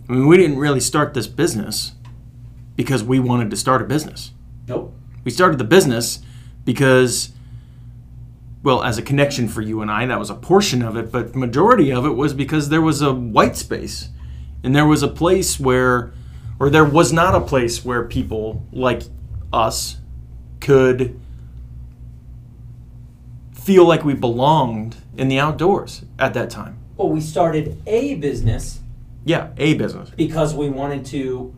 I 0.09 0.13
mean, 0.13 0.27
we 0.27 0.37
didn't 0.39 0.59
really 0.59 0.81
start 0.81 1.13
this 1.15 1.27
business 1.27 1.93
because 2.77 3.03
we 3.05 3.19
wanted 3.21 3.51
to 3.51 3.57
start 3.57 3.83
a 3.83 3.85
business. 3.85 4.31
Nope. 4.69 4.95
We 5.25 5.31
started 5.31 5.59
the 5.59 5.65
business 5.65 6.21
because, 6.65 7.31
well, 8.63 8.83
as 8.83 8.97
a 8.99 9.03
connection 9.03 9.49
for 9.49 9.61
you 9.61 9.83
and 9.83 9.91
I, 9.91 10.07
that 10.07 10.19
was 10.19 10.31
a 10.31 10.35
portion 10.35 10.81
of 10.83 10.97
it, 10.97 11.13
but 11.13 11.35
majority 11.37 11.91
of 11.93 12.07
it 12.07 12.15
was 12.17 12.33
because 12.33 12.69
there 12.71 12.81
was 12.83 13.03
a 13.03 13.13
white 13.13 13.57
space, 13.57 14.09
and 14.65 14.75
there 14.75 14.87
was 14.87 15.03
a 15.03 15.09
place 15.09 15.61
where, 15.61 16.13
or 16.61 16.69
there 16.69 16.85
was 16.85 17.13
not 17.13 17.35
a 17.35 17.41
place 17.41 17.85
where 17.85 18.05
people 18.05 18.63
like 18.71 19.03
us 19.53 19.97
could 20.61 21.19
feel 23.53 23.87
like 23.87 24.05
we 24.05 24.13
belonged 24.15 24.97
in 25.17 25.29
the 25.29 25.39
outdoors 25.39 26.05
at 26.19 26.35
that 26.35 26.51
time. 26.51 26.79
Well, 26.99 27.09
we 27.09 27.23
started 27.23 27.83
a 27.87 28.15
business 28.17 28.81
Yeah, 29.25 29.49
a 29.57 29.75
business. 29.75 30.11
because 30.11 30.55
we 30.55 30.69
wanted 30.69 31.07
to 31.07 31.55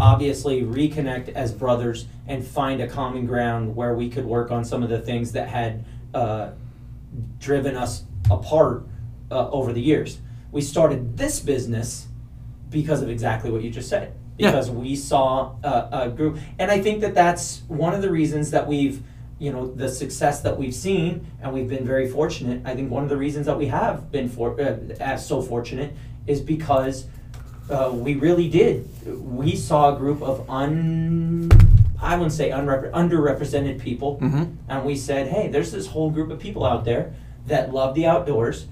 obviously 0.00 0.62
reconnect 0.62 1.28
as 1.30 1.52
brothers 1.52 2.06
and 2.26 2.44
find 2.44 2.80
a 2.80 2.88
common 2.88 3.24
ground 3.24 3.74
where 3.76 3.94
we 3.94 4.10
could 4.10 4.26
work 4.26 4.50
on 4.50 4.64
some 4.64 4.82
of 4.82 4.88
the 4.90 5.00
things 5.00 5.32
that 5.32 5.48
had 5.48 5.84
uh, 6.12 6.50
driven 7.38 7.76
us 7.76 8.04
apart 8.30 8.84
uh, 9.30 9.48
over 9.50 9.72
the 9.72 9.80
years. 9.80 10.18
We 10.50 10.60
started 10.60 11.16
this 11.16 11.38
business 11.40 12.08
because 12.70 13.02
of 13.02 13.08
exactly 13.08 13.50
what 13.50 13.62
you 13.62 13.70
just 13.70 13.88
said. 13.88 14.14
Yeah. 14.38 14.50
Because 14.52 14.70
we 14.70 14.94
saw 14.94 15.56
a, 15.64 15.88
a 16.04 16.08
group, 16.08 16.38
and 16.58 16.70
I 16.70 16.80
think 16.80 17.00
that 17.00 17.14
that's 17.14 17.62
one 17.66 17.92
of 17.94 18.02
the 18.02 18.10
reasons 18.10 18.50
that 18.52 18.66
we've, 18.68 19.02
you 19.40 19.52
know, 19.52 19.66
the 19.66 19.88
success 19.88 20.40
that 20.42 20.56
we've 20.56 20.74
seen, 20.74 21.26
and 21.42 21.52
we've 21.52 21.68
been 21.68 21.84
very 21.84 22.08
fortunate. 22.08 22.62
I 22.64 22.74
think 22.76 22.90
one 22.90 23.02
of 23.02 23.08
the 23.08 23.16
reasons 23.16 23.46
that 23.46 23.58
we 23.58 23.66
have 23.66 24.12
been 24.12 24.28
for 24.28 24.60
uh, 24.60 24.76
as 25.00 25.26
so 25.26 25.42
fortunate 25.42 25.92
is 26.28 26.40
because 26.40 27.06
uh, 27.68 27.90
we 27.92 28.14
really 28.14 28.48
did. 28.48 28.88
We 29.20 29.56
saw 29.56 29.94
a 29.94 29.98
group 29.98 30.22
of 30.22 30.48
un, 30.48 31.50
I 32.00 32.14
wouldn't 32.16 32.32
say 32.32 32.50
unrepre- 32.50 32.92
underrepresented 32.92 33.80
people, 33.80 34.18
Mm-hmm. 34.22 34.44
and 34.68 34.84
we 34.84 34.94
said, 34.96 35.26
hey, 35.28 35.48
there's 35.48 35.72
this 35.72 35.88
whole 35.88 36.10
group 36.10 36.30
of 36.30 36.38
people 36.38 36.64
out 36.64 36.84
there 36.84 37.12
that 37.48 37.72
love 37.72 37.94
the 37.96 38.06
outdoors, 38.06 38.66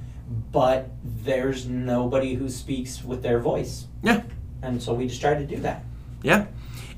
but 0.53 0.91
there's 1.05 1.67
nobody 1.67 2.35
who 2.35 2.49
speaks 2.49 3.05
with 3.05 3.23
their 3.23 3.39
voice. 3.39 3.87
Yeah. 4.03 4.23
And 4.62 4.83
so 4.83 4.95
we 4.95 5.07
just 5.09 5.21
try 5.21 5.35
to 5.35 5.45
do 5.47 5.57
that. 5.61 5.85
Yeah. 6.23 6.47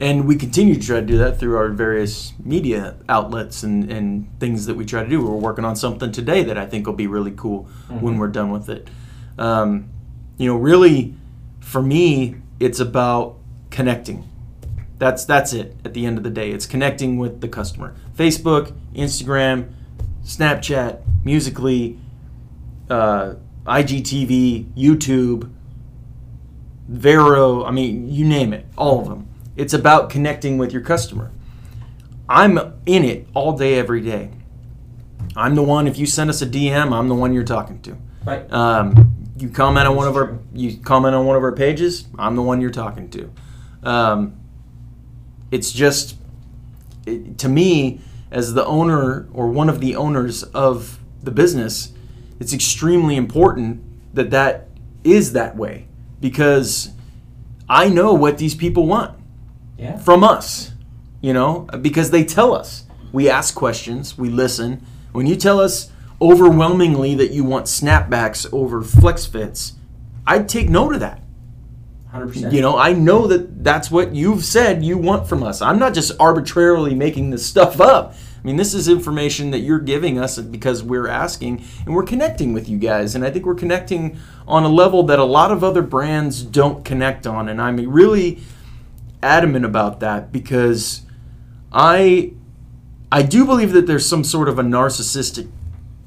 And 0.00 0.26
we 0.28 0.36
continue 0.36 0.74
to 0.76 0.80
try 0.80 1.00
to 1.00 1.06
do 1.06 1.18
that 1.18 1.38
through 1.40 1.56
our 1.56 1.68
various 1.70 2.32
media 2.42 2.94
outlets 3.08 3.64
and, 3.64 3.90
and 3.90 4.28
things 4.38 4.66
that 4.66 4.74
we 4.76 4.84
try 4.84 5.02
to 5.02 5.08
do. 5.08 5.20
We're 5.24 5.32
working 5.36 5.64
on 5.64 5.74
something 5.76 6.12
today 6.12 6.44
that 6.44 6.56
I 6.56 6.66
think 6.66 6.86
will 6.86 6.94
be 6.94 7.08
really 7.08 7.32
cool 7.32 7.68
when 7.88 8.14
Mhm. 8.14 8.18
we're 8.18 8.28
done 8.28 8.50
with 8.50 8.68
it. 8.68 8.88
Um, 9.38 9.86
you 10.36 10.46
know, 10.46 10.56
really, 10.56 11.14
for 11.60 11.82
me, 11.82 12.36
it's 12.60 12.78
about 12.80 13.36
connecting. 13.70 14.24
That's 14.98 15.24
that's 15.24 15.52
it. 15.52 15.76
At 15.84 15.94
the 15.94 16.06
end 16.06 16.16
of 16.16 16.24
the 16.24 16.30
day, 16.30 16.52
it's 16.52 16.66
connecting 16.66 17.18
with 17.18 17.40
the 17.40 17.48
customer. 17.48 17.94
Facebook, 18.16 18.72
Instagram, 18.94 19.66
Snapchat, 20.24 20.98
Musical.ly, 21.24 21.96
uh, 22.90 23.34
IGTV, 23.66 24.72
YouTube, 24.74 25.52
Vero. 26.88 27.64
I 27.64 27.70
mean, 27.70 28.10
you 28.10 28.24
name 28.24 28.52
it, 28.52 28.66
all 28.76 29.00
of 29.00 29.08
them. 29.08 29.28
It's 29.56 29.74
about 29.74 30.10
connecting 30.10 30.56
with 30.58 30.72
your 30.72 30.82
customer. 30.82 31.30
I'm 32.28 32.58
in 32.86 33.04
it 33.04 33.26
all 33.34 33.56
day, 33.56 33.78
every 33.78 34.00
day. 34.00 34.30
I'm 35.36 35.54
the 35.54 35.62
one. 35.62 35.86
If 35.86 35.98
you 35.98 36.06
send 36.06 36.30
us 36.30 36.42
a 36.42 36.46
DM, 36.46 36.92
I'm 36.92 37.08
the 37.08 37.14
one 37.14 37.32
you're 37.32 37.44
talking 37.44 37.80
to. 37.82 37.96
Right. 38.24 38.52
Um, 38.52 39.14
you 39.38 39.48
comment 39.48 39.86
on 39.86 39.96
one 39.96 40.08
of 40.08 40.16
our 40.16 40.38
you 40.52 40.78
comment 40.78 41.14
on 41.14 41.26
one 41.26 41.36
of 41.36 41.42
our 41.42 41.52
pages. 41.52 42.06
I'm 42.18 42.36
the 42.36 42.42
one 42.42 42.60
you're 42.60 42.70
talking 42.70 43.08
to. 43.10 43.32
Um, 43.82 44.40
it's 45.50 45.70
just 45.72 46.16
it, 47.06 47.38
to 47.38 47.48
me 47.48 48.00
as 48.30 48.54
the 48.54 48.64
owner 48.66 49.28
or 49.32 49.48
one 49.48 49.68
of 49.68 49.80
the 49.80 49.96
owners 49.96 50.42
of 50.42 50.98
the 51.22 51.30
business, 51.30 51.92
it's 52.40 52.52
extremely 52.52 53.16
important 53.16 53.82
that 54.14 54.30
that 54.30 54.68
is 55.04 55.32
that 55.32 55.56
way 55.56 55.86
because 56.20 56.90
I 57.68 57.88
know 57.88 58.14
what 58.14 58.38
these 58.38 58.54
people 58.54 58.86
want 58.86 59.14
Yeah. 59.78 59.98
from 59.98 60.24
us, 60.24 60.72
you 61.20 61.32
know, 61.32 61.66
because 61.80 62.10
they 62.10 62.24
tell 62.24 62.54
us. 62.54 62.84
We 63.12 63.28
ask 63.30 63.54
questions, 63.54 64.18
we 64.18 64.28
listen. 64.28 64.82
When 65.12 65.26
you 65.26 65.36
tell 65.36 65.60
us 65.60 65.90
overwhelmingly 66.20 67.14
that 67.14 67.30
you 67.30 67.44
want 67.44 67.66
snapbacks 67.66 68.46
over 68.52 68.82
flex 68.82 69.24
fits, 69.26 69.74
I'd 70.26 70.48
take 70.48 70.68
note 70.68 70.94
of 70.94 71.00
that. 71.00 71.22
Hundred 72.10 72.28
percent. 72.28 72.52
You 72.54 72.62
know, 72.62 72.76
I 72.78 72.92
know 72.92 73.26
that 73.26 73.62
that's 73.62 73.90
what 73.90 74.14
you've 74.14 74.44
said 74.44 74.82
you 74.84 74.96
want 74.98 75.28
from 75.28 75.42
us. 75.42 75.60
I'm 75.62 75.78
not 75.78 75.94
just 75.94 76.12
arbitrarily 76.18 76.94
making 76.94 77.30
this 77.30 77.44
stuff 77.44 77.80
up. 77.80 78.14
I 78.38 78.46
mean, 78.46 78.56
this 78.56 78.72
is 78.72 78.88
information 78.88 79.50
that 79.50 79.60
you're 79.60 79.80
giving 79.80 80.18
us 80.18 80.38
because 80.38 80.82
we're 80.82 81.08
asking 81.08 81.64
and 81.84 81.94
we're 81.94 82.04
connecting 82.04 82.52
with 82.52 82.68
you 82.68 82.78
guys. 82.78 83.14
And 83.14 83.24
I 83.24 83.30
think 83.30 83.44
we're 83.44 83.54
connecting 83.54 84.18
on 84.46 84.62
a 84.62 84.68
level 84.68 85.02
that 85.04 85.18
a 85.18 85.24
lot 85.24 85.50
of 85.50 85.64
other 85.64 85.82
brands 85.82 86.42
don't 86.42 86.84
connect 86.84 87.26
on. 87.26 87.48
And 87.48 87.60
I'm 87.60 87.76
really 87.90 88.40
adamant 89.22 89.64
about 89.64 90.00
that 90.00 90.32
because 90.32 91.02
I 91.72 92.32
I 93.10 93.22
do 93.22 93.44
believe 93.44 93.72
that 93.72 93.86
there's 93.86 94.06
some 94.06 94.22
sort 94.22 94.48
of 94.48 94.58
a 94.58 94.62
narcissistic 94.62 95.50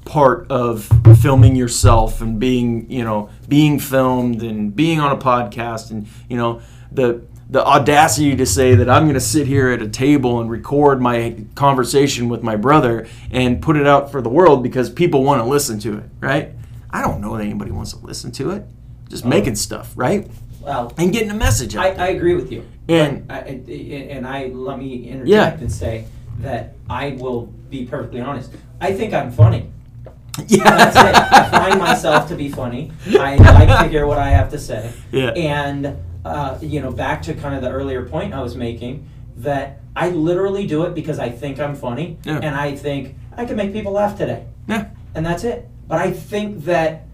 part 0.04 0.50
of 0.50 0.88
filming 1.20 1.54
yourself 1.54 2.20
and 2.20 2.38
being 2.38 2.90
you 2.90 3.04
know 3.04 3.28
being 3.48 3.78
filmed 3.78 4.42
and 4.42 4.74
being 4.74 5.00
on 5.00 5.12
a 5.12 5.16
podcast 5.16 5.90
and 5.90 6.06
you 6.28 6.36
know 6.36 6.60
the 6.90 7.22
the 7.52 7.64
audacity 7.64 8.34
to 8.34 8.46
say 8.46 8.74
that 8.74 8.88
I'm 8.88 9.02
going 9.04 9.12
to 9.14 9.20
sit 9.20 9.46
here 9.46 9.68
at 9.68 9.82
a 9.82 9.88
table 9.88 10.40
and 10.40 10.50
record 10.50 11.02
my 11.02 11.36
conversation 11.54 12.30
with 12.30 12.42
my 12.42 12.56
brother 12.56 13.06
and 13.30 13.60
put 13.60 13.76
it 13.76 13.86
out 13.86 14.10
for 14.10 14.22
the 14.22 14.30
world 14.30 14.62
because 14.62 14.88
people 14.88 15.22
want 15.22 15.42
to 15.42 15.44
listen 15.46 15.78
to 15.80 15.98
it, 15.98 16.04
right? 16.20 16.52
I 16.90 17.02
don't 17.02 17.20
know 17.20 17.36
that 17.36 17.44
anybody 17.44 17.70
wants 17.70 17.92
to 17.92 18.04
listen 18.04 18.32
to 18.32 18.52
it. 18.52 18.64
Just 19.10 19.26
uh, 19.26 19.28
making 19.28 19.56
stuff, 19.56 19.92
right? 19.96 20.26
Well, 20.62 20.94
And 20.96 21.12
getting 21.12 21.30
a 21.30 21.34
message 21.34 21.76
out. 21.76 21.84
I, 21.98 22.06
I 22.06 22.08
agree 22.08 22.34
with 22.34 22.50
you. 22.50 22.64
And- 22.88 23.30
I, 23.30 23.38
I- 23.40 23.62
and 24.10 24.26
I 24.26 24.46
let 24.46 24.78
me 24.78 25.08
interject 25.10 25.28
Yeah. 25.28 25.60
and 25.60 25.70
say 25.70 26.06
that 26.38 26.74
I 26.88 27.10
will 27.18 27.46
be 27.68 27.84
perfectly 27.84 28.22
honest. 28.22 28.50
I 28.80 28.94
think 28.94 29.12
I'm 29.12 29.30
funny. 29.30 29.70
yeah. 30.48 30.64
That's 30.64 30.96
it. 30.96 31.32
I 31.32 31.50
find 31.50 31.78
myself 31.78 32.28
to 32.28 32.34
be 32.34 32.48
funny. 32.48 32.90
I 33.10 33.36
like 33.36 33.68
to 33.84 33.88
hear 33.88 34.06
what 34.06 34.16
I 34.18 34.30
have 34.30 34.50
to 34.52 34.58
say. 34.58 34.90
Yeah. 35.10 35.32
And 35.32 35.98
uh, 36.24 36.58
you 36.60 36.80
know, 36.80 36.90
back 36.92 37.22
to 37.22 37.34
kind 37.34 37.54
of 37.54 37.62
the 37.62 37.70
earlier 37.70 38.04
point 38.04 38.32
I 38.34 38.40
was 38.42 38.56
making, 38.56 39.08
that 39.38 39.80
I 39.96 40.10
literally 40.10 40.66
do 40.66 40.84
it 40.84 40.94
because 40.94 41.18
I 41.18 41.30
think 41.30 41.58
I'm 41.60 41.74
funny, 41.74 42.18
Yeah. 42.24 42.38
and 42.42 42.54
I 42.54 42.74
think 42.76 43.16
I 43.36 43.44
can 43.44 43.56
make 43.56 43.72
people 43.72 43.92
laugh 43.92 44.16
today, 44.16 44.44
Yeah. 44.68 44.86
and 45.14 45.24
that's 45.26 45.44
it. 45.44 45.68
But 45.88 45.98
I 46.00 46.10
think 46.12 46.64
that 46.64 47.06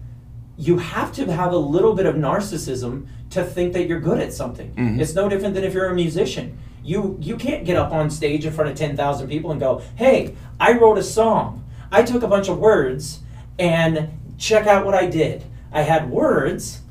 you 0.57 0.77
have 0.77 1.11
to 1.13 1.31
have 1.31 1.53
a 1.53 1.57
little 1.57 1.93
bit 1.95 2.05
of 2.05 2.15
narcissism 2.15 3.05
to 3.31 3.43
think 3.43 3.73
that 3.73 3.87
you're 3.87 3.99
good 3.99 4.19
at 4.19 4.33
something. 4.33 4.71
Mhm. 4.75 4.99
It's 4.99 5.15
no 5.15 5.29
different 5.29 5.55
than 5.55 5.63
if 5.63 5.73
you're 5.73 5.87
a 5.89 5.95
musician. 5.95 6.57
You 6.83 7.17
you 7.21 7.35
can't 7.35 7.65
get 7.65 7.77
up 7.77 7.91
on 7.91 8.09
stage 8.09 8.45
in 8.45 8.51
front 8.53 8.69
of 8.71 8.75
10,000 8.77 9.27
people 9.27 9.51
and 9.51 9.59
go, 9.59 9.81
"Hey, 9.95 10.33
I 10.59 10.73
wrote 10.77 10.97
a 10.97 11.03
song. 11.03 11.63
I 11.91 12.03
took 12.03 12.23
a 12.23 12.27
bunch 12.27 12.47
of 12.49 12.57
words 12.59 13.19
and 13.57 14.09
check 14.37 14.65
out 14.67 14.85
what 14.85 14.95
I 14.95 15.05
did. 15.05 15.43
I 15.71 15.81
had 15.83 16.09
words 16.09 16.81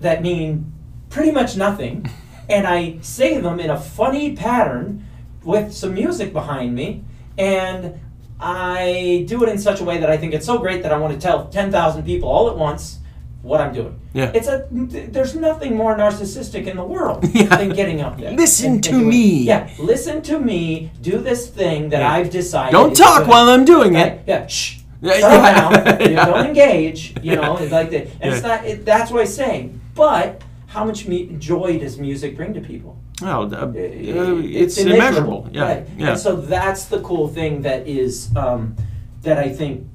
that 0.00 0.22
mean 0.22 0.72
pretty 1.16 1.32
much 1.32 1.56
nothing 1.56 2.06
and 2.50 2.66
I 2.66 2.98
say 3.00 3.40
them 3.40 3.58
in 3.58 3.70
a 3.70 3.80
funny 3.80 4.36
pattern 4.36 5.06
with 5.42 5.72
some 5.72 5.94
music 5.94 6.30
behind 6.34 6.74
me 6.74 7.04
and 7.38 7.98
I 8.38 9.24
do 9.26 9.42
it 9.42 9.48
in 9.48 9.58
such 9.58 9.80
a 9.80 9.84
way 9.84 9.96
that 9.96 10.10
I 10.10 10.18
think 10.18 10.34
it's 10.34 10.44
so 10.44 10.58
great 10.58 10.82
that 10.82 10.92
I 10.92 10.98
want 10.98 11.14
to 11.14 11.18
tell 11.18 11.48
10,000 11.48 12.04
people 12.04 12.28
all 12.28 12.50
at 12.50 12.56
once 12.58 12.98
what 13.40 13.62
I'm 13.62 13.72
doing. 13.72 13.98
Yeah. 14.12 14.30
It's 14.34 14.46
a 14.48 14.66
there's 14.70 15.34
nothing 15.34 15.74
more 15.74 15.96
narcissistic 15.96 16.66
in 16.66 16.76
the 16.76 16.84
world 16.84 17.24
Yeah. 17.32 17.44
than 17.56 17.70
getting 17.70 18.02
up 18.02 18.18
there. 18.18 18.32
Listen 18.32 18.72
and- 18.74 18.84
to 18.84 18.90
and 18.96 19.08
me. 19.08 19.44
Yeah, 19.44 19.70
listen 19.78 20.20
to 20.22 20.38
me 20.38 20.90
do 21.00 21.16
this 21.18 21.48
thing 21.48 21.88
that 21.90 22.00
Yeah. 22.00 22.12
I've 22.12 22.28
decided. 22.28 22.72
Don't 22.72 22.94
talk 22.94 23.20
good. 23.20 23.28
while 23.28 23.48
I'm 23.48 23.64
doing 23.64 23.94
Right, 23.94 24.12
it. 24.12 24.22
Yeah, 24.26 24.46
shh. 24.48 24.80
Yeah, 25.00 25.20
Settle 25.20 25.40
yeah. 25.40 26.08
You. 26.10 26.16
Don't 26.32 26.46
engage. 26.46 27.14
You 27.22 27.36
know, 27.36 27.56
it's 27.56 27.72
like 27.72 27.90
that. 27.90 28.08
And 28.20 28.34
it's 28.34 28.42
not. 28.42 28.64
It, 28.66 28.84
that's 28.84 29.10
what 29.10 29.20
I'm 29.22 29.26
saying. 29.28 29.80
But 29.94 30.42
how 30.76 30.84
much 30.84 31.08
mu- 31.08 31.26
joy 31.38 31.78
does 31.78 31.98
music 31.98 32.36
bring 32.36 32.52
to 32.52 32.60
people? 32.60 32.98
Well, 33.22 33.52
uh, 33.54 33.68
uh, 33.68 33.72
it's, 33.74 34.76
it's 34.76 34.86
immeasurable. 34.86 35.48
Yeah. 35.50 35.62
Right. 35.62 35.86
Yeah. 35.96 36.10
And 36.10 36.20
so 36.20 36.36
that's 36.36 36.84
the 36.84 37.00
cool 37.00 37.28
thing 37.28 37.62
that 37.62 37.88
is 37.88 38.30
um, 38.36 38.76
that 39.22 39.38
I 39.38 39.48
think 39.48 39.88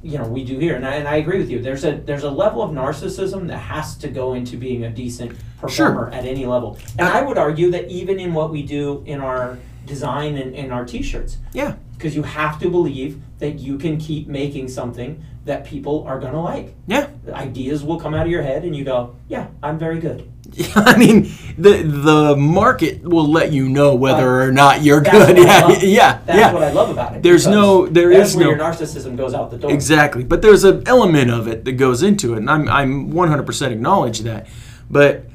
you 0.00 0.18
know 0.18 0.28
we 0.28 0.44
do 0.44 0.58
here, 0.60 0.76
and 0.76 0.86
I, 0.86 0.94
and 0.94 1.08
I 1.08 1.16
agree 1.16 1.38
with 1.38 1.50
you. 1.50 1.60
There's 1.60 1.84
a 1.84 1.92
there's 1.96 2.22
a 2.22 2.30
level 2.30 2.62
of 2.62 2.70
narcissism 2.70 3.48
that 3.48 3.58
has 3.58 3.96
to 3.98 4.08
go 4.08 4.34
into 4.34 4.56
being 4.56 4.84
a 4.84 4.90
decent 4.90 5.32
performer 5.60 6.08
at 6.10 6.24
any 6.24 6.46
level, 6.46 6.78
and 6.98 7.08
I 7.08 7.22
would 7.22 7.36
argue 7.38 7.72
that 7.72 7.88
even 7.88 8.20
in 8.20 8.32
what 8.32 8.50
we 8.50 8.62
do 8.62 9.02
in 9.06 9.20
our 9.20 9.58
design 9.84 10.36
and 10.36 10.54
in 10.54 10.70
our 10.70 10.84
t-shirts, 10.84 11.38
yeah. 11.52 11.74
Because 12.02 12.16
you 12.16 12.24
have 12.24 12.58
to 12.58 12.68
believe 12.68 13.22
that 13.38 13.60
you 13.60 13.78
can 13.78 13.96
keep 13.96 14.26
making 14.26 14.66
something 14.66 15.22
that 15.44 15.64
people 15.64 16.04
are 16.08 16.18
gonna 16.18 16.40
like. 16.40 16.74
Yeah. 16.88 17.08
Ideas 17.32 17.84
will 17.84 17.98
come 18.00 18.12
out 18.12 18.26
of 18.26 18.32
your 18.32 18.42
head, 18.42 18.64
and 18.64 18.74
you 18.74 18.84
go, 18.84 19.14
"Yeah, 19.28 19.46
I'm 19.62 19.78
very 19.78 20.00
good." 20.00 20.28
Yeah, 20.52 20.66
I 20.76 20.96
mean, 20.98 21.30
the 21.56 21.82
the 21.82 22.36
market 22.36 23.02
will 23.04 23.28
let 23.30 23.52
you 23.52 23.68
know 23.68 23.94
whether 23.94 24.42
or 24.42 24.50
not 24.50 24.82
you're 24.82 25.00
good. 25.00 25.36
Yeah, 25.42 25.68
yeah, 25.80 26.18
That's 26.26 26.38
yeah. 26.38 26.52
what 26.52 26.64
I 26.64 26.72
love 26.72 26.90
about 26.90 27.14
it. 27.16 27.22
There's 27.22 27.46
no- 27.46 27.86
there 27.86 28.10
that's 28.10 28.30
is 28.30 28.36
where 28.36 28.46
no- 28.46 28.50
your 28.50 28.58
narcissism 28.58 29.16
goes 29.16 29.32
out 29.32 29.50
the 29.52 29.58
door. 29.58 29.70
Exactly, 29.70 30.24
but 30.24 30.42
there's 30.42 30.64
an 30.64 30.82
element 30.86 31.30
of 31.30 31.46
it 31.46 31.64
that 31.64 31.72
goes 31.72 32.02
into 32.02 32.34
it, 32.34 32.38
and 32.38 32.50
I'm 32.50 32.68
I'm 32.68 33.12
100% 33.12 33.70
acknowledge 33.70 34.20
that. 34.20 34.48
But 34.90 35.26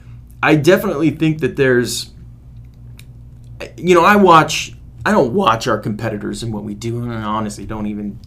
I 0.44 0.56
definitely 0.56 1.12
think 1.12 1.40
that 1.40 1.56
there's, 1.56 2.12
you 3.78 3.96
know, 3.96 4.04
I 4.04 4.18
watch. 4.18 4.74
I 5.08 5.12
don't 5.12 5.34
watch 5.34 5.68
our 5.68 5.78
competitors 5.78 6.44
and 6.44 6.54
what 6.54 6.66
we 6.66 6.74
do, 6.74 7.02
and 7.02 7.14
I 7.14 7.24
honestly 7.24 7.66
don't 7.66 7.86
even 7.86 8.20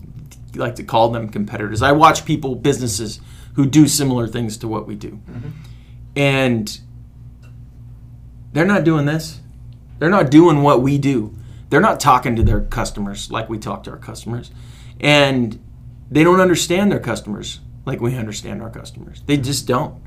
like 0.54 0.76
to 0.76 0.82
call 0.82 1.10
them 1.10 1.28
competitors. 1.28 1.82
I 1.82 1.92
watch 1.92 2.24
people, 2.24 2.54
businesses 2.54 3.20
who 3.52 3.66
do 3.66 3.86
similar 3.86 4.26
things 4.26 4.56
to 4.56 4.66
what 4.66 4.86
we 4.86 4.94
do, 4.94 5.20
mm-hmm. 5.30 5.50
and 6.16 6.80
they're 8.54 8.64
not 8.64 8.84
doing 8.84 9.04
this. 9.04 9.40
They're 9.98 10.08
not 10.08 10.30
doing 10.30 10.62
what 10.62 10.80
we 10.80 10.96
do. 10.96 11.36
They're 11.68 11.82
not 11.82 12.00
talking 12.00 12.34
to 12.36 12.42
their 12.42 12.62
customers 12.62 13.30
like 13.30 13.50
we 13.50 13.58
talk 13.58 13.82
to 13.82 13.90
our 13.90 13.98
customers. 13.98 14.50
And 14.98 15.62
they 16.10 16.24
don't 16.24 16.40
understand 16.40 16.90
their 16.90 16.98
customers 16.98 17.60
like 17.84 18.00
we 18.00 18.16
understand 18.16 18.62
our 18.62 18.70
customers. 18.70 19.22
They 19.26 19.34
mm-hmm. 19.34 19.42
just 19.42 19.66
don't 19.66 20.02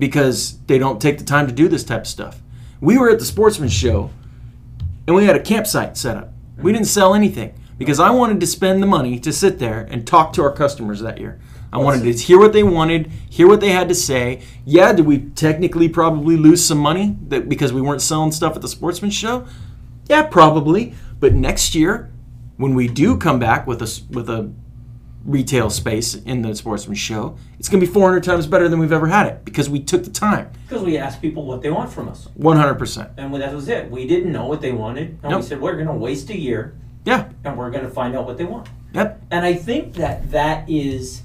because 0.00 0.58
they 0.66 0.78
don't 0.78 1.00
take 1.00 1.18
the 1.18 1.24
time 1.24 1.46
to 1.46 1.52
do 1.52 1.68
this 1.68 1.84
type 1.84 2.00
of 2.00 2.08
stuff. 2.08 2.42
We 2.80 2.98
were 2.98 3.08
at 3.08 3.20
the 3.20 3.24
sportsman 3.24 3.68
show 3.68 4.10
and 5.08 5.16
we 5.16 5.24
had 5.24 5.34
a 5.34 5.40
campsite 5.40 5.96
set 5.96 6.18
up. 6.18 6.34
We 6.58 6.70
didn't 6.70 6.86
sell 6.86 7.14
anything 7.14 7.54
because 7.78 7.98
I 7.98 8.10
wanted 8.10 8.40
to 8.40 8.46
spend 8.46 8.82
the 8.82 8.86
money 8.86 9.18
to 9.20 9.32
sit 9.32 9.58
there 9.58 9.88
and 9.90 10.06
talk 10.06 10.34
to 10.34 10.42
our 10.42 10.52
customers 10.52 11.00
that 11.00 11.18
year. 11.18 11.40
I 11.72 11.78
wanted 11.78 12.02
to 12.02 12.12
hear 12.12 12.38
what 12.38 12.52
they 12.52 12.62
wanted, 12.62 13.06
hear 13.30 13.48
what 13.48 13.60
they 13.60 13.70
had 13.70 13.88
to 13.88 13.94
say. 13.94 14.42
Yeah, 14.66 14.92
did 14.92 15.06
we 15.06 15.20
technically 15.30 15.88
probably 15.88 16.36
lose 16.36 16.62
some 16.62 16.76
money 16.76 17.16
that 17.28 17.48
because 17.48 17.72
we 17.72 17.80
weren't 17.80 18.02
selling 18.02 18.32
stuff 18.32 18.54
at 18.54 18.60
the 18.60 18.68
sportsman 18.68 19.10
show? 19.10 19.46
Yeah, 20.10 20.24
probably. 20.24 20.92
But 21.20 21.32
next 21.32 21.74
year, 21.74 22.10
when 22.58 22.74
we 22.74 22.86
do 22.86 23.16
come 23.16 23.38
back 23.38 23.66
with 23.66 23.80
a 23.80 24.02
with 24.10 24.28
a 24.28 24.52
retail 25.28 25.68
space 25.68 26.14
in 26.14 26.42
the 26.42 26.54
sportsman 26.54 26.96
show, 26.96 27.36
it's 27.58 27.68
going 27.68 27.80
to 27.80 27.86
be 27.86 27.92
400 27.92 28.24
times 28.24 28.46
better 28.46 28.68
than 28.68 28.78
we've 28.78 28.92
ever 28.92 29.06
had 29.06 29.26
it 29.26 29.44
because 29.44 29.68
we 29.68 29.78
took 29.78 30.02
the 30.02 30.10
time. 30.10 30.50
Because 30.66 30.82
we 30.82 30.96
asked 30.96 31.20
people 31.20 31.44
what 31.44 31.60
they 31.62 31.70
want 31.70 31.92
from 31.92 32.08
us. 32.08 32.28
100%. 32.38 33.10
And 33.18 33.34
that 33.34 33.54
was 33.54 33.68
it. 33.68 33.90
We 33.90 34.06
didn't 34.06 34.32
know 34.32 34.46
what 34.46 34.60
they 34.62 34.72
wanted. 34.72 35.10
And 35.22 35.30
Nope. 35.30 35.42
we 35.42 35.46
said, 35.46 35.60
we're 35.60 35.74
going 35.74 35.86
to 35.86 35.92
waste 35.92 36.30
a 36.30 36.38
year 36.38 36.74
Yeah. 37.04 37.28
and 37.44 37.56
we're 37.58 37.70
going 37.70 37.84
to 37.84 37.90
find 37.90 38.16
out 38.16 38.24
what 38.26 38.38
they 38.38 38.44
want. 38.44 38.68
Yep. 38.94 39.22
And 39.30 39.44
I 39.44 39.52
think 39.54 39.94
that 39.94 40.30
that 40.30 40.68
is, 40.68 41.22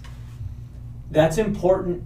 that's 1.09 1.37
important 1.37 2.03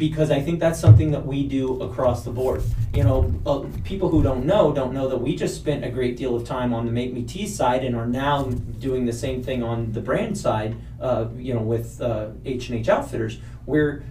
because 0.00 0.30
I 0.32 0.40
think 0.40 0.58
that's 0.58 0.80
something 0.80 1.12
that 1.12 1.24
we 1.24 1.46
do 1.46 1.80
across 1.82 2.24
the 2.24 2.30
board. 2.32 2.62
You 2.94 3.04
know, 3.04 3.32
uh, 3.46 3.64
people 3.84 4.08
who 4.08 4.22
don't 4.22 4.44
know 4.46 4.72
don't 4.72 4.92
know 4.92 5.06
that 5.08 5.18
we 5.18 5.36
just 5.36 5.54
spent 5.54 5.84
a 5.84 5.90
great 5.90 6.16
deal 6.16 6.34
of 6.34 6.44
time 6.44 6.74
on 6.74 6.86
the 6.86 6.90
Make 6.90 7.12
Me 7.12 7.22
Tees 7.22 7.54
side 7.54 7.84
and 7.84 7.94
are 7.94 8.06
now 8.06 8.44
doing 8.80 9.04
the 9.06 9.12
same 9.12 9.42
thing 9.42 9.62
on 9.62 9.92
the 9.92 10.00
brand 10.00 10.36
side. 10.36 10.74
Uh, 11.00 11.28
you 11.36 11.54
know, 11.54 11.60
with 11.62 12.00
H 12.44 12.70
and 12.70 12.78
H 12.80 12.88
Outfitters, 12.88 13.38
where 13.66 14.02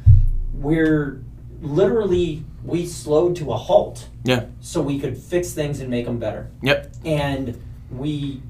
we're 0.53 1.21
literally 1.61 2.45
we 2.63 2.85
slowed 2.85 3.35
to 3.37 3.51
a 3.51 3.57
halt 3.57 4.07
Yeah. 4.23 4.45
so 4.59 4.81
we 4.81 4.99
could 4.99 5.17
fix 5.17 5.51
things 5.53 5.79
and 5.79 5.89
make 5.89 6.05
them 6.05 6.19
better. 6.19 6.51
Yep. 6.61 6.93
And 7.05 7.59
we, 7.89 8.41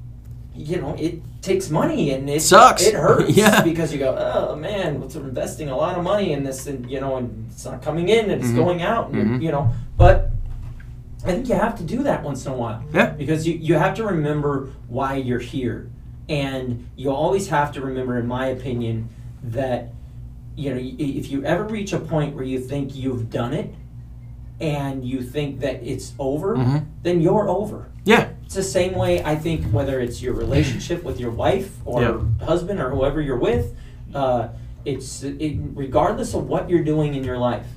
you 0.54 0.80
know, 0.80 0.94
it 0.98 1.20
takes 1.42 1.70
money 1.70 2.10
and 2.12 2.28
it 2.28 2.42
Sucks. 2.42 2.82
It 2.86 2.94
hurts 2.94 3.30
Yeah. 3.36 3.62
because 3.62 3.92
you 3.92 3.98
go, 3.98 4.14
oh 4.16 4.56
man, 4.56 5.00
we're 5.00 5.06
investing 5.22 5.70
a 5.70 5.76
lot 5.76 5.96
of 5.96 6.04
money 6.04 6.32
in 6.32 6.42
this, 6.44 6.66
and 6.66 6.90
you 6.90 7.00
know, 7.00 7.16
and 7.16 7.46
it's 7.50 7.64
not 7.64 7.82
coming 7.82 8.08
in 8.08 8.30
and 8.30 8.42
it's 8.42 8.50
Mhm. 8.52 8.56
going 8.56 8.82
out, 8.82 9.10
and 9.10 9.40
Mhm. 9.40 9.42
you 9.42 9.50
know, 9.52 9.70
but. 9.96 10.30
I 11.22 11.32
think 11.32 11.50
you 11.50 11.54
have 11.54 11.76
to 11.76 11.82
do 11.84 12.02
that 12.04 12.22
once 12.24 12.46
in 12.46 12.52
a 12.52 12.56
while. 12.56 12.82
Yeah. 12.94 13.10
Because 13.10 13.46
you, 13.46 13.52
you 13.52 13.74
have 13.74 13.92
to 13.96 14.04
remember 14.06 14.70
why 14.88 15.16
you're 15.16 15.38
here. 15.38 15.90
And 16.30 16.86
you 16.96 17.10
always 17.10 17.48
have 17.48 17.72
to 17.72 17.82
remember, 17.82 18.18
in 18.18 18.26
my 18.26 18.46
opinion, 18.46 19.10
that 19.44 19.88
you 20.56 20.72
know, 20.74 20.80
if 20.80 21.30
you 21.30 21.44
ever 21.44 21.64
reach 21.64 21.92
a 21.92 21.98
point 21.98 22.34
where 22.34 22.44
you 22.44 22.58
think 22.58 22.96
you've 22.96 23.28
done 23.28 23.52
it 23.52 23.74
and 24.62 25.04
you 25.04 25.22
think 25.22 25.60
that 25.60 25.82
it's 25.82 26.14
over, 26.18 26.56
Mhm. 26.56 26.84
then 27.02 27.20
you're 27.20 27.50
over. 27.50 27.88
Yeah. 28.06 28.28
It's 28.50 28.56
the 28.56 28.62
same 28.64 28.94
way 28.96 29.22
I 29.22 29.36
think 29.36 29.64
whether 29.66 30.00
it's 30.00 30.20
your 30.20 30.32
relationship 30.34 31.04
with 31.04 31.20
your 31.20 31.30
wife 31.30 31.70
or 31.84 32.02
Yeah. 32.02 32.18
husband 32.44 32.80
or 32.80 32.90
whoever 32.90 33.20
you're 33.20 33.38
with, 33.38 33.76
uh, 34.12 34.48
it's 34.84 35.22
it, 35.22 35.56
regardless 35.72 36.34
of 36.34 36.48
what 36.48 36.68
you're 36.68 36.82
doing 36.82 37.14
in 37.14 37.22
your 37.22 37.38
life. 37.38 37.68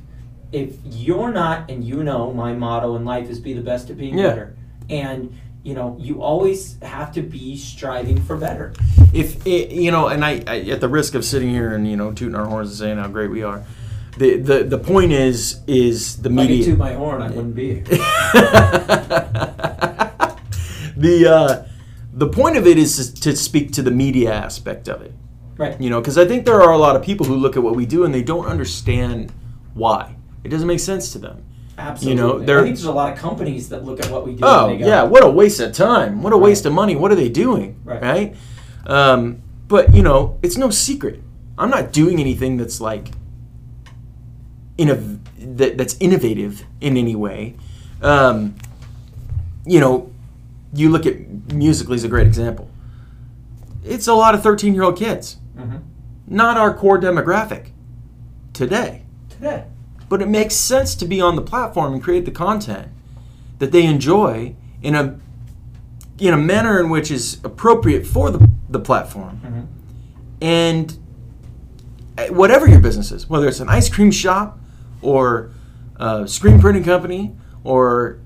If 0.51 0.77
you're 0.83 1.31
not, 1.31 1.69
and 1.69 1.83
you 1.83 2.03
know, 2.03 2.33
my 2.33 2.53
motto 2.53 2.95
in 2.95 3.05
life 3.05 3.29
is 3.29 3.37
be 3.39 3.53
the 3.53 3.61
best 3.61 3.91
at 3.91 3.99
being 3.99 4.17
Yeah. 4.17 4.29
better, 4.29 4.55
and 4.89 5.35
you 5.61 5.75
know, 5.75 5.95
you 5.99 6.23
always 6.23 6.75
have 6.81 7.11
to 7.13 7.21
be 7.21 7.55
striving 7.55 8.19
for 8.19 8.35
better. 8.35 8.73
if 9.13 9.45
it, 9.45 9.69
you 9.69 9.91
know, 9.91 10.07
and 10.07 10.25
I, 10.25 10.41
I, 10.47 10.59
at 10.71 10.81
the 10.81 10.89
risk 10.89 11.13
of 11.13 11.23
sitting 11.23 11.51
here 11.51 11.75
and 11.75 11.87
you 11.87 11.95
know 11.95 12.11
tooting 12.13 12.33
our 12.33 12.47
horns 12.47 12.69
and 12.69 12.77
saying 12.79 12.97
how 12.97 13.09
great 13.09 13.29
we 13.29 13.43
are, 13.43 13.61
the 14.17 14.37
the, 14.37 14.63
the 14.63 14.79
point 14.79 15.11
is 15.11 15.59
is 15.67 16.17
the 16.23 16.31
media 16.31 16.45
If 16.45 16.51
I 16.51 16.57
could 16.57 16.65
toot 16.71 16.79
my 16.79 16.93
horn, 16.93 17.21
I 17.21 17.29
wouldn't 17.29 17.53
be 17.53 17.75
here. 17.75 17.83
the 21.03 21.31
uh, 21.31 21.65
the 22.13 22.27
point 22.29 22.57
of 22.57 22.65
it 22.67 22.77
is 22.77 23.11
to 23.13 23.35
speak 23.35 23.71
to 23.73 23.81
the 23.81 23.91
media 23.91 24.33
aspect 24.33 24.87
of 24.87 25.01
it. 25.01 25.13
Right. 25.57 25.79
You 25.79 25.89
know, 25.89 26.01
because 26.01 26.17
I 26.17 26.25
think 26.25 26.45
there 26.45 26.61
are 26.61 26.71
a 26.71 26.77
lot 26.77 26.95
of 26.95 27.03
people 27.03 27.25
who 27.25 27.35
look 27.35 27.55
at 27.57 27.63
what 27.63 27.75
we 27.75 27.85
do 27.85 28.05
and 28.05 28.13
they 28.13 28.23
don't 28.23 28.45
understand 28.47 29.31
why. 29.73 30.15
It 30.43 30.49
doesn't 30.49 30.67
make 30.67 30.79
sense 30.79 31.11
to 31.13 31.19
them. 31.19 31.43
Absolutely. 31.77 32.45
there- 32.45 32.59
I 32.59 32.63
think 32.63 32.75
there's 32.75 32.85
a 32.85 32.91
lot 32.91 33.11
of 33.13 33.17
companies 33.17 33.69
that 33.69 33.83
look 33.83 33.99
at 33.99 34.09
what 34.11 34.25
we 34.25 34.33
do. 34.35 34.39
Oh 34.43 34.69
and 34.69 34.73
they 34.79 34.83
go, 34.83 34.87
yeah, 34.89 35.03
what 35.03 35.23
a 35.23 35.29
waste 35.29 35.59
of 35.59 35.73
time! 35.73 36.21
What 36.21 36.33
a 36.33 36.37
waste 36.37 36.65
of 36.65 36.73
money! 36.73 36.95
What 36.95 37.11
are 37.11 37.15
they 37.15 37.29
doing? 37.29 37.79
Right. 37.83 38.35
Um, 38.85 39.41
but 39.67 39.93
you 39.95 40.03
know, 40.03 40.37
it's 40.43 40.57
no 40.57 40.69
secret. 40.69 41.21
I'm 41.57 41.69
not 41.69 41.91
doing 41.91 42.19
anything 42.19 42.57
that's 42.57 42.79
like 42.81 43.09
innov- 44.77 45.19
that, 45.57 45.77
that's 45.77 45.95
innovative 45.99 46.63
in 46.81 46.97
any 46.97 47.15
way. 47.15 47.55
Um, 48.01 48.55
you 49.65 49.79
know, 49.79 50.11
you 50.73 50.89
look 50.89 51.05
at 51.05 51.53
Musical.ly 51.53 51.95
is 51.95 52.03
a 52.03 52.07
great 52.07 52.27
example. 52.27 52.69
It's 53.83 54.07
a 54.07 54.13
lot 54.13 54.33
of 54.33 54.41
13 54.41 54.73
year 54.73 54.83
old 54.83 54.97
kids, 54.97 55.37
Mhm. 55.57 55.81
not 56.27 56.57
our 56.57 56.73
core 56.73 56.99
demographic 56.99 57.67
today 58.53 59.03
Today. 59.29 59.65
but 60.09 60.21
it 60.21 60.27
makes 60.29 60.55
sense 60.55 60.95
to 60.95 61.05
be 61.05 61.19
on 61.21 61.35
the 61.35 61.41
platform 61.41 61.93
and 61.93 62.01
create 62.03 62.25
the 62.25 62.31
content 62.31 62.87
that 63.59 63.71
they 63.71 63.83
enjoy 63.85 64.55
in 64.81 64.95
a 64.95 65.15
in 66.19 66.33
a 66.33 66.37
manner 66.37 66.79
in 66.79 66.89
which 66.89 67.09
is 67.11 67.39
appropriate 67.43 68.05
for 68.05 68.29
the, 68.29 68.47
the 68.69 68.79
platform 68.79 69.41
Mhm. 69.43 69.65
and 70.41 70.97
uh, 72.17 72.25
whatever 72.33 72.67
your 72.67 72.79
business 72.79 73.11
is 73.11 73.29
whether 73.29 73.47
it's 73.47 73.59
an 73.59 73.67
ice 73.69 73.89
cream 73.89 74.11
shop 74.11 74.59
or 75.01 75.49
a 75.97 76.27
screen 76.27 76.59
printing 76.59 76.83
company 76.83 77.35
or 77.63 78.17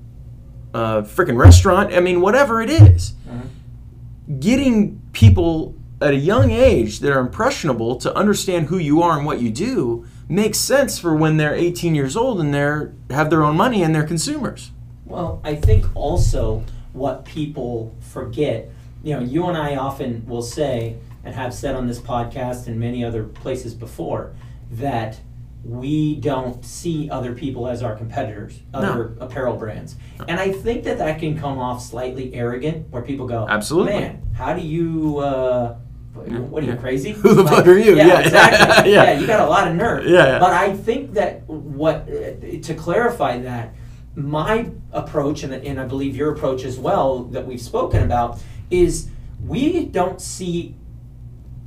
a 0.74 1.02
freaking 1.02 1.36
restaurant 1.36 1.92
i 1.94 2.00
mean 2.00 2.20
whatever 2.20 2.60
it 2.60 2.70
is 2.70 3.12
Mhm. 3.28 4.40
getting 4.40 5.00
people 5.12 5.74
at 6.00 6.12
a 6.12 6.16
young 6.16 6.50
age 6.50 7.00
that 7.00 7.10
are 7.12 7.18
impressionable 7.20 7.96
to 7.96 8.14
understand 8.16 8.66
who 8.66 8.78
you 8.78 9.02
are 9.02 9.16
and 9.16 9.26
what 9.26 9.40
you 9.40 9.50
do 9.50 10.04
makes 10.28 10.58
sense 10.58 10.98
for 10.98 11.14
when 11.14 11.36
they're 11.38 11.54
18 11.54 11.94
years 11.94 12.16
old 12.16 12.40
and 12.40 12.52
they're 12.54 12.92
have 13.10 13.30
their 13.30 13.42
own 13.42 13.56
money 13.56 13.82
and 13.82 13.94
they're 13.94 14.06
consumers. 14.06 14.70
Well, 15.06 15.40
I 15.42 15.54
think 15.56 15.86
also 15.96 16.62
what 16.92 17.24
people 17.24 17.92
forget, 18.00 18.70
you 19.02 19.14
know, 19.14 19.20
you 19.20 19.46
and 19.46 19.56
I 19.56 19.74
often 19.76 20.22
will 20.28 20.42
say 20.42 20.96
and 21.24 21.34
have 21.34 21.52
said 21.54 21.74
on 21.74 21.86
this 21.88 21.98
podcast 21.98 22.66
and 22.68 22.78
many 22.78 23.02
other 23.04 23.24
places 23.24 23.74
before 23.74 24.32
that 24.70 25.18
we 25.64 26.14
don't 26.16 26.64
see 26.64 27.10
other 27.10 27.34
people 27.34 27.66
as 27.66 27.82
our 27.82 27.94
competitors, 27.96 28.60
other 28.72 29.16
apparel 29.20 29.56
brands. 29.56 29.96
And 30.28 30.38
I 30.40 30.52
think 30.52 30.84
that 30.84 30.98
that 30.98 31.18
can 31.18 31.38
come 31.38 31.58
off 31.58 31.82
slightly 31.82 32.32
arrogant 32.34 32.88
where 32.90 33.02
people 33.02 33.26
go, 33.26 33.46
Absolutely. 33.48 33.92
Man, 34.00 34.22
how 34.34 34.54
do 34.54 34.62
you, 34.62 35.18
uh, 35.18 35.74
what 36.14 36.62
are 36.62 36.66
you 36.66 36.72
Yeah. 36.72 36.78
crazy? 36.78 37.10
Who 37.22 37.34
the 37.34 37.44
fuck 37.44 37.66
are 37.66 37.76
you? 37.76 37.96
Yeah, 37.96 38.06
Yeah. 38.06 38.20
exactly. 38.24 38.92
Yeah. 38.92 39.02
yeah, 39.04 39.18
you 39.20 39.26
got 39.26 39.40
a 39.40 39.48
lot 39.50 39.68
of 39.68 39.74
nerve. 39.74 40.06
Yeah, 40.06 40.26
yeah. 40.26 40.38
But 40.38 40.52
I 40.52 40.74
think 40.76 41.14
that 41.14 41.46
what 41.48 42.08
uh, 42.08 42.60
to 42.62 42.74
clarify 42.74 43.38
that 43.40 43.74
my 44.14 44.70
approach 44.92 45.42
and, 45.42 45.52
and 45.52 45.80
I 45.80 45.84
believe 45.84 46.16
your 46.16 46.32
approach 46.32 46.64
as 46.64 46.78
well 46.78 47.24
that 47.24 47.46
we've 47.46 47.60
spoken 47.60 48.02
about 48.02 48.40
is 48.70 49.08
we 49.44 49.84
don't 49.84 50.20
see 50.20 50.74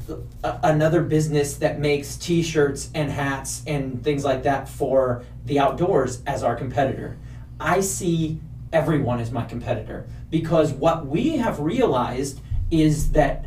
a, 0.09 0.59
another 0.63 1.01
business 1.01 1.55
that 1.57 1.79
makes 1.79 2.15
t-shirts 2.15 2.89
and 2.93 3.11
hats 3.11 3.63
and 3.67 4.03
things 4.03 4.23
like 4.23 4.43
that 4.43 4.67
for 4.67 5.23
the 5.45 5.59
outdoors 5.59 6.21
as 6.25 6.43
our 6.43 6.55
competitor. 6.55 7.17
I 7.59 7.81
see 7.81 8.39
everyone 8.73 9.19
as 9.19 9.31
my 9.31 9.45
competitor 9.45 10.07
because 10.29 10.71
what 10.71 11.05
we 11.05 11.37
have 11.37 11.59
realized 11.59 12.39
is 12.69 13.11
that 13.11 13.45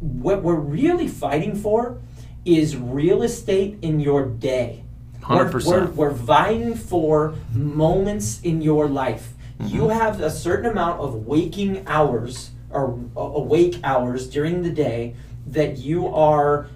what 0.00 0.42
we're 0.42 0.54
really 0.54 1.08
fighting 1.08 1.54
for 1.54 1.98
is 2.44 2.76
real 2.76 3.22
estate 3.22 3.78
in 3.82 4.00
your 4.00 4.26
day. 4.26 4.84
We're- 5.28 5.48
100%. 5.48 5.66
We're, 5.66 5.86
we're 5.86 6.10
vying 6.10 6.74
for 6.74 7.34
moments 7.52 8.40
in 8.42 8.60
your 8.60 8.88
life. 8.88 9.34
You 9.60 9.82
mm-hmm. 9.82 9.98
have 9.98 10.20
a 10.20 10.30
certain 10.30 10.66
amount 10.66 11.00
of 11.00 11.26
waking 11.26 11.86
hours 11.86 12.50
or 12.72 12.98
awake 13.16 13.80
hours 13.84 14.28
during 14.28 14.62
the 14.62 14.70
day 14.70 15.14
that 15.46 15.78
you 15.78 16.08
are 16.08 16.68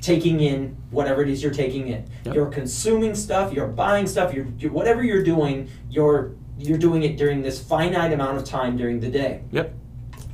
taking 0.00 0.40
in 0.40 0.76
whatever 0.90 1.22
it 1.22 1.28
is 1.28 1.42
you're 1.42 1.52
taking 1.52 1.88
in. 1.88 2.08
Yep. 2.24 2.34
You're 2.34 2.46
consuming 2.46 3.14
stuff, 3.14 3.52
you're 3.52 3.66
buying 3.66 4.06
stuff, 4.06 4.32
you're, 4.32 4.46
you're 4.58 4.72
whatever 4.72 5.02
you're 5.02 5.22
doing, 5.22 5.68
you're 5.90 6.32
you're 6.58 6.78
doing 6.78 7.02
it 7.02 7.16
during 7.16 7.40
this 7.42 7.62
finite 7.62 8.12
amount 8.12 8.36
of 8.36 8.44
time 8.44 8.76
during 8.76 9.00
the 9.00 9.08
day. 9.08 9.42
Yep. 9.50 9.72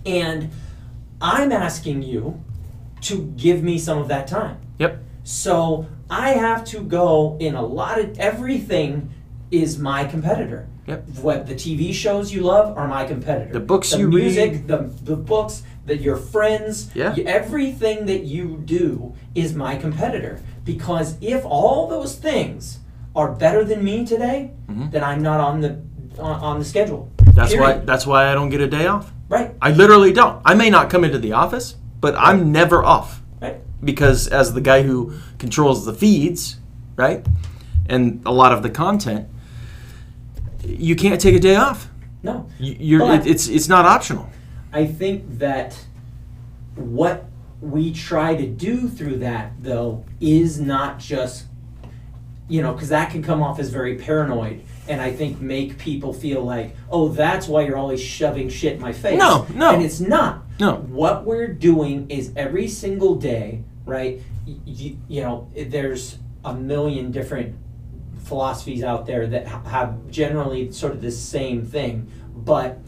And 0.04 0.50
I'm 1.20 1.52
asking 1.52 2.02
you 2.02 2.42
to 3.02 3.22
give 3.36 3.62
me 3.62 3.78
some 3.78 3.98
of 3.98 4.08
that 4.08 4.26
time. 4.26 4.58
Yep. 4.78 5.02
So 5.22 5.86
I 6.10 6.30
have 6.30 6.64
to 6.66 6.80
go 6.80 7.36
in 7.38 7.54
a 7.54 7.62
lot 7.64 8.00
of 8.00 8.18
everything 8.18 9.12
is 9.50 9.78
my 9.78 10.04
competitor. 10.04 10.68
Yep. 10.86 11.08
What 11.20 11.46
the 11.46 11.54
TV 11.54 11.92
shows 11.92 12.32
you 12.32 12.42
love 12.42 12.76
are 12.78 12.86
my 12.86 13.04
competitor. 13.04 13.52
The 13.52 13.60
books 13.60 13.90
the 13.90 13.98
you 13.98 14.08
music, 14.08 14.52
read. 14.52 14.68
the 14.68 14.78
the 15.02 15.16
books, 15.16 15.62
that 15.86 16.00
your 16.00 16.16
friends, 16.16 16.90
Yeah. 16.94 17.14
everything 17.26 18.06
that 18.06 18.24
you 18.24 18.60
do 18.64 19.14
is 19.34 19.54
my 19.54 19.76
competitor. 19.76 20.40
Because 20.64 21.16
if 21.20 21.44
all 21.44 21.88
those 21.88 22.14
things 22.16 22.78
are 23.14 23.32
better 23.32 23.64
than 23.64 23.82
me 23.84 24.04
today, 24.06 24.52
Mhm. 24.68 24.90
then 24.92 25.02
I'm 25.02 25.22
not 25.22 25.40
on 25.40 25.60
the 25.60 25.78
on, 26.18 26.40
on 26.40 26.58
the 26.58 26.64
schedule. 26.64 27.08
That's 27.34 27.54
why 27.56 27.72
that's 27.84 28.06
why 28.06 28.30
I 28.30 28.34
don't 28.34 28.48
get 28.50 28.60
a 28.60 28.66
day 28.68 28.86
off. 28.86 29.12
Right. 29.28 29.54
I 29.60 29.72
literally 29.72 30.12
don't. 30.12 30.40
I 30.44 30.54
may 30.54 30.70
not 30.70 30.88
come 30.88 31.02
into 31.04 31.18
the 31.18 31.32
office, 31.32 31.74
but 32.00 32.14
I'm 32.16 32.52
never 32.52 32.82
off. 32.84 33.22
Right. 33.42 33.56
because 33.84 34.26
as 34.28 34.54
the 34.54 34.60
guy 34.62 34.80
who 34.82 35.12
controls 35.38 35.84
the 35.84 35.92
feeds, 35.92 36.56
right, 36.96 37.24
and 37.86 38.22
a 38.24 38.32
lot 38.32 38.50
of 38.52 38.62
the 38.62 38.70
content, 38.70 39.26
you 40.66 40.96
can't 40.96 41.20
take 41.20 41.34
a 41.34 41.40
day 41.40 41.56
off. 41.56 41.88
No. 42.22 42.48
You- 42.58 42.76
You're, 42.98 43.12
it, 43.14 43.26
it's 43.26 43.48
it's 43.48 43.68
not 43.68 43.84
optional. 43.86 44.28
I 44.72 44.86
think 44.86 45.38
that 45.38 45.78
what 46.74 47.24
we 47.60 47.92
try 47.92 48.36
to 48.36 48.46
do 48.46 48.88
through 48.88 49.18
that, 49.18 49.52
though, 49.60 50.04
is 50.20 50.60
not 50.60 50.98
just, 50.98 51.46
you 52.48 52.60
know, 52.62 52.72
because 52.74 52.90
that 52.90 53.10
can 53.10 53.22
come 53.22 53.42
off 53.42 53.58
as 53.58 53.70
very 53.70 53.96
paranoid 53.96 54.62
and 54.88 55.00
I 55.00 55.10
think 55.12 55.40
make 55.40 55.78
people 55.78 56.12
feel 56.12 56.44
like, 56.44 56.76
oh, 56.90 57.08
that's 57.08 57.48
why 57.48 57.62
you're 57.62 57.76
always 57.78 58.00
shoving 58.00 58.48
shit 58.48 58.74
in 58.74 58.80
my 58.80 58.92
face. 58.92 59.18
No, 59.18 59.46
no. 59.54 59.70
And 59.74 59.82
it's 59.82 59.98
not. 60.00 60.44
No. 60.60 60.76
What 60.76 61.24
we're 61.24 61.48
doing 61.48 62.08
is 62.10 62.32
every 62.36 62.68
single 62.68 63.16
day, 63.16 63.62
right? 63.84 64.20
You, 64.46 64.96
you 65.08 65.22
know, 65.22 65.48
there's 65.56 66.18
a 66.44 66.54
million 66.54 67.10
different 67.10 67.56
philosophies 68.26 68.82
out 68.82 69.06
there 69.06 69.26
that 69.28 69.46
have 69.46 70.10
generally 70.10 70.70
sort 70.72 70.92
of 70.92 71.00
the 71.00 71.10
same 71.12 71.64
thing, 71.64 72.10
but 72.34 72.78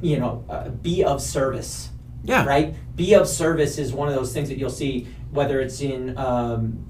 you 0.00 0.18
know, 0.18 0.44
uh, 0.48 0.68
be 0.70 1.04
of 1.04 1.20
service 1.22 1.90
Yeah. 2.24 2.44
right? 2.44 2.74
Be 2.96 3.14
of 3.14 3.28
service 3.28 3.78
is 3.78 3.92
one 3.92 4.08
of 4.08 4.14
those 4.14 4.32
things 4.32 4.48
that 4.48 4.58
you'll 4.58 4.70
see, 4.70 5.06
whether 5.30 5.60
it's 5.60 5.80
in 5.80 6.16
um, 6.18 6.86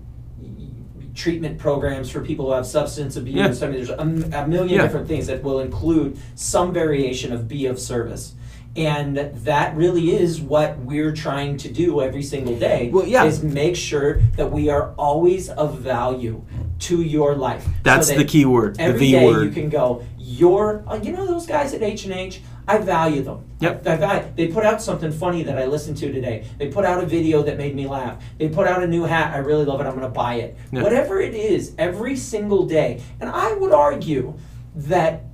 treatment 1.15 1.59
programs 1.59 2.09
for 2.09 2.21
people 2.21 2.47
who 2.47 2.53
have 2.53 2.67
substance 2.67 3.17
abuse. 3.17 3.61
Yeah. 3.61 3.67
I 3.67 3.71
mean, 3.71 3.85
there's 3.85 3.91
a, 3.91 4.39
a 4.39 4.47
million 4.47 4.77
Yeah. 4.77 4.83
different 4.83 5.09
things 5.09 5.27
that 5.27 5.43
will 5.43 5.61
include 5.61 6.17
some 6.37 6.73
variation 6.73 7.33
of 7.33 7.49
be 7.49 7.67
of 7.67 7.79
service. 7.79 8.35
And 8.77 9.17
that 9.17 9.77
really 9.77 10.15
is 10.15 10.41
what 10.41 10.79
we're 10.79 11.13
trying 11.13 11.57
to 11.59 11.71
do 11.73 12.01
every 12.01 12.23
single 12.23 12.57
day. 12.57 12.89
Well, 12.93 13.07
yeah. 13.07 13.25
Is 13.25 13.43
make 13.43 13.75
sure 13.75 14.21
that 14.37 14.53
we 14.53 14.69
are 14.69 14.93
always 14.97 15.49
of 15.51 15.79
value 15.79 16.45
to 16.81 17.03
your 17.03 17.35
life. 17.35 17.65
So 17.65 17.71
That's 17.83 18.09
that 18.09 18.17
the 18.19 18.25
key 18.25 18.45
word, 18.45 18.77
the 18.77 18.83
Every 18.83 18.99
V 19.01 19.13
day 19.13 19.27
word. 19.27 19.45
you 19.45 19.51
can 19.51 19.69
go. 19.69 20.05
You're, 20.19 20.85
uh, 20.87 21.01
you 21.03 21.13
know, 21.13 21.27
those 21.27 21.47
guys 21.47 21.75
at 21.75 21.83
H 21.83 22.05
and 22.05 22.15
H. 22.15 22.41
I 22.69 22.79
value 22.79 23.23
them. 23.23 23.45
Yep. 23.59 23.87
I 23.87 23.97
value. 23.97 24.33
They 24.37 24.47
put 24.47 24.65
out 24.65 24.81
something 24.81 25.11
funny 25.11 25.43
that 25.43 25.59
I 25.59 25.67
listened 25.67 25.97
to 25.99 26.13
today. 26.13 26.47
They 26.57 26.69
put 26.69 26.85
out 26.85 27.03
a 27.03 27.07
video 27.07 27.43
that 27.43 27.59
made 27.59 27.75
me 27.75 27.89
laugh. 27.89 28.23
They 28.39 28.49
put 28.49 28.69
out 28.69 28.83
a 28.85 28.87
new 28.87 29.03
hat. 29.03 29.35
I 29.35 29.39
really 29.39 29.65
love 29.65 29.81
it. 29.81 29.85
I'm 29.85 29.95
going 29.97 30.03
to 30.03 30.09
buy 30.09 30.35
it. 30.35 30.57
Yeah. 30.71 30.83
Whatever 30.83 31.21
it 31.21 31.35
is, 31.35 31.75
every 31.79 32.15
single 32.15 32.67
day. 32.67 33.03
And 33.19 33.29
I 33.29 33.55
would 33.55 33.73
argue 33.73 34.39
that 34.77 35.25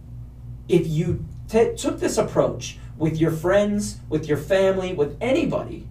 if 0.66 0.86
you 0.86 1.26
t- 1.48 1.74
took 1.76 2.00
this 2.00 2.16
approach 2.16 2.78
with 2.98 3.20
your 3.20 3.30
friends, 3.30 3.98
with 4.08 4.26
your 4.28 4.38
family, 4.38 4.92
with 4.94 5.16
anybody, 5.20 5.86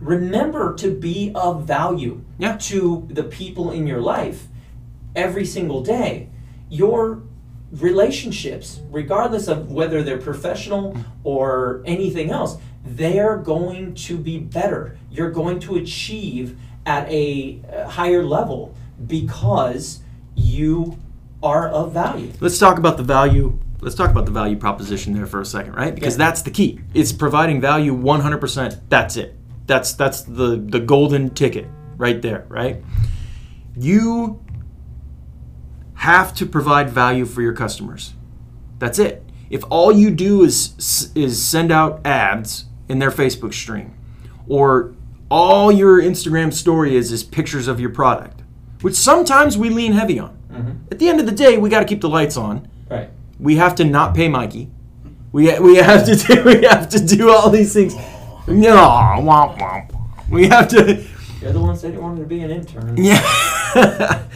remember 0.00 0.74
to 0.74 0.90
be 0.90 1.32
of 1.34 1.64
value 1.64 2.20
Yeah. 2.38 2.56
to 2.56 3.06
the 3.10 3.22
people 3.22 3.70
in 3.70 3.86
your 3.86 4.00
life 4.00 4.48
every 5.14 5.44
single 5.44 5.82
day. 5.82 6.28
Your 6.68 7.22
relationships, 7.72 8.80
regardless 8.90 9.48
of 9.48 9.70
whether 9.70 10.02
they're 10.02 10.18
professional 10.18 10.96
or 11.22 11.82
anything 11.84 12.30
else, 12.30 12.56
they're 12.84 13.38
going 13.38 13.94
to 13.94 14.18
be 14.18 14.38
better. 14.38 14.96
You're 15.10 15.30
going 15.30 15.58
to 15.60 15.76
achieve 15.76 16.56
at 16.86 17.08
a 17.10 17.60
higher 17.88 18.22
level 18.24 18.74
because 19.06 20.00
you 20.34 20.98
are 21.42 21.68
of 21.68 21.92
value. 21.92 22.30
Let's 22.40 22.58
talk 22.58 22.78
about 22.78 22.96
the 22.96 23.02
value. 23.02 23.58
Let's 23.84 23.94
talk 23.96 24.10
about 24.10 24.24
the 24.24 24.32
value 24.32 24.56
proposition 24.56 25.12
there 25.12 25.26
for 25.26 25.42
a 25.42 25.44
second, 25.44 25.74
right? 25.74 25.94
Because 25.94 26.14
Yeah. 26.14 26.24
that's 26.24 26.40
the 26.40 26.50
key. 26.50 26.80
It's 26.94 27.12
providing 27.12 27.60
value 27.60 27.92
100%. 27.92 28.78
That's 28.88 29.16
it. 29.18 29.36
That's 29.66 29.92
that's 29.92 30.22
the 30.22 30.56
the 30.56 30.80
golden 30.80 31.30
ticket 31.30 31.66
right 31.98 32.20
there, 32.22 32.44
right? 32.48 32.82
You 33.76 34.40
have 35.94 36.34
to 36.34 36.46
provide 36.46 36.90
value 36.90 37.24
for 37.26 37.42
your 37.42 37.52
customers. 37.52 38.14
That's 38.78 38.98
it. 38.98 39.22
If 39.50 39.62
all 39.70 39.92
you 39.92 40.10
do 40.10 40.42
is 40.44 41.10
is 41.14 41.42
send 41.42 41.70
out 41.70 42.00
ads 42.06 42.64
in 42.88 42.98
their 42.98 43.10
Facebook 43.10 43.52
stream 43.52 43.94
or 44.48 44.94
all 45.30 45.70
your 45.70 46.00
Instagram 46.00 46.52
story 46.52 46.96
is 46.96 47.12
is 47.12 47.22
pictures 47.22 47.68
of 47.68 47.80
your 47.80 47.90
product, 47.90 48.42
which 48.80 48.94
sometimes 48.94 49.58
we 49.58 49.68
lean 49.70 49.92
heavy 49.92 50.18
on. 50.18 50.36
Mm-hmm. 50.50 50.70
At 50.90 50.98
the 50.98 51.08
end 51.08 51.20
of 51.20 51.26
the 51.26 51.32
day, 51.32 51.58
we 51.58 51.68
got 51.68 51.80
to 51.80 51.86
keep 51.86 52.00
the 52.00 52.08
lights 52.08 52.36
on. 52.36 52.68
Right. 52.90 53.10
We 53.38 53.56
have 53.56 53.74
to 53.76 53.84
not 53.84 54.14
pay 54.14 54.28
Mikey. 54.28 54.70
We, 55.32 55.58
we 55.58 55.76
have 55.76 56.04
to 56.06 56.14
do 56.14 56.44
we 56.44 56.62
have 56.64 56.88
to 56.90 57.04
do 57.04 57.30
all 57.30 57.50
these 57.50 57.72
things. 57.72 57.94
No, 58.46 58.76
womp 58.76 59.58
womp. 59.58 59.90
We 60.30 60.46
have 60.48 60.68
to. 60.68 61.04
You're 61.40 61.52
the 61.52 61.60
one 61.60 61.76
said 61.76 61.92
you 61.94 62.00
wanted 62.00 62.20
to 62.20 62.26
be 62.26 62.40
an 62.40 62.50
intern. 62.50 62.96
Yeah. 62.96 63.20
But 63.74 64.00
I 64.12 64.26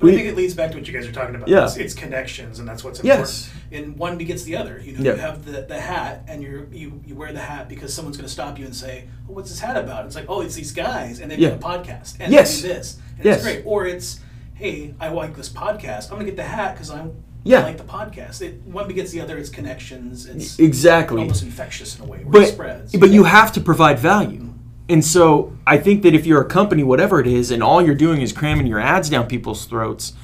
We- 0.00 0.14
think 0.16 0.28
it 0.28 0.36
leads 0.36 0.54
back 0.54 0.70
to 0.72 0.76
what 0.78 0.86
you 0.86 0.92
guys 0.92 1.06
are 1.06 1.12
talking 1.12 1.34
about. 1.34 1.48
Yeah. 1.48 1.64
It's, 1.64 1.76
it's 1.76 1.94
connections, 1.94 2.58
and 2.58 2.68
that's 2.68 2.84
what's 2.84 3.00
important. 3.00 3.20
Yes. 3.26 3.50
And 3.72 3.96
one 3.96 4.16
begets 4.18 4.42
the 4.44 4.56
other. 4.56 4.78
You 4.80 4.92
know, 4.92 5.02
Yeah. 5.04 5.12
you 5.14 5.18
have 5.20 5.44
the, 5.44 5.62
the 5.62 5.80
hat, 5.80 6.24
and 6.28 6.42
you 6.42 6.68
you 6.72 7.00
you 7.06 7.14
wear 7.16 7.32
the 7.32 7.40
hat 7.40 7.68
because 7.68 7.92
someone's 7.92 8.16
going 8.16 8.26
to 8.26 8.32
stop 8.32 8.58
you 8.58 8.64
and 8.66 8.74
say, 8.76 9.08
well, 9.26 9.36
"What's 9.36 9.50
this 9.50 9.60
hat 9.60 9.76
about?" 9.76 10.06
It's 10.06 10.14
like, 10.14 10.26
"Oh, 10.28 10.40
it's 10.42 10.54
these 10.54 10.72
guys, 10.72 11.20
and 11.20 11.30
they 11.30 11.36
Yeah. 11.36 11.50
do 11.50 11.54
a 11.56 11.58
podcast, 11.58 12.16
and 12.20 12.32
Yes. 12.32 12.60
they 12.62 12.68
do 12.68 12.74
this, 12.74 12.98
and 13.16 13.24
Yes. 13.24 13.36
it's 13.36 13.44
great." 13.44 13.62
Or 13.66 13.86
it's, 13.86 14.20
"Hey, 14.54 14.94
I 15.00 15.08
like 15.08 15.34
this 15.36 15.48
podcast. 15.48 16.04
I'm 16.04 16.10
going 16.16 16.26
to 16.26 16.30
get 16.32 16.36
the 16.36 16.44
hat 16.44 16.74
because 16.74 16.90
I'm." 16.90 17.12
Yeah. 17.44 17.62
Like 17.62 17.76
the 17.76 17.84
podcast. 17.84 18.40
It, 18.40 18.62
one 18.62 18.88
begets 18.88 19.12
the 19.12 19.20
other. 19.20 19.36
It's 19.38 19.50
connections. 19.50 20.26
It's 20.26 20.58
exactly. 20.58 21.20
almost 21.20 21.42
infectious 21.42 21.96
in 21.98 22.04
a 22.04 22.08
way 22.08 22.18
where 22.24 22.42
it 22.42 22.46
but 22.46 22.48
spreads. 22.48 22.96
but 22.96 23.10
you 23.10 23.24
have 23.24 23.52
to 23.52 23.60
provide 23.60 23.98
value. 23.98 24.52
And 24.88 25.04
so 25.04 25.56
I 25.66 25.78
think 25.78 26.02
that 26.02 26.14
if 26.14 26.26
you're 26.26 26.40
a 26.40 26.48
company, 26.48 26.82
whatever 26.82 27.20
it 27.20 27.26
is, 27.26 27.50
and 27.50 27.62
all 27.62 27.82
you're 27.82 27.94
doing 27.94 28.20
is 28.20 28.32
cramming 28.32 28.66
your 28.66 28.80
ads 28.80 29.08
down 29.08 29.26
people's 29.26 29.66
throats, 29.66 30.14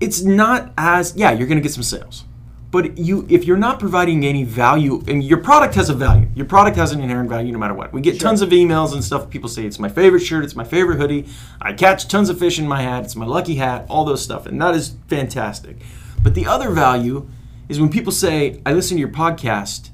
it's 0.00 0.22
not 0.22 0.72
as 0.76 1.14
yeah, 1.16 1.30
you're 1.30 1.46
going 1.46 1.58
to 1.58 1.62
get 1.62 1.72
some 1.72 1.82
sales. 1.82 2.24
But 2.70 2.98
you, 2.98 3.26
if 3.30 3.44
you're 3.44 3.56
not 3.56 3.78
providing 3.78 4.26
any 4.26 4.44
value, 4.44 5.02
and 5.06 5.22
your 5.22 5.38
product 5.38 5.76
has 5.76 5.88
a 5.88 5.94
value, 5.94 6.28
your 6.34 6.46
product 6.46 6.76
has 6.76 6.92
an 6.92 7.00
inherent 7.00 7.30
value 7.30 7.52
no 7.52 7.58
matter 7.58 7.72
what. 7.72 7.92
We 7.92 8.00
get 8.00 8.20
tons 8.20 8.42
of 8.42 8.50
emails 8.50 8.92
and 8.92 9.02
stuff. 9.02 9.30
People 9.30 9.48
say 9.48 9.64
it's 9.64 9.78
my 9.78 9.88
favorite 9.88 10.20
shirt, 10.20 10.44
it's 10.44 10.56
my 10.56 10.64
favorite 10.64 10.98
hoodie. 10.98 11.26
I 11.60 11.72
catch 11.72 12.08
tons 12.08 12.28
of 12.28 12.38
fish 12.38 12.58
in 12.58 12.66
my 12.66 12.82
hat. 12.82 13.04
It's 13.04 13.16
my 13.16 13.24
lucky 13.24 13.54
hat. 13.54 13.86
All 13.88 14.04
those 14.04 14.22
stuff, 14.22 14.46
and 14.46 14.60
that 14.60 14.74
is 14.74 14.94
fantastic. 15.06 15.78
But 16.26 16.34
the 16.34 16.46
other 16.46 16.70
value 16.70 17.28
is 17.68 17.78
when 17.78 17.88
people 17.88 18.10
say, 18.10 18.60
"I 18.66 18.72
listen 18.72 18.96
to 18.96 19.00
your 19.00 19.08
podcast. 19.10 19.90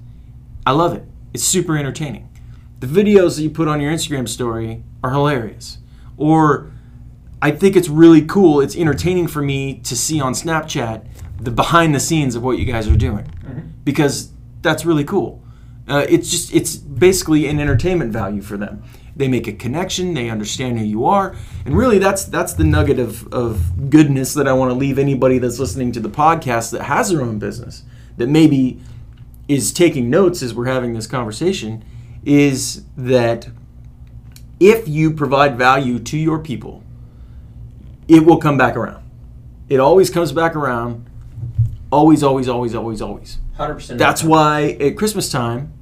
I 0.64 0.70
love 0.70 0.94
it. 0.94 1.04
It's 1.34 1.44
super 1.44 1.76
entertaining." 1.76 2.30
The 2.80 2.86
videos 2.86 3.36
that 3.36 3.42
you 3.42 3.50
put 3.50 3.68
on 3.68 3.82
your 3.82 3.92
Instagram 3.92 4.26
story 4.26 4.82
are 5.04 5.10
hilarious. 5.10 5.76
Or 6.16 6.70
I 7.42 7.50
think 7.50 7.76
it's 7.76 7.90
really 7.90 8.22
cool. 8.22 8.62
It's 8.62 8.74
entertaining 8.74 9.26
for 9.26 9.42
me 9.42 9.74
to 9.80 9.94
see 9.94 10.22
on 10.22 10.32
Snapchat 10.32 11.04
the 11.38 11.50
behind 11.50 11.94
the 11.94 12.00
scenes 12.00 12.34
of 12.34 12.42
what 12.42 12.58
you 12.58 12.64
guys 12.64 12.88
are 12.88 12.96
doing 12.96 13.30
because 13.84 14.30
that's 14.62 14.86
really 14.86 15.04
cool. 15.04 15.44
Uh, 15.86 16.06
it's 16.08 16.30
just 16.30 16.54
it's 16.54 16.76
basically 16.76 17.46
an 17.46 17.60
entertainment 17.60 18.10
value 18.10 18.40
for 18.40 18.56
them. 18.56 18.82
They 19.14 19.29
make 19.29 19.46
a 19.46 19.53
connection. 19.53 20.14
They 20.14 20.31
understand 20.31 20.79
who 20.79 20.85
you 20.85 21.05
are, 21.05 21.37
and 21.66 21.77
really 21.77 21.98
that's 21.98 22.25
that's 22.25 22.55
the 22.55 22.64
nugget 22.64 22.98
of 22.98 23.33
of 23.33 23.90
goodness 23.90 24.35
that 24.35 24.48
I 24.48 24.53
want 24.55 24.70
to 24.70 24.75
leave 24.75 24.98
anybody 24.98 25.38
that's 25.38 25.59
listening 25.59 25.92
to 25.92 26.01
the 26.01 26.09
podcast 26.09 26.70
that 26.72 26.83
has 26.85 27.11
their 27.11 27.20
own 27.20 27.38
business 27.38 27.85
that 28.16 28.29
maybe 28.29 28.81
is 29.48 29.72
taking 29.72 30.09
notes 30.09 30.42
as 30.42 30.55
we're 30.55 30.66
having 30.66 30.94
this 30.94 31.07
conversation 31.07 31.85
is 32.25 32.85
that 32.96 33.48
if 34.61 34.87
you 34.87 35.12
provide 35.12 35.59
value 35.59 35.98
to 35.98 36.16
your 36.16 36.38
people, 36.38 36.83
it 38.09 38.25
will 38.25 38.38
come 38.38 38.57
back 38.57 38.77
around. 38.77 39.03
It 39.68 39.81
always 39.81 40.11
comes 40.11 40.33
back 40.33 40.55
around. 40.55 41.09
Always, 41.90 42.22
always, 42.22 42.48
always, 42.48 42.75
always, 42.75 43.03
always. 43.03 43.38
Hundred 43.57 43.75
percent. 43.75 43.98
That's 43.98 44.22
why 44.22 44.77
at 44.81 44.96
Christmas 44.96 45.31
time 45.31 45.72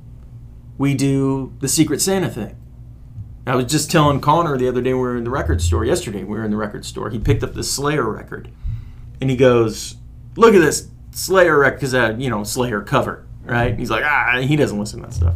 we 0.78 0.94
do 0.94 1.52
the 1.60 1.68
Secret 1.68 2.00
Santa 2.00 2.30
thing. 2.30 2.56
I 3.50 3.56
was 3.56 3.66
just 3.66 3.90
telling 3.90 4.20
Connor 4.20 4.56
the 4.56 4.68
other 4.68 4.80
day 4.80 4.94
we 4.94 5.00
were 5.00 5.16
in 5.16 5.24
the 5.24 5.30
record 5.30 5.60
store. 5.60 5.84
Yesterday 5.84 6.22
we 6.22 6.38
were 6.38 6.44
in 6.44 6.52
the 6.52 6.56
record 6.56 6.84
store. 6.84 7.10
He 7.10 7.18
picked 7.18 7.42
up 7.42 7.54
the 7.54 7.64
Slayer 7.64 8.08
record, 8.08 8.48
and 9.20 9.28
he 9.28 9.36
goes, 9.36 9.96
"Look 10.36 10.54
at 10.54 10.60
this 10.60 10.88
Slayer 11.10 11.58
record 11.58 11.76
because 11.76 11.92
that 11.92 12.20
you 12.20 12.30
know 12.30 12.44
Slayer 12.44 12.80
cover, 12.80 13.26
right?" 13.44 13.76
He's 13.76 13.90
like, 13.90 14.04
"Ah, 14.04 14.38
he 14.40 14.54
doesn't 14.54 14.78
listen 14.78 15.00
to 15.00 15.06
that 15.08 15.14
stuff." 15.14 15.34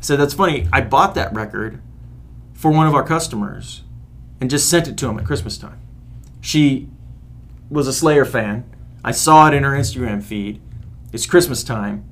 Said, 0.00 0.18
"That's 0.18 0.32
funny. 0.32 0.68
I 0.72 0.80
bought 0.80 1.14
that 1.16 1.34
record 1.34 1.82
for 2.54 2.70
one 2.70 2.86
of 2.86 2.94
our 2.94 3.04
customers, 3.04 3.82
and 4.40 4.48
just 4.48 4.70
sent 4.70 4.88
it 4.88 4.96
to 4.96 5.08
him 5.08 5.18
at 5.18 5.26
Christmas 5.26 5.58
time. 5.58 5.78
She 6.40 6.88
was 7.68 7.86
a 7.86 7.92
Slayer 7.92 8.24
fan. 8.24 8.64
I 9.04 9.12
saw 9.12 9.48
it 9.48 9.54
in 9.54 9.64
her 9.64 9.72
Instagram 9.72 10.22
feed. 10.22 10.60
It's 11.12 11.26
Christmas 11.26 11.62
time. 11.62 12.04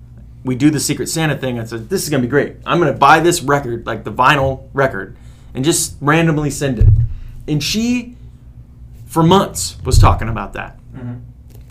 We 0.45 0.55
do 0.55 0.71
the 0.71 0.81
Secret 0.81 1.09
Santa 1.09 1.37
thing. 1.37 1.59
I 1.59 1.65
said, 1.65 1.89
this 1.89 2.05
is 2.05 2.11
going 2.11 2.23
to 2.23 2.27
be 2.27 2.31
great. 2.31 2.57
I'm 2.65 2.79
going 2.79 2.93
to 2.93 2.99
buy 2.99 3.21
this 3.21 3.43
record, 3.43 3.87
like 3.87 4.05
the 4.05 4.13
vinyl 4.13 4.69
record, 4.73 5.17
and 5.55 5.65
just 5.65 5.97
randomly 6.01 6.51
send 6.51 6.79
it. 6.79 6.89
And 7.47 7.63
she, 7.63 8.17
for 9.07 9.23
months, 9.23 9.77
was 9.85 9.99
talking 9.99 10.29
about 10.29 10.53
that. 10.55 10.79
Mm-hmm. 10.95 11.15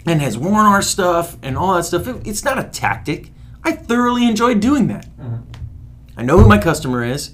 And 0.06 0.22
has 0.22 0.38
worn 0.38 0.66
our 0.66 0.82
stuff 0.82 1.38
and 1.42 1.58
all 1.58 1.76
that 1.76 1.84
stuff. 1.84 2.08
It- 2.08 2.26
it's 2.28 2.44
not 2.44 2.58
a 2.58 2.64
tactic. 2.64 3.32
I 3.64 3.74
thoroughly 3.74 4.28
enjoyed 4.28 4.60
doing 4.60 4.88
that. 4.88 5.06
Mm-hmm. 5.18 5.36
I 6.18 6.24
know 6.24 6.40
who 6.40 6.48
my 6.48 6.58
customer 6.58 7.04
is. 7.04 7.34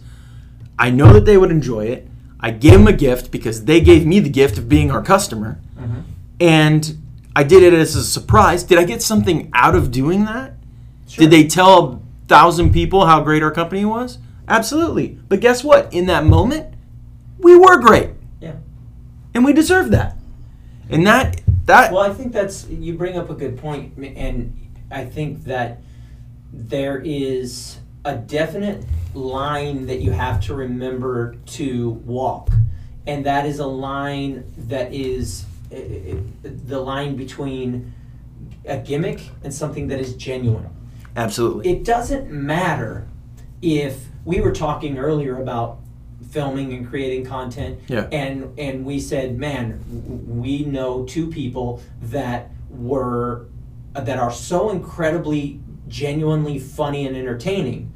I 0.77 0.89
know 0.89 1.13
that 1.13 1.25
they 1.25 1.37
would 1.37 1.51
enjoy 1.51 1.85
it. 1.85 2.07
I 2.39 2.51
give 2.51 2.73
them 2.73 2.87
a 2.87 2.93
gift 2.93 3.31
because 3.31 3.65
they 3.65 3.79
gave 3.79 4.05
me 4.05 4.19
the 4.19 4.29
gift 4.29 4.57
of 4.57 4.67
being 4.67 4.91
our 4.91 5.01
customer. 5.01 5.59
Mm-hmm. 5.77 6.01
And 6.41 6.97
I 7.35 7.43
did 7.43 7.63
it 7.63 7.73
as 7.73 7.95
a 7.95 8.03
surprise. 8.03 8.63
Did 8.63 8.77
I 8.79 8.83
get 8.83 9.01
something 9.01 9.49
out 9.53 9.75
of 9.75 9.91
doing 9.91 10.25
that? 10.25 10.53
Did 11.07 11.29
they 11.31 11.47
tell 11.47 11.93
a 11.93 11.99
thousand 12.27 12.73
people 12.73 13.05
how 13.05 13.21
great 13.21 13.43
our 13.43 13.51
company 13.51 13.85
was? 13.85 14.17
Absolutely. 14.47 15.19
But 15.27 15.39
guess 15.39 15.63
what? 15.63 15.93
In 15.93 16.05
that 16.07 16.25
moment, 16.25 16.73
we 17.39 17.57
were 17.57 17.77
great. 17.77 18.11
Yeah. 18.39 18.55
And 19.33 19.45
we 19.45 19.53
deserve 19.53 19.91
that. 19.91 20.17
And 20.89 21.07
that 21.07 21.41
that 21.65 21.91
Well, 21.93 22.03
I 22.03 22.13
think 22.13 22.33
that's 22.33 22.67
you 22.67 22.95
bring 22.95 23.17
up 23.17 23.29
a 23.29 23.33
good 23.33 23.57
point, 23.57 23.97
and 23.97 24.55
I 24.91 25.05
think 25.05 25.45
that 25.45 25.81
there 26.51 27.01
is 27.03 27.79
a 28.05 28.15
definite 28.15 28.85
line 29.13 29.87
that 29.87 30.01
you 30.01 30.11
have 30.11 30.41
to 30.41 30.53
remember 30.53 31.35
to 31.45 31.91
walk 32.05 32.49
and 33.05 33.25
that 33.25 33.45
is 33.45 33.59
a 33.59 33.65
line 33.65 34.43
that 34.57 34.93
is 34.93 35.45
uh, 35.71 35.75
uh, 35.75 36.15
the 36.43 36.79
line 36.79 37.15
between 37.15 37.93
a 38.65 38.77
gimmick 38.77 39.29
and 39.43 39.53
something 39.53 39.87
that 39.89 39.99
is 39.99 40.15
genuine. 40.15 40.69
Absolutely. 41.15 41.69
It 41.69 41.83
doesn't 41.83 42.31
matter 42.31 43.07
if 43.61 44.07
we 44.25 44.41
were 44.41 44.51
talking 44.51 44.97
earlier 44.97 45.41
about 45.41 45.79
filming 46.31 46.73
and 46.73 46.87
creating 46.87 47.25
content 47.25 47.79
Yeah. 47.87 48.07
and 48.11 48.57
and 48.57 48.85
we 48.85 48.99
said 48.99 49.37
man 49.37 49.79
we 50.27 50.63
know 50.65 51.03
two 51.03 51.27
people 51.27 51.81
that 52.03 52.49
were 52.69 53.47
uh, 53.95 54.01
that 54.01 54.17
are 54.17 54.31
so 54.31 54.69
incredibly 54.71 55.59
genuinely 55.87 56.57
funny 56.59 57.05
and 57.05 57.15
entertaining 57.15 57.91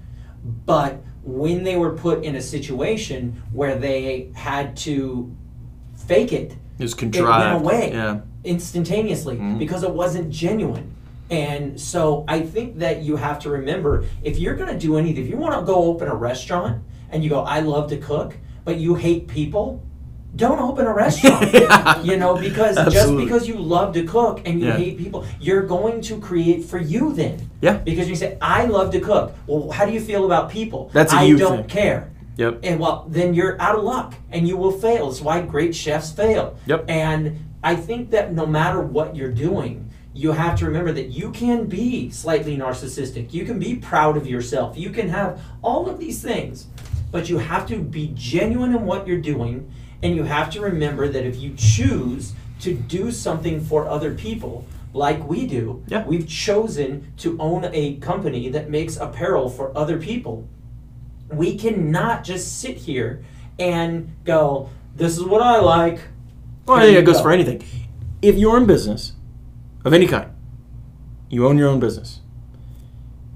but 0.65 1.01
when 1.23 1.63
they 1.63 1.75
were 1.77 1.91
put 1.91 2.23
in 2.23 2.35
a 2.35 2.41
situation 2.41 3.41
where 3.51 3.75
they 3.77 4.29
had 4.35 4.75
to 4.77 5.33
fake 6.05 6.31
it 6.33 6.55
it 6.79 6.83
was 6.83 6.93
contrived. 6.93 7.61
away. 7.65 7.91
Yeah. 7.91 8.19
instantaneously 8.43 9.35
Mhm. 9.37 9.57
because 9.59 9.83
it 9.83 9.91
wasn't 9.91 10.29
genuine. 10.29 10.93
And 11.29 11.79
so 11.79 12.23
I 12.27 12.41
think 12.41 12.79
that 12.79 13.01
you 13.03 13.15
have 13.17 13.39
to 13.39 13.49
remember 13.49 14.05
if 14.23 14.39
you're 14.39 14.55
going 14.55 14.69
to 14.71 14.79
do 14.79 14.97
anything, 14.97 15.23
if 15.25 15.29
you 15.29 15.37
want 15.37 15.59
to 15.59 15.65
go 15.65 15.75
open 15.85 16.07
a 16.07 16.15
restaurant 16.15 16.81
and 17.09 17.23
you 17.23 17.29
go, 17.29 17.41
I 17.41 17.59
love 17.59 17.89
to 17.89 17.97
cook, 17.97 18.37
but 18.63 18.77
you 18.77 18.95
hate 18.95 19.27
people, 19.27 19.81
don't 20.35 20.59
open 20.59 20.85
a 20.85 20.93
restaurant. 20.93 21.51
Yeah. 21.53 22.01
You 22.03 22.17
know, 22.17 22.37
because 22.37 22.75
just 22.93 23.15
because 23.17 23.47
you 23.47 23.55
love 23.55 23.93
to 23.95 24.03
cook 24.05 24.41
and 24.45 24.59
you 24.61 24.67
Yeah. 24.67 24.77
hate 24.77 24.97
people, 24.97 25.25
you're 25.39 25.63
going 25.63 26.01
to 26.01 26.19
create 26.19 26.63
for 26.65 26.77
you 26.77 27.11
then. 27.13 27.49
Yeah. 27.61 27.77
Because 27.77 28.07
you 28.07 28.15
say, 28.15 28.37
I 28.41 28.65
love 28.65 28.91
to 28.91 28.99
cook. 28.99 29.33
Well, 29.47 29.71
how 29.71 29.85
do 29.85 29.91
you 29.91 29.99
feel 29.99 30.25
about 30.25 30.49
people? 30.49 30.89
That's 30.93 31.11
a 31.11 31.17
I 31.17 31.23
you 31.23 31.37
don't 31.37 31.59
thing. 31.59 31.67
care. 31.67 32.11
Yep. 32.37 32.59
And 32.63 32.79
well, 32.79 33.05
then 33.09 33.33
you're 33.33 33.59
out 33.59 33.75
of 33.77 33.83
luck 33.83 34.13
and 34.31 34.47
you 34.47 34.55
will 34.57 34.71
fail. 34.71 35.07
That's 35.09 35.21
why 35.21 35.41
great 35.41 35.75
chefs 35.75 36.11
fail. 36.11 36.55
Yep. 36.67 36.85
And 36.87 37.39
I 37.63 37.75
think 37.75 38.11
that 38.11 38.31
no 38.33 38.45
matter 38.45 38.79
what 38.79 39.15
you're 39.15 39.31
doing, 39.31 39.86
you 40.17 40.31
have 40.31 40.57
to 40.59 40.65
remember 40.65 40.91
that 40.93 41.09
you 41.09 41.31
can 41.31 41.65
be 41.65 42.09
slightly 42.09 42.57
narcissistic. 42.57 43.33
You 43.33 43.45
can 43.45 43.59
be 43.59 43.75
proud 43.75 44.17
of 44.17 44.27
yourself. 44.27 44.77
You 44.77 44.89
can 44.89 45.09
have 45.09 45.41
all 45.61 45.87
of 45.89 45.99
these 45.99 46.21
things. 46.21 46.67
But 47.11 47.29
you 47.29 47.37
have 47.37 47.67
to 47.67 47.77
be 47.79 48.11
genuine 48.15 48.75
in 48.75 48.85
what 48.85 49.07
you're 49.07 49.21
doing. 49.21 49.71
And 50.03 50.15
you 50.15 50.23
have 50.23 50.49
to 50.51 50.61
remember 50.61 51.07
that 51.07 51.25
if 51.25 51.37
you 51.37 51.53
choose 51.55 52.33
to 52.61 52.73
do 52.73 53.11
something 53.11 53.61
for 53.61 53.87
other 53.87 54.13
people, 54.13 54.65
like 54.93 55.27
we 55.27 55.45
do, 55.47 55.83
Yeah. 55.87 56.05
we've 56.05 56.27
chosen 56.27 57.13
to 57.17 57.37
own 57.39 57.69
a 57.71 57.95
company 57.97 58.49
that 58.49 58.69
makes 58.69 58.97
apparel 58.97 59.49
for 59.49 59.77
other 59.77 59.97
people 59.97 60.47
we 61.31 61.57
cannot 61.57 62.23
just 62.23 62.59
sit 62.59 62.77
here 62.77 63.23
and 63.59 64.15
go, 64.23 64.69
this 64.95 65.17
is 65.17 65.23
what 65.23 65.41
I 65.41 65.59
like. 65.59 65.99
Well, 66.65 66.77
I 66.77 66.83
think 66.85 66.97
it 66.97 67.05
goes 67.05 67.17
go. 67.17 67.23
for 67.23 67.31
anything. 67.31 67.63
If 68.21 68.35
you're 68.35 68.57
in 68.57 68.65
business 68.65 69.13
of 69.85 69.93
any 69.93 70.07
kind, 70.07 70.31
you 71.29 71.47
own 71.47 71.57
your 71.57 71.67
own 71.69 71.79
business, 71.79 72.21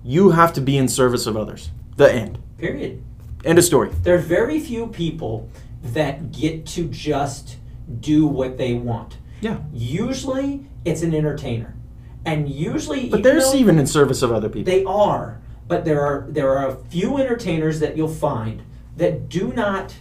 you 0.04 0.32
have 0.32 0.54
to 0.54 0.62
be 0.62 0.78
in 0.78 0.88
service 0.88 1.26
of 1.28 1.38
others. 1.38 1.70
The 1.98 2.12
end. 2.12 2.40
Period. 2.58 3.04
End 3.44 3.58
of 3.58 3.64
story. 3.66 3.90
There 4.04 4.16
are 4.16 4.20
very 4.20 4.60
few 4.60 4.88
people 4.88 5.50
that 5.84 6.32
get 6.32 6.66
to 6.68 6.88
just 6.88 7.58
do 8.00 8.26
what 8.26 8.58
they 8.58 8.74
want. 8.74 9.18
Yeah. 9.42 9.60
Usually 9.74 10.66
it's 10.86 11.02
an 11.02 11.14
entertainer. 11.14 11.76
And 12.26 12.48
usually 12.50 13.10
But 13.10 13.20
even 13.20 13.22
there's 13.24 13.52
though 13.52 13.58
even 13.58 13.80
in 13.80 13.88
service 13.88 14.22
of 14.22 14.32
other 14.32 14.48
people. 14.50 14.72
they 14.72 14.84
are, 14.84 15.42
but 15.68 15.86
there 15.86 16.02
are 16.02 16.28
there 16.30 16.56
are 16.56 16.68
a 16.70 16.76
few 16.76 17.18
entertainers 17.18 17.80
that 17.80 17.98
you'll 17.98 18.08
find 18.08 18.62
that 18.98 19.28
do 19.28 19.52
not 19.54 19.96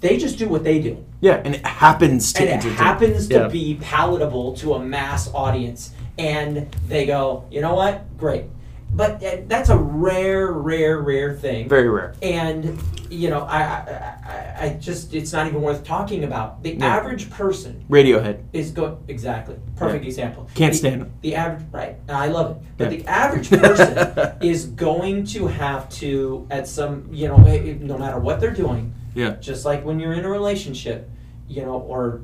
they 0.00 0.16
just 0.16 0.38
do 0.38 0.48
what 0.48 0.64
they 0.64 0.78
do. 0.80 1.04
yeah, 1.20 1.40
and 1.44 1.54
it 1.56 1.66
happens 1.66 2.32
to 2.34 2.40
and 2.40 2.48
it 2.48 2.52
entertain. 2.54 2.76
happens 2.76 3.28
to 3.28 3.34
Yeah. 3.34 3.48
be 3.48 3.78
palatable 3.80 4.54
to 4.58 4.74
a 4.74 4.78
mass 4.84 5.30
audience 5.34 5.92
and 6.18 6.66
they 6.88 7.06
go 7.06 7.44
you 7.50 7.60
know 7.60 7.74
what 7.74 8.16
great 8.18 8.44
but 8.92 9.22
uh, 9.22 9.36
that's 9.46 9.68
a 9.68 9.76
rare 9.76 10.50
rare 10.52 10.98
rare 11.00 11.34
thing 11.34 11.68
Very 11.68 11.88
rare. 11.88 12.14
and 12.22 12.78
you 13.10 13.30
know 13.30 13.40
I, 13.40 13.58
I 13.62 14.14
I- 14.28 14.44
I 14.60 14.68
just 14.80 15.14
it's 15.14 15.32
not 15.32 15.46
even 15.46 15.62
worth 15.62 15.84
talking 15.84 16.24
about 16.24 16.62
the 16.64 16.74
No. 16.74 16.86
average 16.86 17.30
person 17.30 17.84
Radiohead. 17.88 18.38
is 18.52 18.72
going 18.72 18.96
exactly 19.06 19.54
perfect 19.76 20.02
Yeah. 20.04 20.08
example 20.08 20.48
Can't 20.54 20.72
The- 20.72 20.78
stand 20.78 21.00
'em. 21.02 21.12
the 21.22 21.34
average 21.36 21.62
right 21.72 21.96
i 22.08 22.26
love 22.28 22.50
it 22.52 22.56
but 22.76 22.90
Yeah. 22.90 22.98
the 22.98 23.06
average 23.08 23.50
person 23.50 24.32
is 24.40 24.66
going 24.66 25.24
to 25.26 25.46
have 25.46 25.88
to 26.00 26.46
at 26.50 26.66
some 26.66 27.08
you 27.12 27.28
know 27.28 27.36
eh, 27.46 27.56
eh, 27.70 27.74
no 27.80 27.96
matter 27.98 28.18
what 28.18 28.40
they're 28.40 28.50
doing 28.64 28.92
Yeah. 29.18 29.32
just 29.40 29.64
like 29.64 29.84
when 29.84 29.98
you're 30.00 30.12
in 30.14 30.24
a 30.24 30.30
relationship 30.30 31.10
you 31.48 31.62
know 31.66 31.78
or 31.80 32.22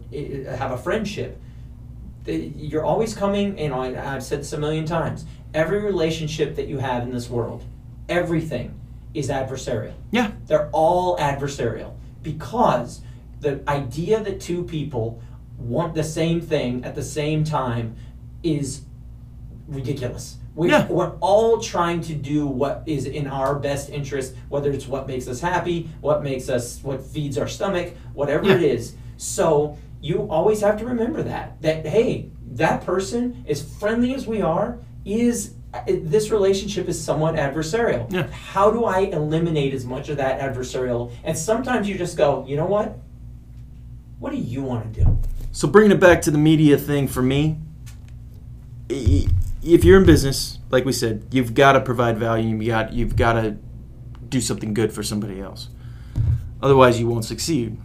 have 0.63 0.71
a 0.71 0.79
friendship 0.79 1.41
you're 2.27 2.85
always 2.85 3.15
coming 3.15 3.59
you 3.59 3.69
know 3.71 3.81
i've 3.81 4.23
said 4.23 4.41
this 4.41 4.53
a 4.53 4.59
million 4.59 4.87
times 4.87 5.25
every 5.53 5.81
relationship 5.83 6.57
that 6.57 6.69
you 6.69 6.79
have 6.79 7.03
in 7.03 7.13
this 7.13 7.29
world 7.29 7.65
everything 8.09 8.69
is 9.13 9.29
adversarial 9.29 9.95
Yeah. 10.11 10.31
they're 10.47 10.71
all 10.71 11.19
adversarial 11.19 11.95
because 12.23 13.01
the 13.41 13.61
idea 13.69 14.23
that 14.23 14.41
two 14.41 14.63
people 14.65 15.21
want 15.59 15.95
the 15.95 16.05
same 16.05 16.41
thing 16.41 16.85
at 16.85 16.95
the 16.95 17.03
same 17.03 17.45
time 17.45 17.97
is 18.43 18.83
ridiculous. 19.69 20.37
We, 20.55 20.69
Yeah. 20.71 20.87
We're 20.87 21.13
all 21.21 21.59
trying 21.61 22.01
to 22.03 22.15
do 22.15 22.47
what 22.47 22.83
is 22.87 23.07
in 23.07 23.27
our 23.27 23.57
best 23.57 23.91
interest, 23.91 24.35
whether 24.49 24.71
it's 24.71 24.87
what 24.87 25.07
makes 25.09 25.27
us 25.27 25.41
happy, 25.41 25.91
what 26.01 26.23
makes 26.23 26.49
us, 26.49 26.81
what 26.83 27.03
feeds 27.03 27.37
our 27.39 27.49
stomach, 27.49 27.95
whatever 28.13 28.49
it 28.51 28.61
Yeah. 28.61 28.69
is. 28.69 28.95
So 29.17 29.77
you 30.01 30.27
always 30.31 30.61
have 30.61 30.79
to 30.79 30.85
remember 30.87 31.23
that, 31.23 31.61
that, 31.63 31.87
hey, 31.87 32.31
that 32.53 32.85
person, 32.87 33.45
as 33.49 33.63
friendly 33.63 34.15
as 34.15 34.27
we 34.27 34.43
are, 34.43 34.79
is 35.05 35.55
uh, 35.73 35.81
this 35.87 36.31
relationship 36.31 36.89
is 36.89 37.03
somewhat 37.03 37.35
adversarial. 37.35 38.11
Yeah. 38.13 38.29
How 38.29 38.71
do 38.71 38.85
I 38.85 39.01
eliminate 39.01 39.75
as 39.75 39.85
much 39.85 40.09
of 40.09 40.19
that 40.19 40.41
adversarial? 40.41 41.11
And 41.25 41.37
sometimes 41.37 41.89
you 41.89 41.99
just 41.99 42.17
go, 42.17 42.45
you 42.47 42.57
know 42.57 42.67
what? 42.67 42.97
What 44.21 44.31
do 44.31 44.39
you 44.39 44.63
want 44.63 44.95
to 44.95 45.05
do? 45.05 45.19
So 45.51 45.67
bringing 45.67 45.91
it 45.91 46.01
back 46.01 46.23
to 46.23 46.31
the 46.31 46.39
media 46.39 46.79
thing 46.79 47.09
for 47.09 47.23
me, 47.23 47.59
if 49.65 49.85
you're 49.85 49.99
in 49.99 50.07
business, 50.07 50.59
like 50.71 50.85
we 50.85 50.93
said, 50.93 51.27
you've 51.31 51.55
got 51.55 51.73
to 51.73 51.81
provide 51.81 52.19
value. 52.19 52.57
You 52.57 52.67
got 52.69 52.93
you've 52.93 53.17
got 53.17 53.35
to 53.35 53.57
do 54.29 54.41
something 54.41 54.75
good 54.75 54.93
for 54.93 55.03
somebody 55.03 55.41
else. 55.41 55.69
Otherwise, 56.63 57.01
you 57.01 57.07
won't 57.07 57.25
succeed. 57.25 57.79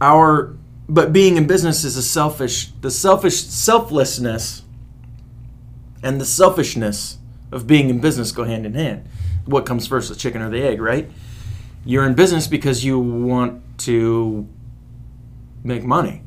Our 0.00 0.56
but 0.88 1.12
being 1.12 1.36
in 1.36 1.46
business 1.46 1.84
is 1.84 1.96
a 1.96 2.02
selfish 2.02 2.66
the 2.80 2.90
selfish 2.90 3.44
selflessness 3.44 4.64
and 6.02 6.20
the 6.20 6.24
selfishness 6.24 7.18
of 7.52 7.66
being 7.66 7.90
in 7.90 8.00
business 8.00 8.32
go 8.32 8.44
hand 8.44 8.66
in 8.66 8.74
hand. 8.74 9.08
What 9.44 9.66
comes 9.66 9.86
first, 9.86 10.08
the 10.08 10.14
chicken 10.14 10.42
or 10.42 10.50
the 10.50 10.62
egg, 10.62 10.80
right? 10.80 11.10
You're 11.84 12.06
in 12.06 12.14
business 12.14 12.46
because 12.46 12.84
you 12.84 12.98
want 12.98 13.62
to 13.80 14.48
make 15.62 15.82
money. 15.82 16.22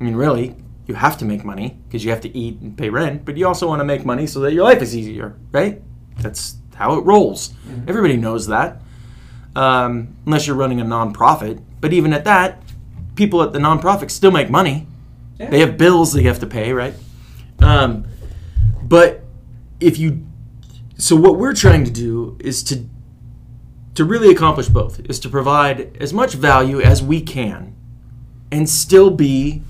I 0.00 0.04
mean, 0.04 0.14
really, 0.14 0.56
you 0.86 0.94
have 0.94 1.18
to 1.18 1.24
make 1.24 1.44
money 1.44 1.78
because 1.86 2.04
you 2.04 2.10
have 2.10 2.20
to 2.20 2.36
eat 2.36 2.60
and 2.60 2.76
pay 2.76 2.88
rent, 2.88 3.24
but 3.24 3.36
you 3.36 3.46
also 3.46 3.66
want 3.66 3.80
to 3.80 3.84
make 3.84 4.04
money 4.04 4.26
so 4.26 4.40
that 4.40 4.52
your 4.52 4.64
life 4.64 4.80
is 4.82 4.96
easier, 4.96 5.36
right? 5.50 5.82
That's 6.18 6.56
how 6.74 6.98
it 6.98 7.04
rolls. 7.04 7.54
Everybody 7.88 8.16
knows 8.16 8.46
that. 8.46 8.80
Um, 9.54 10.16
unless 10.26 10.46
you're 10.46 10.56
running 10.56 10.80
a 10.80 10.84
nonprofit. 10.84 11.62
But 11.80 11.92
even 11.92 12.12
at 12.12 12.24
that, 12.24 12.62
people 13.14 13.42
at 13.42 13.52
the 13.52 13.58
nonprofit 13.58 14.10
still 14.10 14.30
make 14.30 14.50
money. 14.50 14.86
Yeah. 15.38 15.50
They 15.50 15.60
have 15.60 15.76
bills 15.76 16.12
they 16.12 16.22
have 16.24 16.40
to 16.40 16.46
pay, 16.46 16.72
right? 16.72 16.94
Um, 17.60 18.06
but 18.82 19.24
if 19.80 19.98
you, 19.98 20.26
so 20.98 21.16
what 21.16 21.36
we're 21.38 21.54
trying 21.54 21.84
to 21.84 21.90
do 21.90 22.36
is 22.40 22.62
to 22.64 22.86
to 23.96 24.04
really 24.04 24.30
accomplish 24.30 24.68
both 24.68 25.00
is 25.08 25.18
to 25.18 25.28
provide 25.28 25.96
as 26.00 26.12
much 26.12 26.34
value 26.34 26.82
as 26.82 27.02
we 27.02 27.18
can 27.18 27.74
and 28.52 28.68
still 28.68 29.10
be 29.10 29.62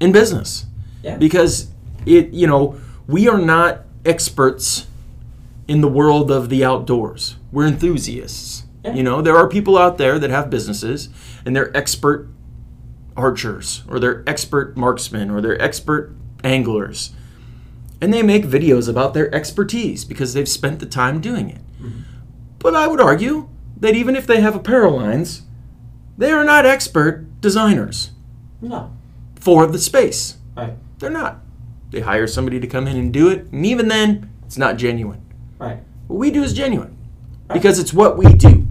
in 0.00 0.12
business. 0.12 0.66
Yeah. 1.02 1.16
because 1.16 1.70
it 2.04 2.30
you 2.30 2.46
know 2.46 2.80
we 3.06 3.28
are 3.28 3.38
not 3.38 3.84
experts 4.04 4.86
in 5.68 5.80
the 5.80 5.88
world 5.88 6.30
of 6.30 6.48
the 6.48 6.64
outdoors. 6.64 7.36
We're 7.52 7.66
enthusiasts. 7.66 8.64
Yeah. 8.84 8.94
you 8.94 9.02
know 9.02 9.22
there 9.22 9.36
are 9.36 9.48
people 9.48 9.78
out 9.78 9.98
there 9.98 10.18
that 10.18 10.30
have 10.30 10.50
businesses 10.50 11.08
and 11.44 11.54
they're 11.54 11.76
expert 11.76 12.28
archers 13.16 13.82
or 13.88 13.98
they're 13.98 14.22
expert 14.26 14.76
marksmen 14.76 15.30
or 15.30 15.40
they're 15.40 15.60
expert 15.60 16.14
anglers. 16.44 17.12
And 18.00 18.12
they 18.12 18.22
make 18.22 18.44
videos 18.44 18.88
about 18.88 19.14
their 19.14 19.34
expertise 19.34 20.04
because 20.04 20.34
they've 20.34 20.48
spent 20.48 20.80
the 20.80 20.86
time 20.86 21.20
doing 21.20 21.48
it. 21.48 21.62
Mm-hmm. 21.80 22.00
But 22.58 22.74
I 22.74 22.86
would 22.88 23.00
argue 23.00 23.48
that 23.78 23.94
even 23.94 24.16
if 24.16 24.26
they 24.26 24.40
have 24.40 24.54
apparel 24.54 24.96
lines, 24.96 25.42
they 26.18 26.30
are 26.32 26.44
not 26.44 26.66
expert 26.66 27.40
designers. 27.40 28.10
No. 28.60 28.95
For 29.46 29.64
the 29.64 29.78
space. 29.78 30.38
Right. 30.56 30.72
They're 30.98 31.08
not. 31.08 31.38
They 31.92 32.00
hire 32.00 32.26
somebody 32.26 32.58
to 32.58 32.66
come 32.66 32.88
in 32.88 32.96
and 32.96 33.12
do 33.12 33.28
it, 33.28 33.46
and 33.52 33.64
even 33.64 33.86
then, 33.86 34.28
it's 34.44 34.58
not 34.58 34.76
genuine. 34.76 35.24
Right. 35.56 35.78
What 36.08 36.18
we 36.18 36.32
do 36.32 36.42
is 36.42 36.52
genuine 36.52 36.98
because 37.52 37.78
it's 37.78 37.94
what 37.94 38.18
we 38.18 38.32
do. 38.34 38.66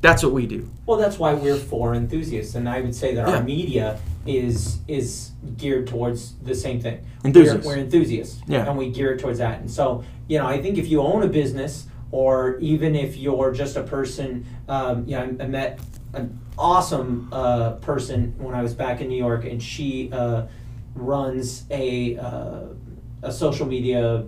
That's 0.00 0.22
what 0.22 0.32
we 0.32 0.46
do. 0.46 0.70
Well, 0.86 0.96
that's 0.96 1.18
why 1.18 1.34
we're 1.34 1.58
for 1.58 1.94
enthusiasts, 1.94 2.54
and 2.54 2.66
I 2.70 2.80
would 2.80 2.94
say 2.94 3.14
that 3.16 3.28
Yeah. 3.28 3.36
our 3.36 3.42
media 3.42 4.00
is 4.24 4.78
is 4.88 5.32
geared 5.58 5.86
towards 5.88 6.20
the 6.42 6.54
same 6.54 6.80
thing. 6.80 7.04
Enthusiasts. 7.22 7.66
We're, 7.66 7.74
we're 7.76 7.82
enthusiasts, 7.82 8.40
Yeah. 8.46 8.66
and 8.66 8.78
we 8.78 8.88
gear 8.88 9.12
it 9.12 9.20
towards 9.20 9.40
that. 9.40 9.60
And 9.60 9.70
so, 9.70 10.04
you 10.26 10.38
know, 10.38 10.46
I 10.46 10.62
think 10.62 10.78
if 10.78 10.88
you 10.88 11.02
own 11.02 11.22
a 11.22 11.28
business, 11.28 11.86
or 12.12 12.56
even 12.60 12.94
if 12.94 13.18
you're 13.18 13.52
just 13.52 13.76
a 13.76 13.82
person, 13.82 14.46
um, 14.70 15.04
you 15.06 15.16
know, 15.16 15.36
I, 15.38 15.44
I 15.44 15.46
met 15.48 15.80
an 16.14 16.38
awesome 16.58 17.28
uh, 17.32 17.72
person 17.74 18.34
when 18.38 18.54
I 18.54 18.62
was 18.62 18.74
back 18.74 19.00
in 19.00 19.08
New 19.08 19.16
York, 19.16 19.44
and 19.44 19.62
she 19.62 20.10
uh, 20.12 20.46
runs 20.94 21.64
a 21.70 22.16
uh, 22.18 22.60
a 23.22 23.32
social 23.32 23.66
media 23.66 24.24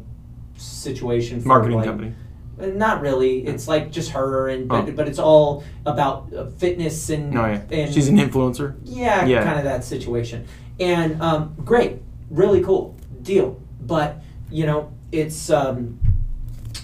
situation 0.56 1.40
for 1.40 1.48
Marketing 1.48 1.76
like, 1.78 1.86
company. 1.86 2.14
uh, 2.60 2.66
Not 2.66 3.00
really. 3.00 3.46
It's 3.46 3.66
like 3.68 3.90
just 3.90 4.10
her, 4.12 4.48
and 4.48 4.68
but, 4.68 4.88
Oh. 4.88 4.92
but 4.92 5.08
it's 5.08 5.18
all 5.18 5.64
about 5.86 6.32
uh, 6.34 6.46
fitness 6.46 7.10
and 7.10 7.30
No, 7.32 7.46
yeah. 7.46 7.60
and 7.70 7.92
She's 7.92 8.08
an 8.08 8.16
influencer. 8.18 8.74
yeah, 8.84 9.24
Yeah. 9.26 9.44
kind 9.44 9.58
of 9.58 9.64
that 9.64 9.84
situation. 9.84 10.46
And 10.78 11.20
um, 11.20 11.54
great, 11.64 12.00
really 12.30 12.62
cool 12.62 12.96
deal. 13.22 13.60
But 13.80 14.22
you 14.50 14.66
know, 14.66 14.90
it's 15.12 15.50
um, 15.50 15.98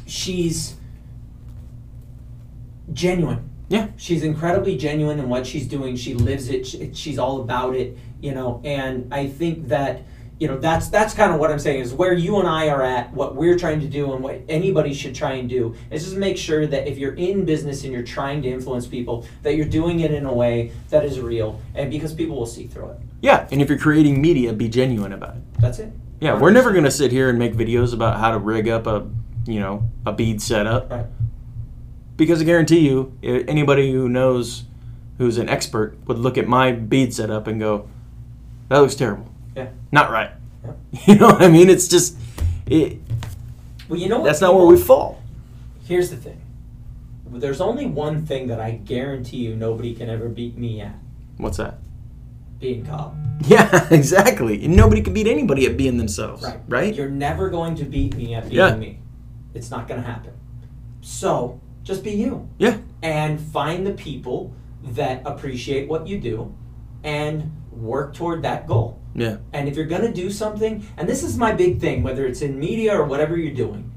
she's 0.06 0.76
genuine. 2.92 3.50
Yeah. 3.68 3.88
She's 3.96 4.22
incredibly 4.22 4.76
genuine 4.76 5.18
in 5.18 5.28
what 5.28 5.46
she's 5.46 5.66
doing. 5.66 5.96
She 5.96 6.14
lives 6.14 6.48
it. 6.48 6.66
She- 6.66 6.90
She's 6.94 7.18
all 7.18 7.40
about 7.40 7.74
it. 7.74 7.96
You 8.20 8.32
know, 8.34 8.60
and 8.64 9.12
I 9.12 9.26
think 9.28 9.68
that 9.68 10.02
you 10.38 10.48
know 10.48 10.58
that's 10.58 10.88
that's 10.88 11.14
kind 11.14 11.32
of 11.32 11.40
what 11.40 11.50
I'm 11.50 11.58
saying 11.58 11.80
is 11.80 11.94
where 11.94 12.12
you 12.12 12.38
and 12.38 12.46
I 12.48 12.68
are 12.68 12.82
at. 12.82 13.12
What 13.12 13.36
we're 13.36 13.58
trying 13.58 13.80
to 13.80 13.86
do 13.88 14.12
and 14.12 14.22
what 14.22 14.40
anybody 14.48 14.92
should 14.94 15.14
try 15.14 15.32
and 15.32 15.48
do 15.48 15.74
is 15.90 16.04
just 16.04 16.16
make 16.16 16.36
sure 16.36 16.66
that 16.66 16.86
if 16.86 16.98
you're 16.98 17.14
in 17.14 17.44
business 17.44 17.84
and 17.84 17.92
you're 17.92 18.02
trying 18.02 18.42
to 18.42 18.48
influence 18.48 18.86
people, 18.86 19.26
that 19.42 19.54
you're 19.56 19.66
doing 19.66 20.00
it 20.00 20.10
in 20.12 20.26
a 20.26 20.32
way 20.32 20.72
that 20.90 21.04
is 21.04 21.20
real, 21.20 21.60
and 21.74 21.90
because 21.90 22.12
people 22.14 22.36
will 22.36 22.46
see 22.46 22.66
through 22.66 22.90
it. 22.90 22.98
Yeah, 23.22 23.48
and 23.50 23.60
if 23.62 23.68
you're 23.68 23.78
creating 23.78 24.20
media, 24.20 24.52
be 24.52 24.68
genuine 24.68 25.12
about 25.12 25.36
it. 25.36 25.42
That's 25.58 25.78
it. 25.78 25.90
Yeah, 26.20 26.38
we're 26.38 26.50
never 26.52 26.72
gonna 26.72 26.90
sit 26.90 27.12
here 27.12 27.28
and 27.30 27.38
make 27.38 27.54
videos 27.54 27.92
about 27.94 28.18
how 28.20 28.30
to 28.30 28.38
rig 28.38 28.68
up 28.68 28.86
a, 28.86 29.06
you 29.46 29.60
know, 29.60 29.88
a 30.04 30.12
bead 30.12 30.40
setup. 30.42 30.90
Right. 30.90 31.06
Because 32.16 32.40
I 32.40 32.44
guarantee 32.44 32.80
you, 32.80 33.16
anybody 33.22 33.92
who 33.92 34.08
knows, 34.08 34.64
who's 35.18 35.38
an 35.38 35.48
expert, 35.48 35.96
would 36.06 36.18
look 36.18 36.38
at 36.38 36.46
my 36.48 36.72
bead 36.72 37.12
setup 37.14 37.46
and 37.46 37.60
go, 37.60 37.88
"That 38.68 38.78
looks 38.78 38.94
terrible. 38.94 39.28
Yeah. 39.54 39.68
Not 39.92 40.10
right." 40.10 40.30
Yeah. 40.64 40.72
You 41.06 41.14
know 41.16 41.26
what 41.28 41.42
I 41.42 41.48
mean? 41.48 41.68
It's 41.70 41.88
just, 41.88 42.16
it, 42.66 42.98
Well, 43.88 44.00
you 44.00 44.08
know 44.08 44.18
what? 44.20 44.24
that's 44.26 44.40
not 44.40 44.54
where 44.54 44.64
we 44.66 44.76
fall. 44.76 45.22
Here's 45.84 46.10
the 46.10 46.16
thing. 46.16 46.40
There's 47.30 47.60
only 47.60 47.86
one 47.86 48.24
thing 48.24 48.46
that 48.48 48.60
I 48.60 48.72
guarantee 48.72 49.36
you 49.38 49.54
nobody 49.56 49.94
can 49.94 50.08
ever 50.08 50.28
beat 50.28 50.56
me 50.56 50.80
at: 50.80 50.94
What's 51.36 51.58
that? 51.58 51.78
being 52.58 52.86
Cobb. 52.86 53.14
Yeah, 53.46 53.86
exactly. 53.90 54.64
And 54.64 54.74
nobody 54.74 55.02
can 55.02 55.12
beat 55.12 55.26
anybody 55.26 55.66
at 55.66 55.76
being 55.76 55.98
themselves. 55.98 56.42
Right. 56.42 56.60
Right. 56.66 56.94
You're 56.94 57.10
never 57.10 57.50
going 57.50 57.74
to 57.76 57.84
beat 57.84 58.16
me 58.16 58.34
at 58.34 58.44
being 58.44 58.54
Yeah. 58.56 58.74
me. 58.76 58.98
It's 59.52 59.70
not 59.70 59.86
going 59.86 60.00
to 60.00 60.06
happen. 60.06 60.32
So 61.02 61.60
just 61.86 62.02
be 62.02 62.10
you. 62.10 62.48
Yeah. 62.58 62.78
And 63.02 63.40
find 63.40 63.86
the 63.86 63.92
people 63.92 64.52
that 64.82 65.22
appreciate 65.24 65.88
what 65.88 66.06
you 66.06 66.18
do, 66.18 66.54
and 67.04 67.52
work 67.70 68.14
toward 68.14 68.42
that 68.42 68.66
goal. 68.66 69.00
Yeah. 69.14 69.38
And 69.52 69.68
if 69.68 69.76
you're 69.76 69.86
going 69.86 70.02
to 70.02 70.12
do 70.12 70.30
something, 70.30 70.86
and 70.96 71.08
this 71.08 71.22
is 71.22 71.38
my 71.38 71.52
big 71.52 71.80
thing, 71.80 72.02
whether 72.02 72.26
it's 72.26 72.42
in 72.42 72.58
media 72.58 72.94
or 72.94 73.04
whatever 73.04 73.36
you're 73.36 73.54
doing, 73.54 73.92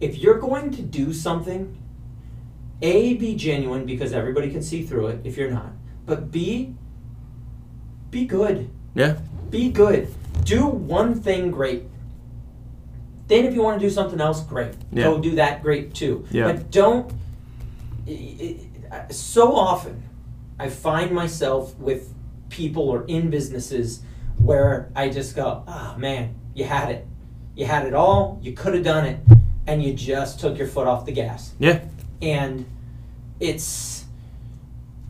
if 0.00 0.16
you're 0.16 0.38
going 0.38 0.70
to 0.72 0.82
do 0.82 1.12
something, 1.12 1.76
A, 2.82 3.14
be 3.14 3.34
genuine 3.34 3.84
because 3.84 4.12
everybody 4.12 4.50
can 4.50 4.62
see 4.62 4.84
through 4.84 5.08
it 5.08 5.20
if 5.24 5.36
you're 5.36 5.50
not. 5.50 5.72
But 6.06 6.30
B, 6.30 6.74
be 8.10 8.24
good. 8.24 8.70
Yeah. 8.94 9.18
Be 9.50 9.70
good. 9.70 10.14
Do 10.44 10.66
one 10.66 11.20
thing 11.20 11.50
great. 11.50 11.84
Then, 13.28 13.44
if 13.44 13.54
you 13.54 13.62
want 13.62 13.80
to 13.80 13.86
do 13.86 13.90
something 13.90 14.20
else, 14.20 14.40
great. 14.42 14.74
Go 14.94 15.18
do 15.18 15.34
that 15.36 15.62
great 15.62 15.94
too. 15.94 16.24
Yeah. 16.30 16.52
But 16.52 16.70
don't. 16.70 17.12
So 19.10 19.54
often, 19.54 20.02
I 20.58 20.68
find 20.68 21.10
myself 21.12 21.76
with 21.78 22.12
people 22.50 22.88
or 22.88 23.04
in 23.08 23.30
businesses 23.30 24.00
where 24.38 24.90
I 24.94 25.08
just 25.08 25.34
go, 25.34 25.64
"Ah, 25.66 25.94
man, 25.98 26.34
you 26.54 26.64
had 26.64 26.90
it. 26.90 27.06
You 27.56 27.66
had 27.66 27.86
it 27.86 27.94
all. 27.94 28.38
You 28.42 28.52
could 28.52 28.74
have 28.74 28.84
done 28.84 29.06
it, 29.06 29.18
and 29.66 29.82
you 29.82 29.92
just 29.92 30.38
took 30.38 30.56
your 30.58 30.68
foot 30.68 30.86
off 30.86 31.04
the 31.06 31.12
gas." 31.12 31.52
Yeah. 31.58 31.80
and 32.22 32.64
it's 33.40 34.06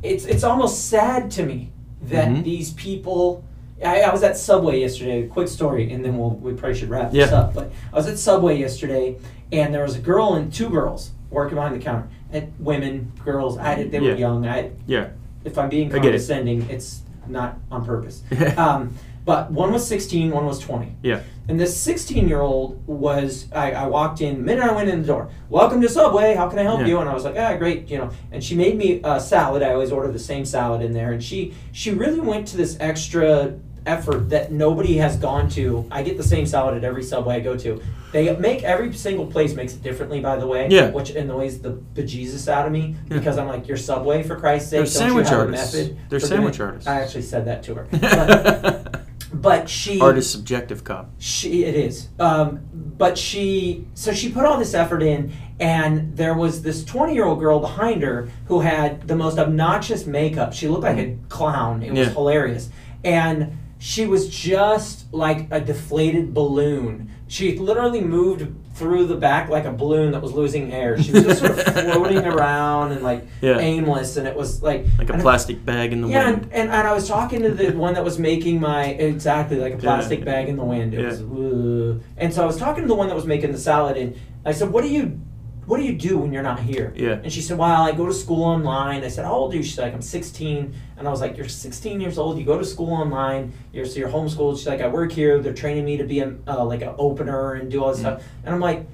it's 0.02 0.24
it's 0.24 0.42
almost 0.42 0.86
sad 0.86 1.30
to 1.30 1.44
me 1.44 1.70
that 2.02 2.26
Mhm. 2.28 2.42
these 2.42 2.72
people 2.72 3.44
I, 3.84 4.00
I 4.02 4.12
was 4.12 4.22
at 4.22 4.36
Subway 4.36 4.80
yesterday. 4.80 5.26
Quick 5.26 5.48
story, 5.48 5.92
and 5.92 6.04
then 6.04 6.16
we'll 6.18 6.30
we 6.30 6.54
probably 6.54 6.78
should 6.78 6.88
wrap 6.88 7.10
this 7.12 7.30
Yeah. 7.30 7.38
up. 7.38 7.54
But 7.54 7.70
I 7.92 7.96
was 7.96 8.06
at 8.08 8.18
Subway 8.18 8.58
yesterday, 8.58 9.16
and 9.52 9.74
there 9.74 9.82
was 9.82 9.96
a 9.96 10.00
girl 10.00 10.34
and 10.34 10.52
two 10.52 10.70
girls 10.70 11.10
working 11.30 11.56
behind 11.56 11.74
the 11.74 11.84
counter. 11.84 12.08
And 12.32 12.52
women, 12.58 13.12
girls. 13.24 13.58
I 13.58 13.74
did, 13.74 13.90
they 13.90 14.00
were 14.00 14.10
Yeah. 14.10 14.16
young. 14.16 14.46
I 14.46 14.70
Yeah. 14.86 15.08
if 15.44 15.58
I'm 15.58 15.68
being 15.68 15.88
get 15.88 15.98
it. 15.98 16.02
condescending, 16.02 16.66
it's 16.70 17.02
not 17.28 17.58
on 17.70 17.84
purpose. 17.84 18.22
um, 18.56 18.94
but 19.24 19.50
one 19.50 19.72
was 19.72 19.86
16, 19.86 20.30
one 20.30 20.46
was 20.46 20.58
20. 20.60 20.94
Yeah. 21.02 21.20
And 21.48 21.58
this 21.60 21.76
16 21.76 22.28
year 22.28 22.40
old 22.40 22.80
was, 22.86 23.46
I, 23.52 23.72
I 23.72 23.86
walked 23.86 24.20
in, 24.20 24.36
the 24.38 24.42
minute 24.42 24.64
I 24.64 24.72
went 24.72 24.88
in 24.88 25.00
the 25.02 25.06
door, 25.06 25.28
welcome 25.48 25.80
to 25.82 25.88
Subway, 25.88 26.34
how 26.34 26.48
can 26.48 26.58
I 26.60 26.62
help 26.62 26.80
Yeah. 26.80 26.86
you? 26.86 26.98
And 27.00 27.08
I 27.08 27.14
was 27.14 27.24
like, 27.24 27.36
ah, 27.38 27.56
great, 27.56 27.88
you 27.90 27.98
know. 27.98 28.10
And 28.32 28.42
she 28.42 28.54
made 28.56 28.76
me 28.76 29.00
a 29.04 29.20
salad. 29.20 29.62
I 29.62 29.72
always 29.72 29.90
order 29.92 30.10
the 30.12 30.18
same 30.18 30.44
salad 30.44 30.80
in 30.82 30.92
there. 30.92 31.12
And 31.12 31.22
she, 31.22 31.54
she 31.72 31.90
really 31.92 32.20
went 32.20 32.46
to 32.48 32.56
this 32.56 32.76
extra 32.80 33.54
effort 33.86 34.28
that 34.30 34.52
nobody 34.52 34.96
has 34.96 35.16
gone 35.16 35.48
to. 35.50 35.86
I 35.90 36.02
get 36.02 36.16
the 36.16 36.22
same 36.22 36.44
salad 36.46 36.76
at 36.76 36.84
every 36.84 37.02
Subway 37.02 37.36
I 37.36 37.40
go 37.40 37.56
to. 37.56 37.80
They 38.12 38.34
make 38.36 38.62
every 38.62 38.92
single 38.94 39.26
place 39.26 39.54
makes 39.54 39.74
it 39.74 39.82
differently, 39.82 40.20
by 40.20 40.36
the 40.36 40.46
way. 40.46 40.68
Yeah. 40.70 40.90
Which 40.90 41.10
annoys 41.10 41.60
the 41.60 41.70
bejesus 41.94 42.48
out 42.48 42.66
of 42.66 42.72
me 42.72 42.96
Yeah. 43.10 43.18
because 43.18 43.38
I'm 43.38 43.46
like, 43.48 43.68
you're 43.68 43.76
Subway 43.76 44.22
for 44.22 44.36
Christ's 44.36 44.70
sake. 44.70 44.78
They're 44.80 44.86
sandwich 44.86 45.26
you 45.26 45.30
have 45.36 45.40
artists. 45.48 45.74
a 45.74 45.78
method? 45.78 45.98
They're 46.08 46.20
sandwich 46.20 46.56
doing-" 46.56 46.68
artists. 46.68 46.88
I 46.88 47.00
actually 47.00 47.22
said 47.22 47.44
that 47.46 47.62
to 47.64 47.74
her. 47.74 47.86
But, 49.36 49.42
but 49.42 49.68
she 49.68 50.00
Art 50.00 50.16
is 50.16 50.30
subjective, 50.30 50.82
Cobb. 50.84 51.10
she 51.18 51.64
it 51.64 51.74
is 51.74 52.08
um, 52.18 52.60
but 52.72 53.18
she 53.18 53.86
so 53.94 54.12
she 54.12 54.30
put 54.30 54.44
all 54.46 54.56
this 54.58 54.72
effort 54.72 55.02
in 55.02 55.32
and 55.60 56.16
there 56.16 56.34
was 56.34 56.62
this 56.62 56.84
20 56.84 57.12
year 57.12 57.24
old 57.26 57.38
girl 57.40 57.58
behind 57.60 58.02
her 58.02 58.28
who 58.46 58.60
had 58.60 59.06
the 59.08 59.16
most 59.16 59.38
obnoxious 59.38 60.06
makeup 60.06 60.52
she 60.54 60.68
looked 60.68 60.84
like 60.84 60.96
a 60.98 61.16
clown 61.28 61.82
it 61.82 61.90
was 61.90 62.06
Yeah. 62.08 62.14
hilarious 62.14 62.70
and 63.04 63.58
she 63.78 64.06
was 64.06 64.28
just 64.28 65.12
like 65.12 65.46
a 65.50 65.60
deflated 65.60 66.32
balloon 66.32 67.10
she 67.28 67.58
literally 67.58 68.00
moved 68.00 68.46
through 68.74 69.04
the 69.06 69.16
back 69.16 69.48
like 69.48 69.64
a 69.64 69.72
balloon 69.72 70.12
that 70.12 70.22
was 70.22 70.32
losing 70.32 70.72
air 70.72 71.00
she 71.02 71.12
was 71.12 71.24
just 71.24 71.38
sort 71.40 71.58
of 71.58 71.64
floating 71.92 72.24
around 72.24 72.92
and 72.92 73.02
like 73.02 73.26
Yeah. 73.40 73.58
aimless 73.58 74.16
and 74.16 74.26
it 74.26 74.34
was 74.36 74.62
like 74.62 74.86
Like 74.98 75.10
a 75.10 75.18
plastic 75.18 75.64
bag 75.64 75.92
in 75.92 76.00
the 76.02 76.08
yeah, 76.08 76.30
wind. 76.30 76.42
and, 76.44 76.52
and, 76.52 76.70
and 76.70 76.86
I 76.88 76.92
was 76.92 77.06
talking 77.08 77.42
to 77.42 77.50
the 77.50 77.72
one 77.76 77.94
that 77.94 78.04
was 78.04 78.18
making 78.18 78.60
my 78.60 78.84
exactly 78.86 79.58
like 79.58 79.74
a 79.74 79.78
plastic 79.78 80.24
bag 80.24 80.48
in 80.48 80.56
the 80.56 80.64
wind. 80.64 80.94
It 80.94 81.00
Yeah. 81.00 81.22
was, 81.24 82.00
and 82.16 82.32
so 82.32 82.42
I 82.42 82.46
was 82.46 82.56
talking 82.58 82.82
to 82.82 82.88
the 82.88 82.94
one 82.94 83.08
that 83.08 83.14
was 83.16 83.26
making 83.26 83.52
the 83.52 83.58
salad, 83.58 83.96
and 83.96 84.16
I 84.44 84.52
said, 84.52 84.70
"What 84.70 84.82
do 84.84 84.88
you, 84.90 85.20
what 85.66 85.76
do 85.78 85.84
you 85.84 85.94
do 85.94 86.18
when 86.18 86.32
you're 86.32 86.42
not 86.42 86.60
here?" 86.60 86.92
Yeah. 86.96 87.20
And 87.22 87.30
she 87.32 87.40
said, 87.42 87.58
"Well, 87.58 87.82
I 87.82 87.92
go 87.92 88.06
to 88.06 88.14
school 88.14 88.44
online." 88.44 89.04
I 89.04 89.08
said, 89.08 89.24
"How 89.24 89.32
old 89.34 89.52
are 89.52 89.56
you?" 89.56 89.62
She's 89.62 89.78
like, 89.78 89.94
"I'm 89.94 90.02
16." 90.02 90.74
And 90.98 91.06
I 91.06 91.10
was 91.10 91.20
like, 91.20 91.36
"You're 91.36 91.48
16 91.48 92.00
years 92.00 92.18
old. 92.18 92.38
You 92.38 92.44
go 92.44 92.58
to 92.58 92.64
school 92.64 92.92
online. 92.92 93.52
You're 93.72 93.86
so 93.86 93.98
you're 93.98 94.08
homeschooled." 94.08 94.56
She's 94.58 94.66
like, 94.66 94.80
"I 94.80 94.88
work 94.88 95.12
here. 95.12 95.40
They're 95.40 95.52
training 95.54 95.84
me 95.84 95.96
to 95.98 96.04
be 96.04 96.20
a 96.20 96.34
uh, 96.48 96.64
like 96.64 96.82
an 96.82 96.94
opener 96.98 97.54
and 97.54 97.70
do 97.70 97.82
all 97.82 97.90
this 97.90 97.98
Mm. 97.98 98.02
stuff." 98.02 98.22
And 98.44 98.54
I'm 98.54 98.60
like, 98.60 98.86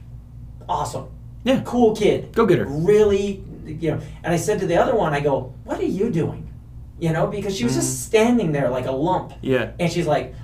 "Awesome, 0.68 1.06
Yeah. 1.44 1.60
cool 1.64 1.94
kid." 1.94 2.32
Go 2.32 2.46
get 2.46 2.58
her. 2.58 2.64
really 2.66 3.44
you 3.64 3.92
know 3.92 4.00
and 4.24 4.34
i 4.34 4.36
said 4.36 4.58
to 4.58 4.66
the 4.66 4.76
other 4.76 4.92
one 4.96 5.14
i 5.14 5.20
go 5.20 5.52
what 5.62 5.78
are 5.78 5.84
you 5.84 6.10
doing 6.10 6.50
you 6.98 7.12
know 7.12 7.28
because 7.28 7.54
she 7.56 7.62
was 7.62 7.74
Mm. 7.74 7.76
just 7.76 8.02
standing 8.02 8.50
there 8.50 8.68
like 8.70 8.86
a 8.86 8.90
lump 8.90 9.34
Yeah. 9.40 9.70
and 9.78 9.88
she's 9.90 10.08
like 10.08 10.34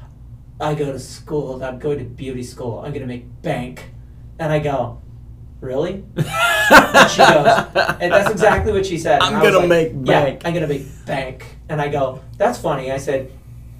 i 0.60 0.72
go 0.72 0.92
to 0.92 1.00
school 1.00 1.60
i'm 1.64 1.80
going 1.80 1.98
to 1.98 2.04
beauty 2.04 2.44
school 2.44 2.78
i'm 2.78 2.92
going 2.92 3.00
to 3.02 3.08
make 3.08 3.24
bank 3.42 3.90
and 4.38 4.52
i 4.52 4.60
go 4.60 4.98
really 5.60 6.04
and 6.16 7.10
she 7.10 7.18
goes 7.18 7.66
and 8.00 8.12
that's 8.12 8.30
exactly 8.30 8.72
what 8.72 8.86
she 8.86 8.96
said 8.98 9.20
I'm 9.20 9.34
And 9.34 9.36
I 9.38 9.42
was 9.42 9.52
gonna 9.54 9.66
like, 9.66 9.92
make 9.94 10.08
yeah, 10.08 10.24
bank." 10.24 10.42
i'm 10.44 10.54
going 10.54 10.66
to 10.66 10.72
make 10.72 10.86
bank 11.06 11.44
and 11.68 11.80
i 11.80 11.88
go 11.88 12.20
that's 12.36 12.58
funny 12.58 12.92
i 12.92 12.96
said 12.98 13.30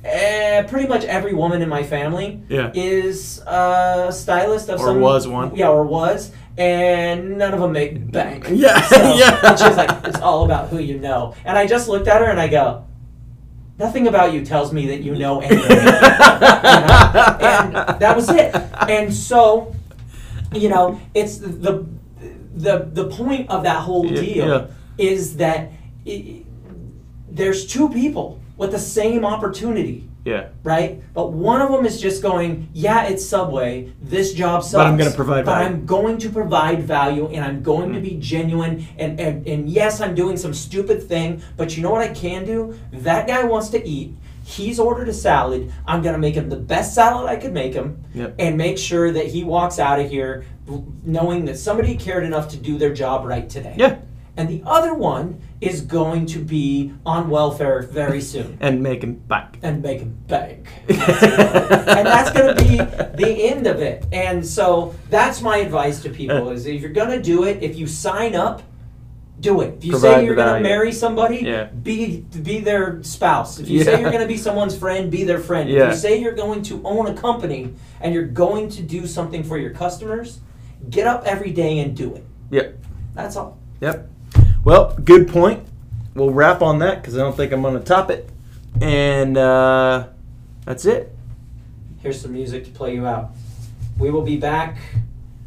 eh, 0.05 0.62
pretty 0.64 0.89
much 0.89 1.05
every 1.05 1.35
woman 1.35 1.62
in 1.62 1.68
my 1.68 1.83
family 1.83 2.41
Yeah. 2.49 2.70
is 2.74 3.41
a 3.47 4.09
stylist 4.12 4.68
of 4.70 4.81
Or 4.81 4.87
some 4.87 5.01
was 5.01 5.29
one. 5.29 5.55
yeah 5.55 5.68
or 5.68 5.85
was 5.85 6.33
and 6.57 7.39
none 7.39 7.55
of 7.55 7.61
them 7.61 7.70
make 7.72 8.11
bank 8.11 8.47
Yeah, 8.51 8.81
So, 8.83 8.97
yeah. 9.14 9.39
and 9.51 9.59
she's 9.59 9.76
like 9.76 9.91
it's 10.05 10.18
all 10.20 10.45
about 10.45 10.68
who 10.70 10.79
you 10.79 10.99
know 10.99 11.35
and 11.45 11.57
i 11.57 11.64
just 11.66 11.89
looked 11.89 12.09
at 12.09 12.20
her 12.20 12.29
and 12.29 12.41
i 12.41 12.49
go 12.49 12.85
nothing 13.79 14.09
about 14.09 14.33
you 14.33 14.45
tells 14.45 14.72
me 14.72 14.89
that 14.89 15.03
you 15.03 15.14
know 15.14 15.41
anything 15.41 15.70
You 15.70 15.76
know? 15.76 15.93
and 17.41 18.01
that 18.01 18.12
was 18.16 18.29
it 18.31 18.53
and 18.89 19.14
so 19.14 19.74
you 20.53 20.68
know 20.68 21.01
it's 21.14 21.38
the 21.38 21.84
the 22.55 22.88
the 22.92 23.09
point 23.09 23.49
of 23.51 23.62
that 23.62 23.80
whole 23.82 24.07
Yeah, 24.07 24.20
deal 24.20 24.49
yeah. 24.49 24.66
is 24.99 25.36
that 25.36 25.70
i 26.07 26.42
there's 27.30 27.66
two 27.66 27.88
people 27.90 28.40
with 28.57 28.72
the 28.72 28.78
same 28.78 29.24
opportunity 29.24 30.08
Yeah. 30.25 30.49
right? 30.62 31.03
But 31.14 31.33
one 31.33 31.62
of 31.62 31.71
them 31.71 31.87
is 31.87 32.01
just 32.01 32.23
going, 32.23 32.69
yeah, 32.73 33.05
it's 33.05 33.25
Subway. 33.25 33.93
This 34.03 34.35
job 34.35 34.62
sucks. 34.62 34.75
But 34.75 34.87
I'm 34.87 34.97
gonna 34.97 35.11
provide 35.11 35.45
But 35.45 35.55
value." 35.55 35.66
I'm 35.69 35.87
going 35.87 36.19
to 36.19 36.29
provide 36.31 36.83
value, 36.83 37.29
and 37.29 37.45
I'm 37.45 37.62
going 37.62 37.93
to 37.93 37.99
mm. 37.99 38.03
be 38.03 38.16
genuine. 38.16 38.87
And, 38.99 39.19
and 39.21 39.47
and 39.47 39.69
yes, 39.71 40.01
I'm 40.01 40.14
doing 40.14 40.37
some 40.37 40.53
stupid 40.53 41.03
thing, 41.03 41.43
but 41.57 41.77
you 41.77 41.83
know 41.83 41.91
what 41.91 42.03
I 42.03 42.12
can 42.12 42.45
do? 42.45 42.79
That 42.93 43.27
guy 43.27 43.45
wants 43.45 43.69
to 43.71 43.87
eat. 43.87 44.14
He's 44.45 44.79
ordered 44.81 45.09
a 45.09 45.14
salad. 45.14 45.73
I'm 45.87 46.03
gonna 46.03 46.19
make 46.19 46.35
him 46.35 46.49
the 46.49 46.57
best 46.57 46.95
salad 46.95 47.29
I 47.29 47.37
could 47.37 47.53
make 47.53 47.75
him, 47.75 48.03
Yep. 48.14 48.35
and 48.39 48.57
make 48.57 48.79
sure 48.79 49.12
that 49.12 49.27
he 49.27 49.45
walks 49.45 49.79
out 49.79 50.01
of 50.01 50.11
here 50.11 50.45
knowing 51.05 51.45
that 51.47 51.59
somebody 51.59 51.97
cared 51.97 52.25
enough 52.25 52.49
to 52.49 52.57
do 52.57 52.79
their 52.79 52.93
job 52.93 53.25
right 53.25 53.49
today. 53.49 53.75
Yeah. 53.77 53.97
And 54.37 54.49
the 54.49 54.62
other 54.64 54.95
one 54.95 55.41
is 55.61 55.81
going 55.81 56.25
to 56.27 56.39
be 56.39 56.93
on 57.05 57.29
welfare 57.29 57.83
very 57.83 58.21
soon 58.21 58.57
And 58.61 58.81
make 58.83 59.03
him 59.03 59.15
back. 59.15 59.59
and 59.63 59.83
make 59.83 59.99
him 60.01 60.17
beg. 60.29 60.69
and 60.89 60.99
that's 62.07 62.31
going 62.31 62.57
to 62.57 62.63
be 62.65 62.77
the 62.77 63.29
end 63.45 63.67
of 63.67 63.81
it. 63.81 64.07
And 64.13 64.47
so 64.47 64.95
that's 65.11 65.41
my 65.43 65.57
advice 65.59 66.01
to 66.03 66.11
people 66.11 66.51
is 66.51 66.67
if 66.67 66.81
you're 66.81 66.91
going 66.93 67.11
to 67.11 67.21
do 67.23 67.45
it, 67.45 67.63
if 67.63 67.77
you 67.77 67.87
sign 67.89 68.37
up, 68.37 68.63
do 69.41 69.61
it. 69.61 69.75
If 69.79 69.85
you 69.85 69.91
Provide 69.93 70.15
say 70.17 70.25
you're 70.25 70.35
going 70.35 70.63
to 70.63 70.69
marry 70.69 70.91
somebody, 70.93 71.39
Yeah. 71.39 71.65
be 71.65 72.19
be 72.43 72.59
their 72.61 73.03
spouse. 73.05 73.59
If 73.61 73.69
you 73.69 73.79
Yeah. 73.79 73.85
say 73.85 74.01
you're 74.01 74.11
going 74.11 74.23
to 74.23 74.29
be 74.29 74.37
someone's 74.37 74.77
friend, 74.77 75.11
be 75.11 75.23
their 75.25 75.39
friend. 75.39 75.69
If 75.71 75.77
you 75.77 75.95
say 75.97 76.21
you're 76.21 76.35
going 76.35 76.63
to 76.65 76.81
own 76.85 77.07
a 77.07 77.15
company 77.15 77.73
and 78.01 78.13
you're 78.15 78.27
going 78.27 78.69
to 78.71 78.83
do 78.83 79.07
something 79.07 79.43
for 79.45 79.57
your 79.57 79.71
customers, 79.71 80.41
get 80.91 81.07
up 81.07 81.23
every 81.25 81.51
day 81.53 81.79
and 81.81 81.97
do 81.97 82.15
it. 82.15 82.25
Yep. 82.51 82.79
That's 83.15 83.37
all. 83.37 83.59
Yep. 83.81 84.09
Well, 84.65 84.97
good 85.05 85.29
point. 85.29 85.67
We'll 86.15 86.31
wrap 86.31 86.63
on 86.63 86.79
that 86.81 87.01
because 87.01 87.15
I 87.17 87.19
don't 87.21 87.37
think 87.37 87.53
I'm 87.53 87.63
going 87.63 87.75
to 87.79 87.85
top 87.85 88.11
it. 88.11 88.29
And 88.81 89.37
uh, 89.37 90.09
that's 90.65 90.85
it. 90.85 91.15
Here's 92.01 92.21
some 92.21 92.33
music 92.33 92.65
to 92.65 92.71
play 92.71 92.95
you 92.95 93.07
out. 93.07 93.31
We 93.99 94.11
will 94.11 94.23
be 94.23 94.37
back 94.37 94.77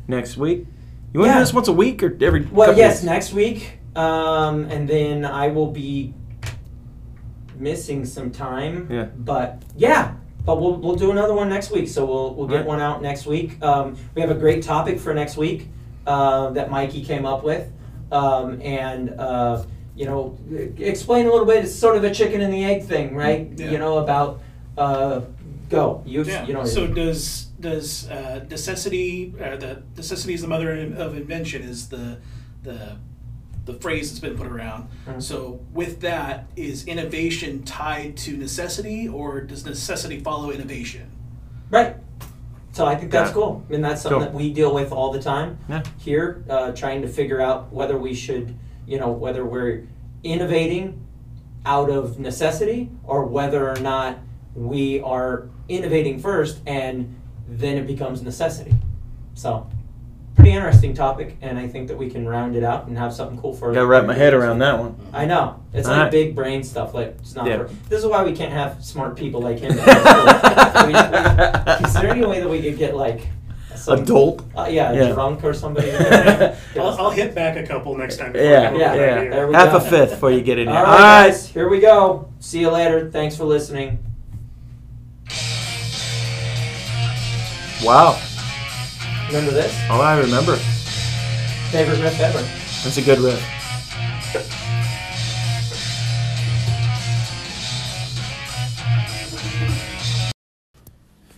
Next 0.07 0.35
week. 0.35 0.65
You 1.13 1.21
want 1.21 1.29
to 1.29 1.33
Yeah. 1.33 1.39
do 1.39 1.45
this 1.45 1.53
once 1.53 1.67
a 1.69 1.73
week 1.73 2.03
or 2.03 2.17
every? 2.21 2.41
Well, 2.41 2.75
yes, 2.75 2.95
weeks? 2.95 3.03
next 3.03 3.33
week, 3.33 3.79
um, 3.95 4.65
and 4.65 4.89
then 4.89 5.23
I 5.23 5.47
will 5.47 5.71
be 5.71 6.13
missing 7.57 8.03
some 8.05 8.29
time. 8.31 8.87
Yeah. 8.91 9.05
But 9.17 9.61
yeah, 9.77 10.15
but 10.45 10.59
we'll 10.59 10.75
we'll 10.77 10.95
do 10.95 11.11
another 11.11 11.33
one 11.33 11.47
next 11.47 11.71
week. 11.71 11.87
So 11.87 12.03
we'll 12.05 12.33
we'll 12.35 12.47
get 12.47 12.57
Right. 12.57 12.65
one 12.65 12.81
out 12.81 13.01
next 13.01 13.25
week. 13.25 13.61
Um, 13.63 13.95
we 14.15 14.21
have 14.21 14.31
a 14.31 14.35
great 14.35 14.63
topic 14.63 14.99
for 14.99 15.13
next 15.13 15.37
week 15.37 15.69
uh, 16.05 16.49
that 16.49 16.69
Mikey 16.69 17.05
came 17.05 17.25
up 17.25 17.41
with, 17.43 17.71
um, 18.11 18.61
and. 18.61 19.09
Uh, 19.19 19.63
you 19.93 20.05
know, 20.05 20.37
explain 20.77 21.25
a 21.25 21.29
little 21.29 21.45
bit. 21.45 21.65
It's 21.65 21.75
sort 21.75 21.97
of 21.97 22.03
a 22.05 22.13
chicken 22.13 22.39
and 22.39 22.51
the 22.51 22.63
egg 22.63 22.85
thing, 22.85 23.13
right? 23.13 23.51
Yeah. 23.55 23.71
You 23.71 23.77
know 23.77 23.97
about 23.97 24.41
uh, 24.77 25.21
go. 25.69 26.01
You 26.05 26.23
Yeah. 26.23 26.45
you 26.47 26.53
know. 26.53 26.65
so 26.65 26.87
does 26.87 27.47
does 27.59 28.09
uh, 28.09 28.45
necessity 28.49 29.33
uh, 29.39 29.57
the 29.57 29.83
necessity 29.97 30.33
is 30.33 30.41
the 30.41 30.47
mother 30.47 30.71
of 30.95 31.17
invention 31.17 31.61
is 31.61 31.89
the 31.89 32.17
the 32.63 32.95
the 33.65 33.73
phrase 33.73 34.09
that's 34.09 34.19
been 34.19 34.37
put 34.37 34.47
around. 34.47 34.87
Mhm. 35.05 35.21
So 35.21 35.59
with 35.73 35.99
that, 36.01 36.47
is 36.55 36.85
innovation 36.87 37.61
tied 37.63 38.15
to 38.17 38.37
necessity, 38.37 39.07
or 39.07 39.41
does 39.41 39.65
necessity 39.65 40.19
follow 40.19 40.51
innovation? 40.51 41.11
Right. 41.69 41.97
So 42.73 42.85
I 42.85 42.95
think 42.95 43.11
that's 43.11 43.29
Yeah. 43.29 43.33
cool. 43.33 43.63
And 43.69 43.83
that's 43.83 44.01
something 44.01 44.19
Cool. 44.19 44.27
that 44.29 44.33
we 44.33 44.53
deal 44.53 44.73
with 44.73 44.91
all 44.91 45.11
the 45.11 45.19
time 45.21 45.57
Yeah. 45.67 45.83
here, 45.97 46.43
uh, 46.49 46.71
trying 46.71 47.01
to 47.01 47.07
figure 47.07 47.41
out 47.41 47.71
whether 47.73 47.97
we 47.97 48.13
should, 48.13 48.55
you 48.87 48.99
know, 48.99 49.11
whether 49.11 49.45
we're 49.45 49.83
innovating 50.23 50.99
out 51.65 51.89
of 51.89 52.17
necessity 52.19 52.89
or 53.05 53.25
whether 53.25 53.69
or 53.69 53.79
not 53.79 54.19
we 54.55 55.01
are 55.01 55.47
innovating 55.69 56.19
first 56.19 56.59
and 56.65 57.13
then 57.47 57.77
it 57.77 57.85
becomes 57.87 58.21
necessity. 58.21 58.73
So, 59.33 59.67
pretty 60.35 60.51
interesting 60.51 60.93
topic, 60.93 61.37
and 61.41 61.57
I 61.59 61.67
think 61.67 61.87
that 61.89 61.97
we 61.97 62.09
can 62.09 62.27
round 62.27 62.55
it 62.55 62.63
out 62.63 62.87
and 62.87 62.97
have 62.97 63.13
something 63.13 63.39
cool 63.39 63.53
for. 63.53 63.71
Got 63.73 63.81
to 63.81 63.85
wrap 63.85 64.05
my 64.05 64.13
head 64.13 64.33
around 64.33 64.59
that 64.59 64.79
one. 64.79 64.95
I 65.13 65.25
know 65.25 65.61
it's 65.73 65.87
All 65.87 65.93
like 65.93 66.03
right. 66.03 66.11
big 66.11 66.35
brain 66.35 66.63
stuff. 66.63 66.93
Like 66.93 67.15
it's 67.19 67.35
not. 67.35 67.45
Yeah. 67.47 67.59
For, 67.59 67.63
this 67.89 67.99
is 67.99 68.05
why 68.05 68.23
we 68.23 68.33
can't 68.33 68.51
have 68.53 68.83
smart 68.83 69.15
people 69.17 69.41
like 69.41 69.59
him. 69.59 69.71
in 69.71 69.77
high 69.79 69.93
school. 70.01 70.87
We- 70.87 70.93
we- 70.93 71.85
is 71.87 71.93
there 71.93 72.09
any 72.09 72.25
way 72.25 72.39
that 72.39 72.49
we 72.49 72.61
could 72.61 72.77
get 72.77 72.95
like 72.95 73.27
some, 73.75 73.99
Adult. 73.99 74.43
Uh, 74.55 74.67
yeah, 74.69 74.91
Yeah. 74.91 75.11
drunk 75.13 75.43
or 75.43 75.53
somebody? 75.53 75.91
I'll, 75.95 76.55
I'll 76.75 77.09
hit 77.11 77.33
back 77.35 77.57
a 77.57 77.65
couple 77.65 77.95
next 77.97 78.17
time. 78.17 78.31
before 78.31 78.47
Yeah, 78.47 78.71
Yeah, 78.75 78.93
yeah. 78.95 79.29
there 79.29 79.47
we 79.47 79.53
Half 79.53 79.71
go. 79.71 79.77
a 79.77 79.81
fifth 79.81 80.11
before 80.11 80.31
you 80.31 80.41
get 80.41 80.59
in 80.59 80.67
here. 80.67 80.77
All 80.77 80.85
All 80.85 80.91
right, 80.91 80.99
right. 81.23 81.27
guys, 81.31 81.47
here 81.47 81.67
we 81.69 81.79
go. 81.79 82.29
See 82.39 82.59
you 82.59 82.69
later. 82.71 83.09
Thanks 83.11 83.35
for 83.35 83.45
listening. 83.45 83.99
Wow. 87.83 88.19
Remember 89.31 89.53
this? 89.53 89.73
Oh, 89.89 90.01
I 90.01 90.19
remember. 90.19 90.57
Favorite 91.71 92.01
riff 92.01 92.19
ever. 92.19 92.41
That's 92.83 92.97
a 92.97 93.01
good 93.01 93.19
riff. 93.19 93.39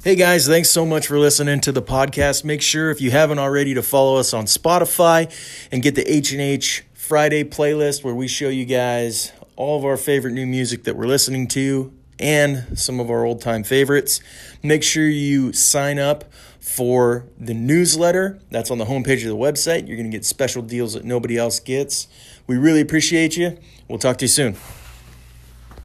Hey 0.04 0.16
guys, 0.16 0.48
thanks 0.48 0.72
so 0.72 0.88
much 0.88 1.06
for 1.06 1.20
listening 1.20 1.62
to 1.62 1.72
the 1.72 1.84
podcast. 1.84 2.44
Make 2.44 2.64
sure 2.64 2.90
if 2.90 3.00
you 3.00 3.12
haven't 3.12 3.38
already 3.38 3.76
to 3.76 3.84
follow 3.84 4.18
us 4.18 4.34
on 4.34 4.46
Spotify 4.46 5.32
and 5.72 5.84
get 5.84 5.94
the 5.94 6.12
H&H 6.12 6.86
Friday 6.96 7.44
playlist 7.44 8.04
where 8.04 8.16
we 8.16 8.28
show 8.28 8.50
you 8.50 8.66
guys 8.66 9.32
all 9.56 9.78
of 9.78 9.86
our 9.86 9.98
favorite 9.98 10.34
new 10.34 10.48
music 10.48 10.86
that 10.86 10.96
we're 10.96 11.06
listening 11.06 11.48
to 11.50 11.94
and 12.18 12.76
some 12.78 13.00
of 13.00 13.12
our 13.12 13.24
old-time 13.24 13.64
favorites. 13.64 14.20
Make 14.64 14.82
sure 14.82 15.08
you 15.08 15.54
sign 15.54 16.00
up 16.00 16.24
for 16.64 17.28
the 17.38 17.54
newsletter. 17.54 18.40
That's 18.50 18.72
on 18.72 18.78
the 18.78 18.86
homepage 18.86 19.22
of 19.24 19.28
the 19.28 19.36
website. 19.36 19.86
You're 19.86 19.98
going 19.98 20.10
to 20.10 20.18
get 20.18 20.24
special 20.24 20.62
deals 20.62 20.94
that 20.94 21.04
nobody 21.04 21.38
else 21.38 21.60
gets. 21.60 22.08
We 22.48 22.56
really 22.56 22.80
appreciate 22.80 23.36
you. 23.36 23.58
We'll 23.90 24.00
talk 24.00 24.18
to 24.20 24.24
you 24.24 24.30
soon. 24.30 24.56